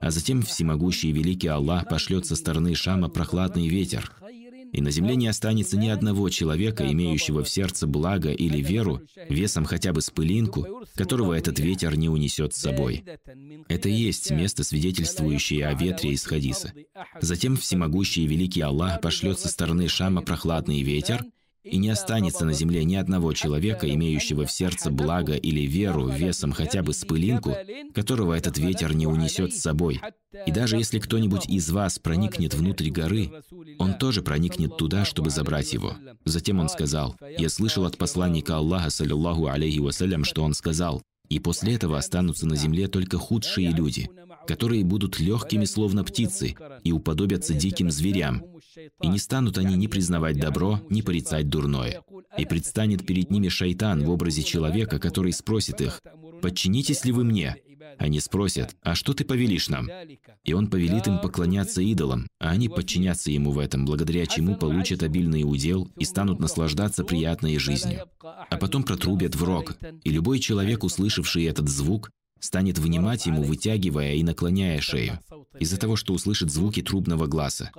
А 0.00 0.10
затем 0.10 0.42
всемогущий 0.42 1.12
великий 1.12 1.48
Аллах 1.48 1.88
пошлет 1.88 2.24
со 2.26 2.34
стороны 2.34 2.74
Шама 2.74 3.08
прохладный 3.10 3.68
ветер, 3.68 4.10
и 4.72 4.80
на 4.80 4.90
земле 4.90 5.16
не 5.16 5.26
останется 5.26 5.76
ни 5.76 5.88
одного 5.88 6.28
человека, 6.30 6.90
имеющего 6.90 7.44
в 7.44 7.48
сердце 7.48 7.86
благо 7.86 8.30
или 8.30 8.62
веру, 8.62 9.02
весом 9.28 9.64
хотя 9.64 9.92
бы 9.92 10.00
с 10.00 10.10
пылинку, 10.10 10.84
которого 10.94 11.34
этот 11.34 11.58
ветер 11.58 11.96
не 11.96 12.08
унесет 12.08 12.54
с 12.54 12.60
собой. 12.60 13.04
Это 13.68 13.88
и 13.88 13.92
есть 13.92 14.30
место, 14.30 14.64
свидетельствующее 14.64 15.66
о 15.66 15.74
ветре 15.74 16.12
из 16.12 16.24
хадиса. 16.24 16.72
Затем 17.20 17.56
всемогущий 17.56 18.24
и 18.24 18.26
великий 18.26 18.62
Аллах 18.62 19.00
пошлет 19.00 19.38
со 19.38 19.48
стороны 19.48 19.88
Шама 19.88 20.22
прохладный 20.22 20.82
ветер, 20.82 21.24
и 21.62 21.76
не 21.76 21.90
останется 21.90 22.44
на 22.44 22.52
земле 22.52 22.84
ни 22.84 22.94
одного 22.94 23.32
человека, 23.32 23.88
имеющего 23.88 24.46
в 24.46 24.52
сердце 24.52 24.90
благо 24.90 25.34
или 25.34 25.60
веру 25.60 26.08
весом 26.08 26.52
хотя 26.52 26.82
бы 26.82 26.92
с 26.92 27.04
пылинку, 27.04 27.56
которого 27.94 28.34
этот 28.34 28.58
ветер 28.58 28.94
не 28.94 29.06
унесет 29.06 29.54
с 29.54 29.60
собой. 29.60 30.00
И 30.46 30.50
даже 30.50 30.76
если 30.76 30.98
кто-нибудь 30.98 31.46
из 31.46 31.70
вас 31.70 31.98
проникнет 31.98 32.54
внутрь 32.54 32.90
горы, 32.90 33.30
он 33.78 33.94
тоже 33.94 34.22
проникнет 34.22 34.76
туда, 34.76 35.04
чтобы 35.04 35.30
забрать 35.30 35.72
его. 35.72 35.94
Затем 36.24 36.60
он 36.60 36.68
сказал, 36.68 37.16
«Я 37.38 37.48
слышал 37.48 37.84
от 37.84 37.98
посланника 37.98 38.56
Аллаха, 38.56 38.90
саллиллаху 38.90 39.48
алейхи 39.48 39.80
вассалям, 39.80 40.24
что 40.24 40.42
он 40.42 40.54
сказал, 40.54 41.02
и 41.28 41.38
после 41.38 41.74
этого 41.74 41.96
останутся 41.96 42.46
на 42.46 42.56
земле 42.56 42.88
только 42.88 43.16
худшие 43.16 43.70
люди, 43.70 44.10
которые 44.46 44.84
будут 44.84 45.20
легкими, 45.20 45.64
словно 45.64 46.04
птицы, 46.04 46.56
и 46.82 46.92
уподобятся 46.92 47.54
диким 47.54 47.90
зверям, 47.90 48.42
и 49.02 49.08
не 49.08 49.18
станут 49.18 49.58
они 49.58 49.76
ни 49.76 49.86
признавать 49.86 50.38
добро, 50.38 50.80
ни 50.90 51.02
порицать 51.02 51.48
дурное. 51.48 52.02
И 52.36 52.44
предстанет 52.44 53.06
перед 53.06 53.30
ними 53.30 53.48
шайтан 53.48 54.04
в 54.04 54.10
образе 54.10 54.42
человека, 54.42 54.98
который 54.98 55.32
спросит 55.32 55.80
их, 55.80 56.00
«Подчинитесь 56.42 57.04
ли 57.04 57.12
вы 57.12 57.24
мне?» 57.24 57.56
Они 57.98 58.20
спросят, 58.20 58.76
«А 58.82 58.94
что 58.94 59.12
ты 59.12 59.24
повелишь 59.24 59.68
нам?» 59.68 59.88
И 60.44 60.52
он 60.52 60.68
повелит 60.68 61.06
им 61.06 61.18
поклоняться 61.18 61.82
идолам, 61.82 62.28
а 62.38 62.50
они 62.50 62.68
подчинятся 62.68 63.30
ему 63.30 63.50
в 63.50 63.58
этом, 63.58 63.84
благодаря 63.84 64.26
чему 64.26 64.56
получат 64.56 65.02
обильный 65.02 65.42
удел 65.42 65.90
и 65.98 66.04
станут 66.04 66.40
наслаждаться 66.40 67.04
приятной 67.04 67.58
жизнью. 67.58 68.06
А 68.22 68.56
потом 68.56 68.84
протрубят 68.84 69.34
в 69.34 69.44
рог, 69.44 69.76
и 70.02 70.10
любой 70.10 70.38
человек, 70.38 70.84
услышавший 70.84 71.44
этот 71.44 71.68
звук, 71.68 72.10
станет 72.40 72.78
внимать 72.78 73.26
ему, 73.26 73.42
вытягивая 73.42 74.14
и 74.14 74.22
наклоняя 74.22 74.80
шею, 74.80 75.18
из-за 75.58 75.78
того, 75.78 75.96
что 75.96 76.12
услышит 76.14 76.50
звуки 76.52 76.82
трубного 76.82 77.26
глаза. 77.26 77.70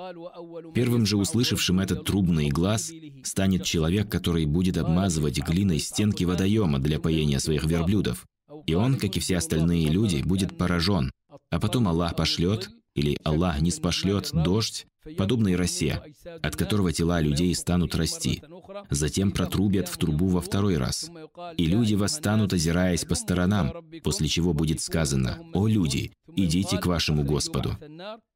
Первым 0.73 1.05
же 1.05 1.17
услышавшим 1.17 1.79
этот 1.79 2.05
трубный 2.05 2.49
глаз 2.49 2.91
станет 3.23 3.63
человек, 3.63 4.09
который 4.09 4.45
будет 4.45 4.77
обмазывать 4.77 5.39
глиной 5.39 5.79
стенки 5.79 6.23
водоема 6.23 6.79
для 6.79 6.99
поения 6.99 7.39
своих 7.39 7.65
верблюдов. 7.65 8.25
И 8.65 8.73
он, 8.73 8.97
как 8.97 9.17
и 9.17 9.19
все 9.19 9.37
остальные 9.37 9.89
люди, 9.89 10.21
будет 10.21 10.57
поражен. 10.57 11.11
А 11.49 11.59
потом 11.59 11.87
Аллах 11.87 12.15
пошлет, 12.15 12.69
или 12.95 13.17
Аллах 13.23 13.61
не 13.61 13.71
спошлет 13.71 14.29
дождь, 14.33 14.85
подобный 15.17 15.55
росе, 15.55 16.01
от 16.41 16.55
которого 16.55 16.91
тела 16.91 17.21
людей 17.21 17.53
станут 17.55 17.95
расти. 17.95 18.41
Затем 18.89 19.31
протрубят 19.31 19.87
в 19.87 19.97
трубу 19.97 20.27
во 20.27 20.41
второй 20.41 20.77
раз. 20.77 21.09
И 21.57 21.65
люди 21.65 21.95
восстанут, 21.95 22.53
озираясь 22.53 23.05
по 23.05 23.15
сторонам, 23.15 23.73
после 24.03 24.27
чего 24.27 24.53
будет 24.53 24.81
сказано, 24.81 25.39
«О 25.53 25.67
люди, 25.67 26.11
идите 26.35 26.77
к 26.77 26.85
вашему 26.85 27.23
Господу». 27.23 27.77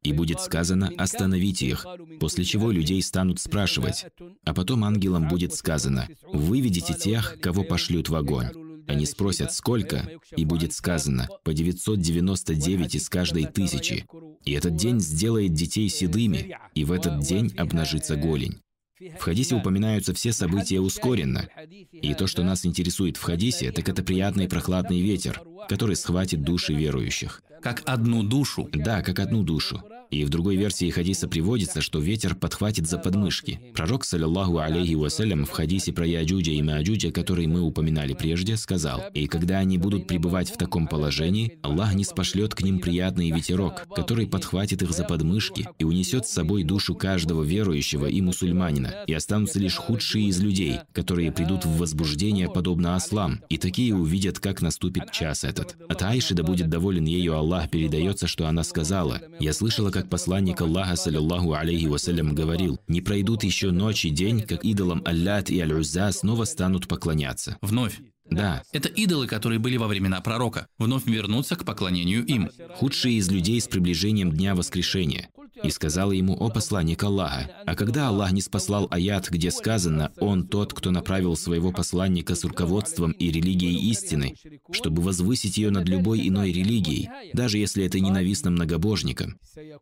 И 0.04 0.14
будет 0.14 0.40
сказано, 0.42 0.92
«Остановите 0.98 1.68
их», 1.68 1.86
после 2.20 2.44
чего 2.44 2.72
людей 2.72 3.02
станут 3.02 3.40
спрашивать. 3.40 4.06
А 4.46 4.54
потом 4.54 4.84
ангелам 4.84 5.28
будет 5.28 5.54
сказано, 5.54 6.08
«Выведите 6.32 6.94
тех, 6.94 7.40
кого 7.42 7.64
пошлют 7.64 8.10
в 8.10 8.16
огонь». 8.16 8.52
Они 8.88 9.06
спросят, 9.06 9.52
сколько, 9.54 10.08
и 10.36 10.46
будет 10.46 10.74
сказано, 10.74 11.28
по 11.44 11.54
999 11.54 12.96
из 12.96 13.10
каждой 13.10 13.46
тысячи. 13.46 14.06
И 14.44 14.52
этот 14.52 14.76
день 14.76 15.00
сделает 15.00 15.54
детей 15.54 15.90
седыми, 15.90 16.58
и 16.76 16.86
в 16.86 16.92
этот 16.92 17.20
день 17.22 17.54
обнажится 17.58 18.16
голень. 18.16 18.62
В 19.00 19.22
хадисе 19.22 19.56
упоминаются 19.56 20.14
все 20.14 20.32
события 20.32 20.80
ускоренно. 20.80 21.50
И 21.92 22.14
то, 22.14 22.28
что 22.28 22.44
нас 22.44 22.66
интересует 22.66 23.18
в 23.18 23.24
хадисе, 23.24 23.72
так 23.72 23.90
это 23.90 24.04
приятный 24.04 24.48
прохладный 24.48 25.02
ветер, 25.02 25.42
который 25.68 25.96
схватит 25.96 26.44
души 26.44 26.74
верующих. 26.74 27.42
Как 27.62 27.82
одну 27.86 28.24
душу. 28.24 28.70
Да, 28.72 29.02
как 29.02 29.20
одну 29.20 29.44
душу. 29.44 29.84
И 30.16 30.24
в 30.24 30.30
другой 30.30 30.56
версии 30.56 30.90
хадиса 30.90 31.28
приводится, 31.28 31.82
что 31.82 32.00
ветер 32.00 32.36
подхватит 32.36 32.88
за 32.88 32.98
подмышки. 32.98 33.60
Пророк, 33.74 34.06
саллиллаху 34.06 34.60
алейхи 34.60 34.94
вассалям, 34.94 35.44
в 35.44 35.50
хадисе 35.50 35.92
про 35.92 36.08
Яджуджа 36.08 36.54
и 36.54 36.62
Маджуджа, 36.62 37.12
который 37.12 37.48
мы 37.48 37.60
упоминали 37.60 38.14
прежде, 38.14 38.56
сказал, 38.56 39.04
«И 39.14 39.28
когда 39.28 39.58
они 39.58 39.78
будут 39.78 40.08
пребывать 40.08 40.50
в 40.50 40.56
таком 40.56 40.88
положении, 40.88 41.60
Аллах 41.64 41.96
не 41.96 42.06
спошлет 42.06 42.56
к 42.56 42.62
ним 42.62 42.80
приятный 42.80 43.30
ветерок, 43.30 43.86
который 43.94 44.26
подхватит 44.26 44.84
их 44.84 44.92
за 44.92 45.04
подмышки 45.04 45.68
и 45.80 45.84
унесет 45.84 46.26
с 46.26 46.32
собой 46.32 46.64
душу 46.64 46.96
каждого 46.96 47.44
верующего 47.44 48.06
и 48.06 48.22
мусульманина, 48.22 49.04
и 49.08 49.14
останутся 49.14 49.60
лишь 49.60 49.76
худшие 49.76 50.28
из 50.28 50.40
людей, 50.40 50.80
которые 50.94 51.34
придут 51.34 51.66
в 51.66 51.78
возбуждение, 51.78 52.50
подобно 52.50 52.96
ослам, 52.96 53.42
и 53.50 53.58
такие 53.58 53.94
увидят, 53.94 54.40
как 54.40 54.62
наступит 54.62 55.12
час 55.12 55.44
этот». 55.44 55.76
От 55.90 56.02
Айши, 56.04 56.36
да 56.36 56.44
будет 56.44 56.70
доволен 56.70 57.04
ею 57.04 57.36
Аллах, 57.36 57.70
передается, 57.70 58.28
что 58.28 58.48
она 58.48 58.64
сказала, 58.64 59.20
«Я 59.42 59.52
слышала, 59.52 59.92
как 59.92 60.05
посланник 60.10 60.62
Аллаха, 60.62 60.96
саллиллаху 60.96 61.54
алейхи 61.54 61.86
вассалям, 61.86 62.34
говорил, 62.34 62.80
«Не 62.88 63.02
пройдут 63.02 63.44
еще 63.44 63.72
ночь 63.72 64.06
и 64.06 64.10
день, 64.10 64.42
как 64.42 64.64
идолам 64.64 65.02
Аллат 65.06 65.50
и 65.50 65.60
Аль-Узза 65.60 66.12
снова 66.12 66.46
станут 66.46 66.88
поклоняться». 66.88 67.58
Вновь. 67.62 68.00
Да, 68.30 68.64
Это 68.72 68.90
идолы, 68.90 69.28
которые 69.28 69.60
были 69.60 69.78
во 69.78 69.88
времена 69.88 70.20
пророка. 70.20 70.68
Вновь 70.80 71.06
вернутся 71.06 71.56
к 71.56 71.64
поклонению 71.64 72.26
им. 72.26 72.50
худшие 72.76 73.18
из 73.18 73.30
людей 73.30 73.62
с 73.62 73.68
приближением 73.68 74.32
Дня 74.32 74.56
Воскрешения. 74.56 75.30
И 75.64 75.70
сказал 75.70 76.12
ему, 76.12 76.36
«О 76.40 76.50
посланник 76.50 77.04
Аллаха». 77.04 77.50
А 77.66 77.76
когда 77.76 78.10
Аллах 78.10 78.32
не 78.32 78.42
спаслал 78.42 78.88
аят, 78.92 79.30
где 79.30 79.52
сказано, 79.52 80.12
«Он 80.20 80.48
тот, 80.48 80.74
кто 80.74 80.92
направил 80.92 81.36
своего 81.36 81.72
посланника 81.72 82.36
с 82.36 82.44
руководством 82.44 83.12
и 83.12 83.32
религией 83.32 83.90
истины, 83.92 84.36
чтобы 84.72 85.02
возвысить 85.02 85.58
ее 85.58 85.72
над 85.72 85.88
любой 85.88 86.28
иной 86.28 86.52
религией, 86.52 87.10
даже 87.34 87.58
если 87.58 87.86
это 87.86 88.00
ненавистно 88.00 88.52
многобожникам». 88.52 89.38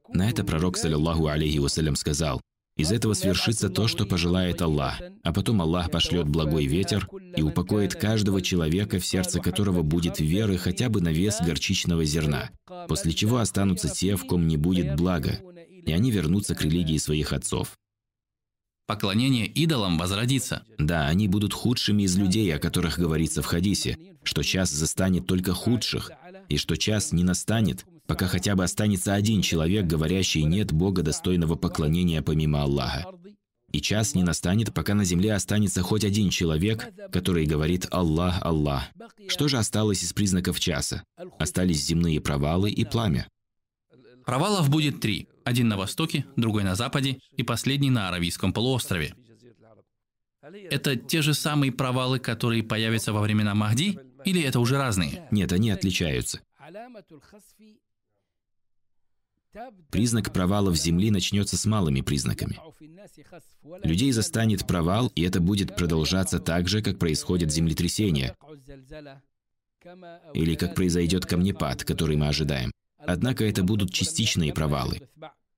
На 0.10 0.30
это 0.30 0.44
пророк, 0.44 0.78
саллиллаху 0.78 1.28
алейхи 1.28 1.58
вассалям, 1.58 1.96
сказал, 1.96 2.42
из 2.76 2.92
этого 2.92 3.14
свершится 3.14 3.70
то, 3.70 3.88
что 3.88 4.06
пожелает 4.06 4.62
Аллах, 4.62 5.00
а 5.22 5.32
потом 5.32 5.62
Аллах 5.62 5.92
пошлет 5.92 6.28
благой 6.28 6.66
ветер 6.66 7.08
и 7.36 7.44
упокоит 7.44 7.94
каждого 7.94 8.42
человека, 8.42 8.98
в 8.98 9.06
сердце 9.06 9.40
которого 9.40 9.84
будет 9.84 10.20
веры 10.20 10.58
хотя 10.58 10.90
бы 10.90 11.00
на 11.00 11.10
вес 11.10 11.40
горчичного 11.40 12.04
зерна, 12.04 12.50
после 12.88 13.12
чего 13.14 13.38
останутся 13.38 13.90
те, 13.90 14.16
в 14.16 14.26
ком 14.26 14.48
не 14.48 14.58
будет 14.58 14.96
блага, 14.96 15.40
и 15.86 15.92
они 15.92 16.12
вернутся 16.12 16.56
к 16.56 16.62
религии 16.62 16.98
своих 16.98 17.34
отцов. 17.34 17.78
Поклонение 18.86 19.48
идолам 19.48 19.98
возродится. 19.98 20.64
Да, 20.78 21.08
они 21.08 21.30
будут 21.30 21.54
худшими 21.54 22.04
из 22.04 22.18
людей, 22.18 22.54
о 22.54 22.60
которых 22.60 23.00
говорится 23.00 23.42
в 23.42 23.46
хадисе, 23.46 23.98
что 24.24 24.44
час 24.44 24.72
застанет 24.72 25.26
только 25.26 25.54
худших, 25.54 26.12
и 26.50 26.58
что 26.58 26.76
час 26.76 27.14
не 27.14 27.24
настанет, 27.24 27.86
пока 28.08 28.28
хотя 28.28 28.56
бы 28.56 28.64
останется 28.64 29.14
один 29.14 29.42
человек, 29.42 29.86
говорящий 29.86 30.44
«нет 30.44 30.74
Бога, 30.74 31.02
достойного 31.02 31.56
поклонения 31.56 32.22
помимо 32.22 32.64
Аллаха». 32.64 33.06
И 33.72 33.82
час 33.82 34.14
не 34.14 34.24
настанет, 34.24 34.74
пока 34.74 34.94
на 34.94 35.04
земле 35.04 35.34
останется 35.34 35.82
хоть 35.82 36.04
один 36.04 36.30
человек, 36.30 36.94
который 37.12 37.46
говорит 37.46 37.88
«Аллах, 37.90 38.40
Аллах». 38.42 38.84
Что 39.28 39.48
же 39.48 39.58
осталось 39.58 40.04
из 40.04 40.14
признаков 40.14 40.60
часа? 40.60 41.04
Остались 41.40 41.84
земные 41.84 42.22
провалы 42.22 42.70
и 42.70 42.86
пламя. 42.86 43.28
Провалов 44.26 44.70
будет 44.70 45.00
три. 45.00 45.28
Один 45.46 45.68
на 45.68 45.78
востоке, 45.78 46.26
другой 46.36 46.64
на 46.64 46.76
западе 46.76 47.20
и 47.36 47.44
последний 47.44 47.90
на 47.90 48.08
Аравийском 48.08 48.54
полуострове. 48.54 49.16
Это 50.42 50.96
те 50.96 51.22
же 51.22 51.34
самые 51.34 51.72
провалы, 51.72 52.20
которые 52.20 52.64
появятся 52.64 53.14
во 53.14 53.22
времена 53.22 53.56
Махди, 53.56 53.98
или 54.26 54.42
это 54.42 54.60
уже 54.60 54.78
разные? 54.78 55.28
Нет, 55.32 55.52
они 55.52 55.72
отличаются. 55.72 56.42
Признак 59.92 60.34
провалов 60.34 60.76
Земли 60.76 61.12
начнется 61.12 61.58
с 61.58 61.66
малыми 61.66 62.02
признаками. 62.02 62.60
Людей 63.84 64.12
застанет 64.12 64.66
провал, 64.66 65.12
и 65.16 65.22
это 65.22 65.40
будет 65.40 65.76
продолжаться 65.76 66.40
так 66.40 66.68
же, 66.68 66.82
как 66.82 66.98
происходит 66.98 67.52
землетрясение, 67.52 68.36
или 70.34 70.56
как 70.56 70.76
произойдет 70.76 71.26
камнепад, 71.26 71.84
который 71.84 72.16
мы 72.16 72.28
ожидаем. 72.28 72.72
Однако 73.06 73.44
это 73.46 73.64
будут 73.64 73.94
частичные 73.94 74.54
провалы. 74.54 75.02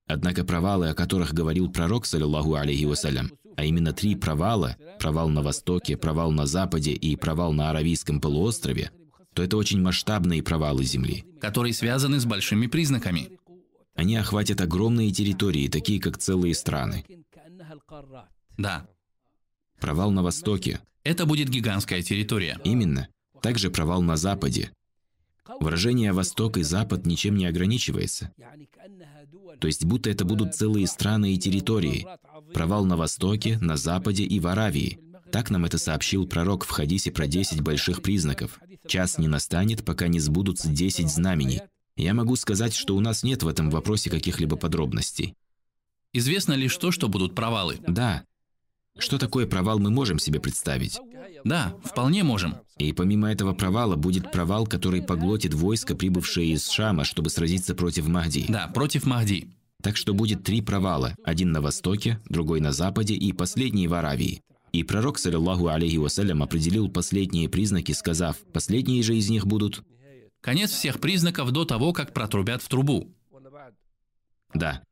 Однако 0.06 0.44
провалы, 0.44 0.88
о 0.88 0.94
которых 0.94 1.34
говорил 1.34 1.70
пророк, 1.70 2.06
саллиллаху 2.06 2.54
алейхи 2.54 2.84
вассалям, 2.84 3.32
а 3.56 3.64
именно 3.64 3.92
три 3.92 4.14
провала, 4.14 4.76
провал 5.00 5.28
на 5.28 5.42
Востоке, 5.42 5.96
провал 5.96 6.30
на 6.30 6.46
Западе 6.46 6.92
и 6.92 7.16
провал 7.16 7.52
на 7.52 7.70
Аравийском 7.70 8.20
полуострове, 8.20 8.90
то 9.34 9.42
это 9.42 9.56
очень 9.56 9.80
масштабные 9.80 10.42
провалы 10.42 10.84
Земли. 10.84 11.24
которые 11.40 11.74
связаны 11.74 12.20
с 12.20 12.24
большими 12.24 12.66
признаками. 12.68 13.30
Они 13.94 14.16
охватят 14.16 14.60
огромные 14.60 15.10
территории, 15.10 15.68
такие 15.68 16.00
как 16.00 16.18
целые 16.18 16.54
страны. 16.54 17.04
Да, 18.58 18.86
Провал 19.80 20.10
на 20.10 20.22
Востоке. 20.22 20.80
это 21.04 21.26
будет 21.26 21.48
гигантская 21.48 22.02
территория. 22.02 22.58
Именно. 22.64 23.08
Также 23.42 23.70
провал 23.70 24.02
на 24.02 24.16
Западе. 24.16 24.72
Выражение 25.60 26.12
«Восток» 26.12 26.56
и 26.56 26.62
«Запад» 26.62 27.06
ничем 27.06 27.36
не 27.36 27.46
ограничивается. 27.46 28.32
То 29.60 29.66
есть 29.66 29.84
будто 29.84 30.10
это 30.10 30.24
будут 30.24 30.54
целые 30.54 30.86
страны 30.86 31.34
и 31.34 31.38
территории. 31.38 32.06
Провал 32.52 32.84
на 32.84 32.96
Востоке, 32.96 33.58
на 33.60 33.76
Западе 33.76 34.24
и 34.24 34.40
в 34.40 34.46
Аравии. 34.46 35.00
Так 35.32 35.50
нам 35.50 35.64
это 35.64 35.78
сообщил 35.78 36.26
пророк 36.26 36.64
в 36.64 36.70
хадисе 36.70 37.10
про 37.10 37.26
10 37.26 37.60
больших 37.60 38.02
признаков. 38.02 38.60
Час 38.86 39.18
не 39.18 39.28
настанет, 39.28 39.84
пока 39.84 40.08
не 40.08 40.20
сбудутся 40.20 40.68
10 40.68 41.08
знамений. 41.08 41.62
Я 41.96 42.14
могу 42.14 42.36
сказать, 42.36 42.74
что 42.74 42.94
у 42.94 43.00
нас 43.00 43.22
нет 43.22 43.42
в 43.42 43.48
этом 43.48 43.70
вопросе 43.70 44.10
каких-либо 44.10 44.56
подробностей. 44.56 45.34
Известно 46.12 46.52
лишь 46.52 46.76
то, 46.76 46.90
что 46.90 47.08
будут 47.08 47.34
провалы. 47.34 47.78
Да. 47.86 48.24
Что 48.98 49.18
такое 49.18 49.46
провал, 49.46 49.78
мы 49.78 49.90
можем 49.90 50.18
себе 50.18 50.40
представить. 50.40 50.98
Да, 51.44 51.76
вполне 51.84 52.22
можем. 52.22 52.56
И 52.78 52.92
помимо 52.92 53.30
этого 53.30 53.54
провала 53.54 53.96
будет 53.96 54.30
провал, 54.30 54.66
который 54.66 55.02
поглотит 55.02 55.54
войско, 55.54 55.94
прибывшее 55.94 56.52
из 56.52 56.68
Шама, 56.68 57.04
чтобы 57.04 57.30
сразиться 57.30 57.74
против 57.74 58.06
Махди. 58.08 58.46
Да, 58.48 58.68
против 58.68 59.06
Махди. 59.06 59.48
Так 59.82 59.96
что 59.96 60.14
будет 60.14 60.42
три 60.42 60.60
провала. 60.60 61.14
Один 61.24 61.52
на 61.52 61.60
востоке, 61.60 62.20
другой 62.28 62.60
на 62.60 62.72
западе 62.72 63.14
и 63.14 63.32
последний 63.32 63.88
в 63.88 63.94
Аравии. 63.94 64.42
И 64.72 64.82
пророк, 64.82 65.18
саллиллаху 65.18 65.68
алейхи 65.68 65.96
вассалям, 65.96 66.42
определил 66.42 66.90
последние 66.90 67.48
признаки, 67.48 67.92
сказав, 67.92 68.36
последние 68.52 69.02
же 69.02 69.16
из 69.16 69.30
них 69.30 69.46
будут... 69.46 69.82
Конец 70.42 70.70
всех 70.70 71.00
признаков 71.00 71.50
до 71.50 71.64
того, 71.64 71.92
как 71.92 72.12
протрубят 72.12 72.62
в 72.62 72.68
трубу. 72.68 73.10
Да. 74.54 74.82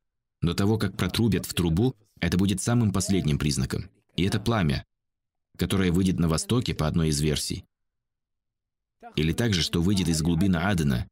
До 0.41 0.55
того, 0.55 0.79
как 0.79 0.97
протрубят 0.97 1.47
в 1.47 1.55
трубу, 1.55 1.95
это 2.21 2.39
будет 2.39 2.61
самым 2.61 2.93
последним 2.93 3.39
признаком. 3.39 3.91
И 4.17 4.25
это 4.25 4.41
пламя, 4.41 4.85
которое 5.59 5.93
выйдет 5.93 6.19
на 6.19 6.29
востоке 6.29 6.75
по 6.75 6.87
одной 6.87 7.09
из 7.09 7.21
версий. 7.21 7.65
Или 9.17 9.33
также, 9.33 9.63
что 9.63 9.81
выйдет 9.81 10.09
из 10.09 10.23
глубины 10.23 10.57
Адена, 10.57 11.09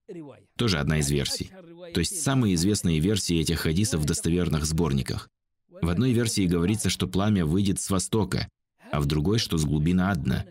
тоже 0.57 0.79
одна 0.79 0.99
из 0.99 1.11
версий. 1.11 1.51
То 1.95 2.01
есть 2.01 2.23
самые 2.23 2.55
известные 2.55 2.99
версии 3.01 3.39
этих 3.39 3.61
хадисов 3.61 4.01
в 4.01 4.05
достоверных 4.05 4.65
сборниках. 4.65 5.29
В 5.69 5.89
одной 5.89 6.13
версии 6.13 6.47
говорится, 6.47 6.91
что 6.91 7.09
пламя 7.09 7.45
выйдет 7.45 7.81
с 7.81 7.91
востока, 7.91 8.49
а 8.91 9.01
в 9.01 9.07
другой, 9.07 9.39
что 9.39 9.59
с 9.59 9.65
глубины 9.65 10.03
Адна. 10.03 10.47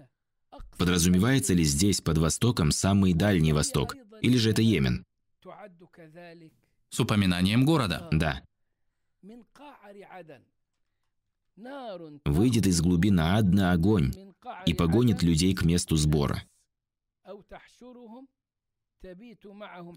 Подразумевается 0.77 1.53
ли 1.53 1.63
здесь 1.63 2.01
под 2.01 2.17
востоком 2.17 2.71
самый 2.71 3.13
дальний 3.13 3.53
восток, 3.53 3.95
или 4.21 4.37
же 4.37 4.51
это 4.51 4.61
Йемен? 4.61 5.05
С 6.89 6.99
упоминанием 6.99 7.65
города. 7.65 8.07
Да. 8.11 8.41
Выйдет 12.25 12.67
из 12.67 12.81
глубины 12.81 13.21
Адна 13.21 13.71
огонь 13.71 14.13
и 14.65 14.73
погонит 14.73 15.21
людей 15.21 15.53
к 15.53 15.63
месту 15.63 15.95
сбора. 15.95 16.43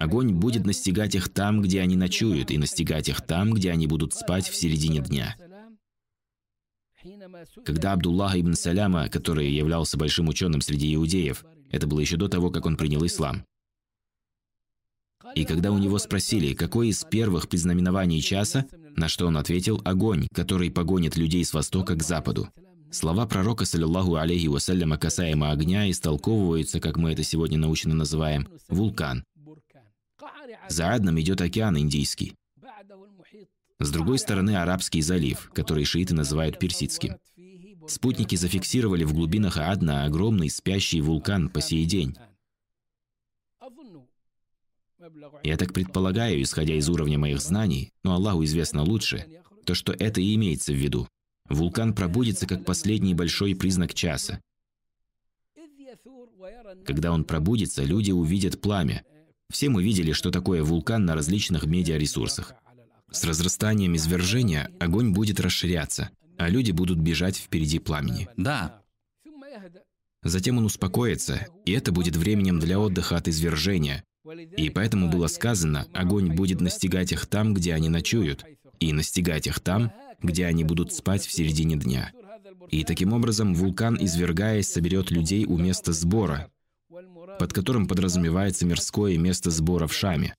Огонь 0.01 0.35
будет 0.35 0.65
настигать 0.65 1.15
их 1.15 1.29
там, 1.29 1.61
где 1.61 1.81
они 1.81 1.97
ночуют, 1.97 2.51
и 2.51 2.59
настигать 2.59 3.09
их 3.09 3.21
там, 3.21 3.53
где 3.53 3.71
они 3.71 3.87
будут 3.87 4.15
спать 4.15 4.49
в 4.49 4.57
середине 4.57 5.01
дня. 5.01 5.37
Когда 7.65 7.93
Абдуллах 7.93 8.35
ибн 8.35 8.55
Саляма, 8.55 9.09
который 9.09 9.51
являлся 9.51 9.99
большим 9.99 10.29
ученым 10.29 10.63
среди 10.63 10.95
иудеев, 10.95 11.45
это 11.71 11.87
было 11.87 12.01
еще 12.01 12.17
до 12.17 12.29
того, 12.29 12.51
как 12.51 12.65
он 12.65 12.79
принял 12.79 13.05
ислам, 13.05 13.45
и 15.35 15.45
когда 15.45 15.73
у 15.73 15.79
него 15.79 15.99
спросили, 15.99 16.55
какой 16.55 16.89
из 16.89 17.03
первых 17.05 17.49
предзнаменований 17.49 18.21
часа, 18.21 18.67
на 18.97 19.09
что 19.09 19.27
он 19.27 19.37
ответил 19.37 19.81
«огонь, 19.85 20.29
который 20.33 20.71
погонит 20.71 21.17
людей 21.17 21.45
с 21.45 21.55
востока 21.55 21.95
к 21.95 22.03
западу». 22.03 22.49
Слова 22.95 23.27
пророка, 23.27 23.65
саллиллаху 23.65 24.15
алейхи 24.15 24.47
вассаляма, 24.47 24.97
касаемо 24.97 25.51
огня, 25.51 25.91
истолковываются, 25.91 26.79
как 26.79 26.97
мы 26.97 27.11
это 27.11 27.25
сегодня 27.25 27.59
научно 27.59 27.93
называем, 27.93 28.47
вулкан. 28.69 29.25
За 30.69 30.93
Адном 30.95 31.21
идет 31.21 31.41
океан 31.41 31.77
Индийский. 31.77 32.37
С 33.81 33.91
другой 33.91 34.21
стороны 34.21 34.55
Арабский 34.57 35.03
залив, 35.03 35.51
который 35.53 35.85
шииты 35.85 36.15
называют 36.15 36.61
Персидским. 36.61 37.17
Спутники 37.89 38.37
зафиксировали 38.37 39.03
в 39.03 39.13
глубинах 39.13 39.57
Адна 39.57 40.05
огромный 40.05 40.49
спящий 40.49 41.01
вулкан 41.01 41.49
по 41.49 41.61
сей 41.61 41.87
день. 41.87 42.17
Я 45.43 45.57
так 45.57 45.73
предполагаю, 45.73 46.41
исходя 46.41 46.75
из 46.75 46.89
уровня 46.89 47.19
моих 47.19 47.41
знаний, 47.41 47.93
но 48.05 48.15
Аллаху 48.15 48.45
известно 48.45 48.85
лучше, 48.85 49.27
то, 49.67 49.75
что 49.75 49.93
это 49.93 50.21
и 50.21 50.37
имеется 50.37 50.73
в 50.73 50.77
виду. 50.77 51.09
Вулкан 51.49 51.95
пробудится 51.95 52.47
как 52.47 52.65
последний 52.65 53.15
большой 53.15 53.55
признак 53.55 53.95
часа. 53.95 54.41
Когда 56.85 57.13
он 57.13 57.25
пробудится, 57.25 57.85
люди 57.85 58.11
увидят 58.11 58.61
пламя. 58.61 59.05
Все 59.51 59.69
мы 59.69 59.83
видели, 59.83 60.13
что 60.13 60.31
такое 60.31 60.63
вулкан 60.63 61.05
на 61.05 61.15
различных 61.15 61.65
медиаресурсах. 61.65 62.55
С 63.11 63.25
разрастанием 63.25 63.95
извержения 63.95 64.71
огонь 64.81 65.13
будет 65.13 65.39
расширяться, 65.39 66.11
а 66.37 66.49
люди 66.49 66.73
будут 66.73 66.99
бежать 66.99 67.37
впереди 67.37 67.79
пламени. 67.79 68.29
Да, 68.37 68.83
Затем 70.25 70.57
он 70.57 70.65
успокоится, 70.65 71.47
и 71.67 71.73
это 71.73 71.93
будет 71.93 72.17
временем 72.17 72.59
для 72.59 72.81
отдыха 72.81 73.19
от 73.19 73.29
извержения, 73.29 74.03
и 74.57 74.71
поэтому 74.71 75.11
было 75.11 75.27
сказано, 75.27 75.87
огонь 75.93 76.33
будет 76.33 76.63
настигать 76.63 77.13
их 77.13 77.27
там, 77.27 77.53
где 77.53 77.75
они 77.75 77.91
ночуют, 77.91 78.43
и 78.81 78.95
настигать 78.95 79.47
их 79.47 79.61
там, 79.61 79.93
где 80.25 80.47
они 80.47 80.65
будут 80.65 80.93
спать 80.93 81.25
в 81.25 81.33
середине 81.33 81.77
дня. 81.77 82.13
И 82.71 82.83
таким 82.85 83.13
образом 83.13 83.55
вулкан, 83.55 83.97
извергаясь, 84.01 84.69
соберет 84.69 85.11
людей 85.11 85.45
у 85.45 85.57
места 85.57 85.93
сбора, 85.93 86.51
под 87.39 87.53
которым 87.53 87.87
подразумевается 87.87 88.67
мирское 88.67 89.17
место 89.19 89.51
сбора 89.51 89.87
в 89.87 89.95
Шаме. 89.95 90.35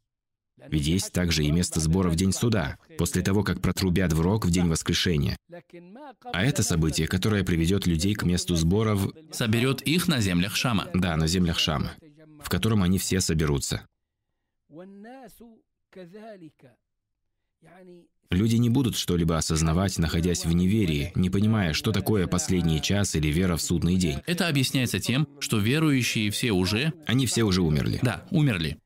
Ведь 0.67 0.87
есть 0.87 1.11
также 1.11 1.43
и 1.43 1.51
место 1.51 1.79
сбора 1.79 2.09
в 2.09 2.15
день 2.15 2.33
суда, 2.33 2.77
после 2.97 3.21
того, 3.21 3.43
как 3.43 3.61
протрубят 3.61 4.13
в 4.13 4.21
рог 4.21 4.45
в 4.45 4.51
день 4.51 4.67
воскрешения. 4.67 5.37
А 6.33 6.43
это 6.43 6.63
событие, 6.63 7.07
которое 7.07 7.43
приведет 7.43 7.85
людей 7.85 8.15
к 8.15 8.23
месту 8.23 8.55
сбора 8.55 8.95
в... 8.95 9.13
соберет 9.31 9.81
их 9.83 10.07
на 10.07 10.19
землях 10.19 10.55
Шама. 10.55 10.89
Да, 10.93 11.15
на 11.15 11.27
землях 11.27 11.59
Шама 11.59 11.91
в 12.45 12.49
котором 12.49 12.83
они 12.83 12.99
все 12.99 13.21
соберутся. 13.21 13.87
Люди 18.31 18.55
не 18.55 18.69
будут 18.69 18.97
что-либо 18.97 19.37
осознавать, 19.37 19.97
находясь 19.97 20.45
в 20.45 20.51
неверии, 20.51 21.11
не 21.15 21.29
понимая, 21.29 21.73
что 21.73 21.91
такое 21.91 22.27
последний 22.27 22.81
час 22.81 23.15
или 23.15 23.27
вера 23.27 23.55
в 23.55 23.61
судный 23.61 23.95
день. 23.97 24.19
Это 24.25 24.47
объясняется 24.47 24.99
тем, 24.99 25.27
что 25.39 25.57
верующие 25.59 26.31
все 26.31 26.51
уже... 26.51 26.93
Они 27.05 27.27
все 27.27 27.43
уже 27.43 27.61
умерли. 27.61 27.99
Да, 28.01 28.25
умерли. 28.31 28.77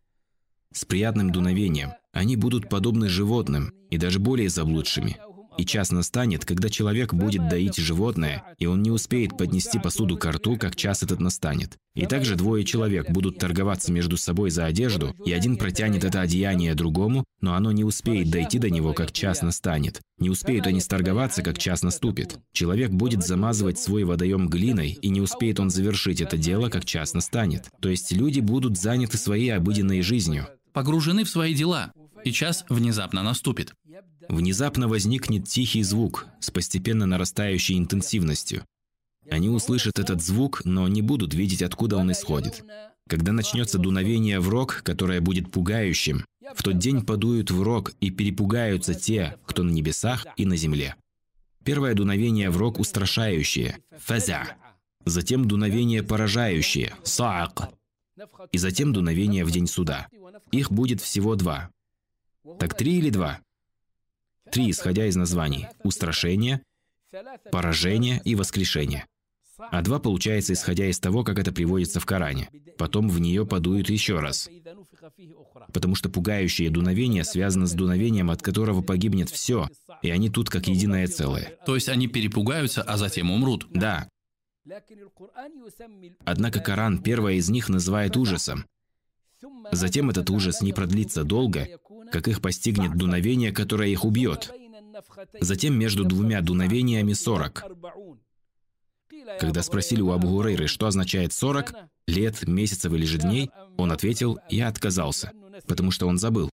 С 0.74 0.86
приятным 0.86 1.32
дуновением. 1.32 1.94
Они 2.12 2.36
будут 2.36 2.70
подобны 2.70 3.08
животным 3.08 3.74
и 3.90 3.98
даже 3.98 4.20
более 4.20 4.50
заблудшими. 4.50 5.18
И 5.60 5.66
час 5.66 5.91
настанет, 5.91 6.45
когда 6.45 6.70
человек 6.70 7.14
будет 7.14 7.49
доить 7.49 7.76
животное, 7.76 8.45
и 8.60 8.66
он 8.66 8.82
не 8.82 8.91
успеет 8.91 9.38
поднести 9.38 9.78
посуду 9.78 10.16
к 10.16 10.26
рту, 10.26 10.55
как 10.55 10.78
час 10.78 11.03
этот 11.03 11.20
настанет. 11.20 11.76
И 11.95 12.05
также 12.05 12.38
двое 12.38 12.64
человек 12.64 13.12
будут 13.12 13.39
торговаться 13.39 13.91
между 13.91 14.16
собой 14.16 14.51
за 14.51 14.64
одежду, 14.64 15.14
и 15.26 15.34
один 15.34 15.57
протянет 15.57 16.05
это 16.05 16.22
одеяние 16.22 16.76
другому, 16.76 17.26
но 17.41 17.55
оно 17.55 17.74
не 17.74 17.84
успеет 17.84 18.32
дойти 18.32 18.57
до 18.57 18.70
него, 18.70 18.93
как 18.93 19.12
час 19.12 19.41
настанет. 19.41 19.99
Не 20.18 20.30
успеют 20.30 20.66
они 20.66 20.80
сторговаться, 20.80 21.41
как 21.41 21.57
час 21.57 21.84
наступит. 21.84 22.39
Человек 22.53 22.91
будет 22.91 23.26
замазывать 23.26 23.80
свой 23.80 24.05
водоем 24.05 24.47
глиной, 24.47 24.97
и 25.01 25.10
не 25.10 25.20
успеет 25.20 25.60
он 25.60 25.70
завершить 25.70 26.22
это 26.22 26.38
дело, 26.38 26.70
как 26.70 26.86
час 26.86 27.14
настанет. 27.14 27.66
То 27.82 27.89
есть 27.89 28.14
люди 28.14 28.39
будут 28.39 28.78
заняты 28.78 29.18
своей 29.18 29.49
обыденной 29.49 30.03
жизнью. 30.03 30.47
Погружены 30.72 31.26
в 31.26 31.30
свои 31.30 31.53
дела, 31.53 31.91
и 32.24 32.32
час 32.32 32.66
внезапно 32.70 33.24
наступит. 33.24 33.74
Внезапно 34.28 34.88
возникнет 34.88 35.48
тихий 35.48 35.84
звук 35.84 36.28
с 36.40 36.52
постепенно 36.52 37.06
нарастающей 37.06 37.78
интенсивностью. 37.78 38.64
Они 39.30 39.50
услышат 39.50 40.00
этот 40.00 40.22
звук, 40.22 40.62
но 40.66 40.88
не 40.88 41.02
будут 41.02 41.34
видеть, 41.34 41.62
откуда 41.62 41.98
он 41.98 42.12
исходит. 42.12 42.64
Когда 43.08 43.32
начнется 43.32 43.78
дуновение 43.78 44.40
в 44.40 44.50
рог, 44.50 44.82
которое 44.84 45.20
будет 45.22 45.52
пугающим, 45.52 46.26
в 46.56 46.64
тот 46.64 46.78
день 46.78 47.06
подуют 47.06 47.52
в 47.52 47.62
рог 47.62 47.92
и 48.00 48.10
перепугаются 48.10 48.94
те, 48.94 49.38
кто 49.46 49.64
на 49.64 49.72
небесах 49.72 50.26
и 50.36 50.46
на 50.46 50.56
земле. 50.56 50.96
Первое 51.64 51.94
дуновение 51.94 52.50
в 52.50 52.58
рог 52.58 52.80
устрашающее– 52.80 53.80
фаза. 53.98 54.56
Затем 55.06 55.48
дуновение 55.48 56.04
поражающее– 56.04 56.94
саак. 57.04 57.70
И 58.52 58.58
затем 58.58 58.94
дуновение 58.94 59.46
в 59.46 59.52
день 59.52 59.68
суда. 59.68 60.08
Их 60.52 60.72
будет 60.72 61.02
всего 61.02 61.36
два. 61.36 61.70
Так 62.58 62.76
три 62.76 62.97
или 62.97 63.10
два? 63.10 63.39
Три, 64.52 64.72
исходя 64.72 65.06
из 65.06 65.16
названий– 65.16 65.68
устрашение, 65.84 66.64
поражение 67.52 68.22
и 68.26 68.36
воскрешение. 68.36 69.06
А 69.58 69.82
два 69.82 70.00
получается, 70.00 70.54
исходя 70.54 70.86
из 70.86 71.00
того, 71.00 71.24
как 71.24 71.38
это 71.38 71.52
приводится 71.52 72.00
в 72.00 72.06
Коране. 72.06 72.50
Потом 72.78 73.10
в 73.10 73.20
нее 73.20 73.45
подуют 73.45 73.89
еще 73.89 74.20
раз. 74.20 74.50
Потому 75.74 75.95
что 75.95 76.10
пугающее 76.10 76.70
дуновение 76.70 77.26
связано 77.26 77.68
с 77.68 77.74
дуновением, 77.74 78.32
от 78.32 78.41
которого 78.41 78.82
погибнет 78.82 79.30
все, 79.30 79.68
и 80.02 80.10
они 80.10 80.30
тут 80.30 80.50
как 80.50 80.68
единое 80.68 81.08
целое. 81.08 81.58
То 81.66 81.76
есть 81.76 81.89
они 81.89 82.08
перепугаются, 82.08 82.82
а 82.82 82.97
затем 82.97 83.32
умрут. 83.32 83.68
Да. 83.70 84.08
Однако 86.24 86.60
Коран 86.60 87.02
первое 87.02 87.34
из 87.34 87.50
них 87.50 87.70
называет 87.70 88.16
ужасом. 88.16 88.66
Затем 89.72 90.10
этот 90.10 90.30
ужас 90.30 90.62
не 90.62 90.74
продлится 90.74 91.24
долго, 91.24 91.68
как 92.12 92.28
их 92.28 92.42
постигнет 92.42 92.98
дуновение, 92.98 93.52
которое 93.52 93.90
их 93.90 94.04
убьет. 94.04 94.52
Затем 95.40 95.78
между 95.78 96.04
двумя 96.04 96.42
дуновениями 96.42 97.14
40. 97.14 97.64
Когда 99.40 99.64
спросили 99.64 100.02
у 100.02 100.12
Абу 100.12 100.28
Гурейры, 100.30 100.68
что 100.68 100.88
означает 100.88 101.34
40, 101.34 101.74
лет, 102.08 102.48
месяцев 102.48 102.92
или 102.94 103.06
же 103.06 103.18
дней, 103.18 103.52
он 103.78 103.92
ответил, 103.92 104.40
я 104.50 104.68
отказался, 104.68 105.32
потому 105.68 105.92
что 105.92 106.08
он 106.08 106.18
забыл. 106.18 106.50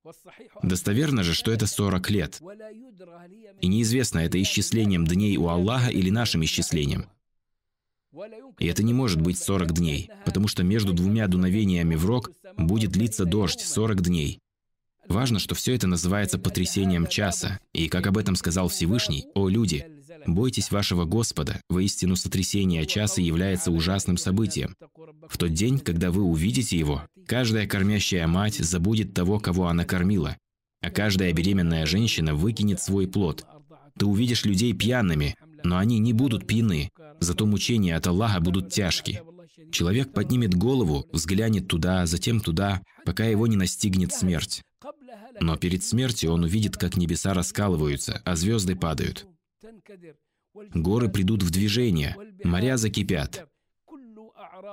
Достоверно 0.62 1.22
же, 1.22 1.34
что 1.34 1.52
это 1.52 1.66
40 1.66 2.10
лет. 2.10 2.40
И 3.60 3.66
неизвестно, 3.66 4.20
это 4.20 4.40
исчислением 4.40 5.06
дней 5.06 5.36
у 5.36 5.48
Аллаха 5.48 5.90
или 5.90 6.10
нашим 6.10 6.44
исчислением. 6.44 7.06
И 8.58 8.66
это 8.66 8.82
не 8.82 8.92
может 8.92 9.20
быть 9.20 9.38
40 9.38 9.72
дней, 9.72 10.10
потому 10.24 10.48
что 10.48 10.62
между 10.62 10.92
двумя 10.92 11.26
дуновениями 11.26 11.94
в 11.94 12.06
рог 12.06 12.30
будет 12.56 12.92
длиться 12.92 13.24
дождь 13.24 13.60
40 13.60 14.02
дней. 14.02 14.40
Важно, 15.08 15.38
что 15.38 15.54
все 15.54 15.74
это 15.74 15.86
называется 15.86 16.38
потрясением 16.38 17.06
часа, 17.06 17.60
и, 17.72 17.88
как 17.88 18.06
об 18.06 18.18
этом 18.18 18.34
сказал 18.34 18.68
Всевышний, 18.68 19.26
«О 19.34 19.48
люди, 19.48 19.86
бойтесь 20.26 20.70
вашего 20.70 21.04
Господа, 21.04 21.60
воистину 21.68 22.16
сотрясение 22.16 22.86
часа 22.86 23.20
является 23.20 23.70
ужасным 23.70 24.16
событием. 24.16 24.74
В 25.28 25.38
тот 25.38 25.52
день, 25.52 25.78
когда 25.78 26.10
вы 26.10 26.22
увидите 26.22 26.76
его, 26.76 27.02
каждая 27.26 27.66
кормящая 27.66 28.26
мать 28.26 28.56
забудет 28.56 29.14
того, 29.14 29.38
кого 29.38 29.68
она 29.68 29.84
кормила, 29.84 30.36
а 30.80 30.90
каждая 30.90 31.32
беременная 31.32 31.86
женщина 31.86 32.34
выкинет 32.34 32.80
свой 32.80 33.06
плод. 33.06 33.46
Ты 33.98 34.06
увидишь 34.06 34.44
людей 34.44 34.72
пьяными, 34.72 35.36
но 35.66 35.78
они 35.78 35.98
не 35.98 36.12
будут 36.12 36.46
пьяны, 36.46 36.90
зато 37.20 37.44
мучения 37.44 37.96
от 37.96 38.06
Аллаха 38.06 38.40
будут 38.40 38.72
тяжкие. 38.72 39.22
Человек 39.72 40.12
поднимет 40.12 40.54
голову, 40.54 41.06
взглянет 41.12 41.66
туда, 41.66 42.06
затем 42.06 42.40
туда, 42.40 42.82
пока 43.04 43.24
его 43.24 43.46
не 43.46 43.56
настигнет 43.56 44.12
смерть. 44.12 44.62
Но 45.40 45.56
перед 45.56 45.82
смертью 45.82 46.32
он 46.32 46.44
увидит, 46.44 46.76
как 46.76 46.96
небеса 46.96 47.34
раскалываются, 47.34 48.22
а 48.24 48.36
звезды 48.36 48.76
падают. 48.76 49.26
Горы 50.72 51.08
придут 51.08 51.42
в 51.42 51.50
движение, 51.50 52.16
моря 52.44 52.76
закипят. 52.76 53.48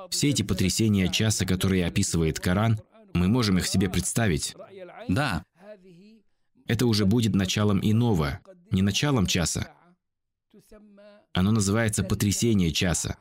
Все 0.09 0.29
эти 0.29 0.43
потрясения 0.43 1.07
часа, 1.09 1.45
которые 1.45 1.85
описывает 1.85 2.39
Коран, 2.39 2.79
мы 3.13 3.27
можем 3.27 3.57
их 3.57 3.67
себе 3.67 3.89
представить. 3.89 4.55
Да. 5.07 5.43
Это 6.67 6.85
уже 6.85 7.05
будет 7.05 7.35
началом 7.35 7.79
иного, 7.81 8.39
не 8.71 8.81
началом 8.81 9.25
часа. 9.25 9.73
Оно 11.33 11.51
называется 11.51 12.03
потрясение 12.03 12.71
часа. 12.71 13.17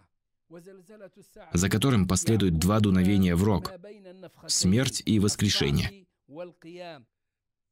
за 1.53 1.68
которым 1.70 2.07
последуют 2.07 2.59
два 2.59 2.80
дуновения 2.80 3.35
в 3.35 3.43
рог– 3.43 3.72
смерть 4.47 5.03
и 5.07 5.18
воскрешение. 5.18 6.07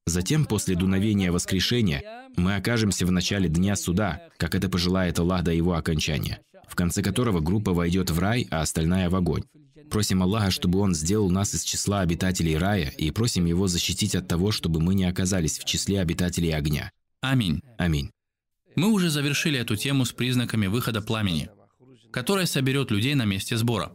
Затем, 0.07 0.47
после 0.47 0.77
дуновения 0.77 1.31
воскрешения, 1.31 2.03
мы 2.37 2.57
окажемся 2.57 3.07
в 3.07 3.13
начале 3.13 3.49
дня 3.49 3.77
суда, 3.77 4.29
как 4.39 4.55
это 4.55 4.69
пожелает 4.69 5.19
Аллах 5.19 5.45
до 5.45 5.53
его 5.53 5.75
окончания, 5.75 6.41
в 6.67 6.75
конце 6.75 7.03
которого 7.03 7.41
группа 7.41 7.73
войдет 7.73 8.11
в 8.11 8.19
рай, 8.19 8.49
а 8.51 8.63
остальная 8.63 9.11
в 9.11 9.15
огонь. 9.15 9.45
Просим 9.91 10.23
Аллаха, 10.23 10.51
чтобы 10.51 10.79
Он 10.79 10.95
сделал 10.95 11.31
нас 11.31 11.55
из 11.55 11.65
числа 11.65 12.01
обитателей 12.01 12.57
рая, 12.57 12.93
и 12.97 13.11
просим 13.11 13.45
Его 13.45 13.67
защитить 13.67 14.15
от 14.15 14.27
того, 14.27 14.53
чтобы 14.53 14.81
мы 14.81 14.95
не 14.95 15.05
оказались 15.05 15.59
в 15.59 15.65
числе 15.65 16.01
обитателей 16.01 16.55
огня. 16.55 16.91
Аминь. 17.21 17.61
Аминь. 17.77 18.11
Мы 18.81 18.89
уже 18.93 19.11
завершили 19.11 19.59
эту 19.59 19.77
тему 19.77 20.07
с 20.07 20.13
признаками 20.13 20.67
выхода 20.67 21.03
пламени, 21.03 21.51
которое 22.11 22.47
соберет 22.47 22.91
людей 22.91 23.15
на 23.15 23.27
месте 23.27 23.59
сбора, 23.59 23.93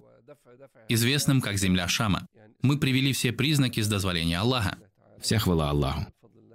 известным 0.88 1.42
как 1.42 1.58
земля 1.58 1.88
Шама. 1.88 2.28
Мы 2.62 2.78
привели 2.78 3.12
все 3.12 3.32
признаки 3.32 3.80
с 3.82 3.88
дозволения 3.88 4.38
Аллаха. 4.38 4.78
Вся 5.20 5.40
хвала 5.40 5.72
Аллаху. 5.72 6.06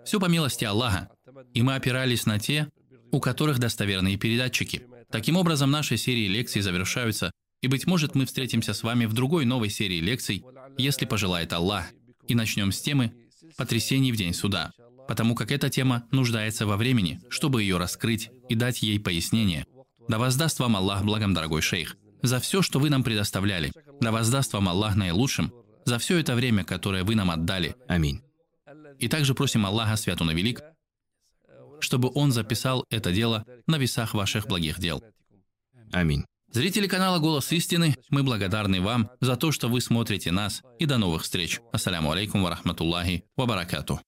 Все 0.05 0.21
по 0.21 0.27
милости 0.27 0.65
Аллаха. 0.65 1.09
И 1.55 1.63
мы 1.63 1.75
опирались 1.75 2.25
на 2.25 2.39
те, 2.39 2.69
у 3.11 3.19
которых 3.19 3.59
достоверные 3.59 4.17
передатчики. 4.17 4.87
Таким 5.11 5.37
образом, 5.37 5.73
наши 5.73 5.97
серии 5.97 6.29
лекций 6.29 6.63
завершаются, 6.63 7.33
и, 7.63 7.67
быть 7.67 7.89
может, 7.89 8.15
мы 8.15 8.27
встретимся 8.27 8.75
с 8.75 8.85
вами 8.85 9.07
в 9.07 9.13
другой 9.13 9.45
новой 9.45 9.71
серии 9.71 9.99
лекций, 9.99 10.45
если 10.79 11.05
пожелает 11.05 11.53
Аллах, 11.53 11.87
и 12.29 12.37
начнем 12.37 12.71
с 12.71 12.81
темы 12.81 13.13
«Потрясений 13.57 14.13
в 14.13 14.17
день 14.17 14.35
суда», 14.35 14.71
потому 15.11 15.35
как 15.35 15.51
эта 15.51 15.69
тема 15.69 16.07
нуждается 16.13 16.69
во 16.69 16.77
времени, 16.77 17.21
чтобы 17.31 17.63
ее 17.63 17.79
раскрыть 17.79 18.31
и 18.49 18.55
дать 18.55 18.81
ей 18.81 19.01
пояснение. 19.01 19.67
Да 20.07 20.21
воздаст 20.21 20.61
вам 20.61 20.77
Аллах 20.77 21.03
благом, 21.03 21.35
дорогой 21.35 21.63
шейх, 21.63 21.97
за 22.23 22.39
все, 22.39 22.63
что 22.63 22.79
вы 22.79 22.91
нам 22.91 23.03
предоставляли. 23.03 23.73
Да 24.01 24.13
воздаст 24.13 24.53
вам 24.53 24.69
Аллах 24.69 24.95
наилучшим 24.95 25.53
за 25.85 25.99
все 25.99 26.19
это 26.19 26.37
время, 26.37 26.63
которое 26.63 27.03
вы 27.03 27.17
нам 27.17 27.33
отдали. 27.33 27.75
Аминь. 27.89 28.23
И 29.01 29.09
также 29.09 29.35
просим 29.35 29.67
Аллаха, 29.67 29.97
Свят 29.97 30.23
Он 30.23 30.31
и 30.31 30.35
Велик, 30.35 30.63
чтобы 31.81 32.13
Он 32.15 32.31
записал 32.31 32.85
это 32.89 33.11
дело 33.11 33.45
на 33.67 33.79
весах 33.79 34.15
ваших 34.15 34.47
благих 34.47 34.79
дел. 34.79 35.03
Аминь. 35.91 36.25
Зрители 36.53 36.87
канала 36.87 37.19
«Голос 37.19 37.51
истины», 37.51 37.97
мы 38.11 38.23
благодарны 38.23 38.81
вам 38.81 39.11
за 39.21 39.35
то, 39.35 39.51
что 39.51 39.69
вы 39.69 39.81
смотрите 39.81 40.31
нас, 40.31 40.63
и 40.79 40.87
до 40.87 40.99
новых 40.99 41.25
встреч. 41.25 41.61
Ассаляму 41.73 42.13
алейкум 42.13 42.45
ва 42.45 42.51
рахматуллахи 42.51 43.25
ва 43.37 43.47
баракату. 43.47 44.01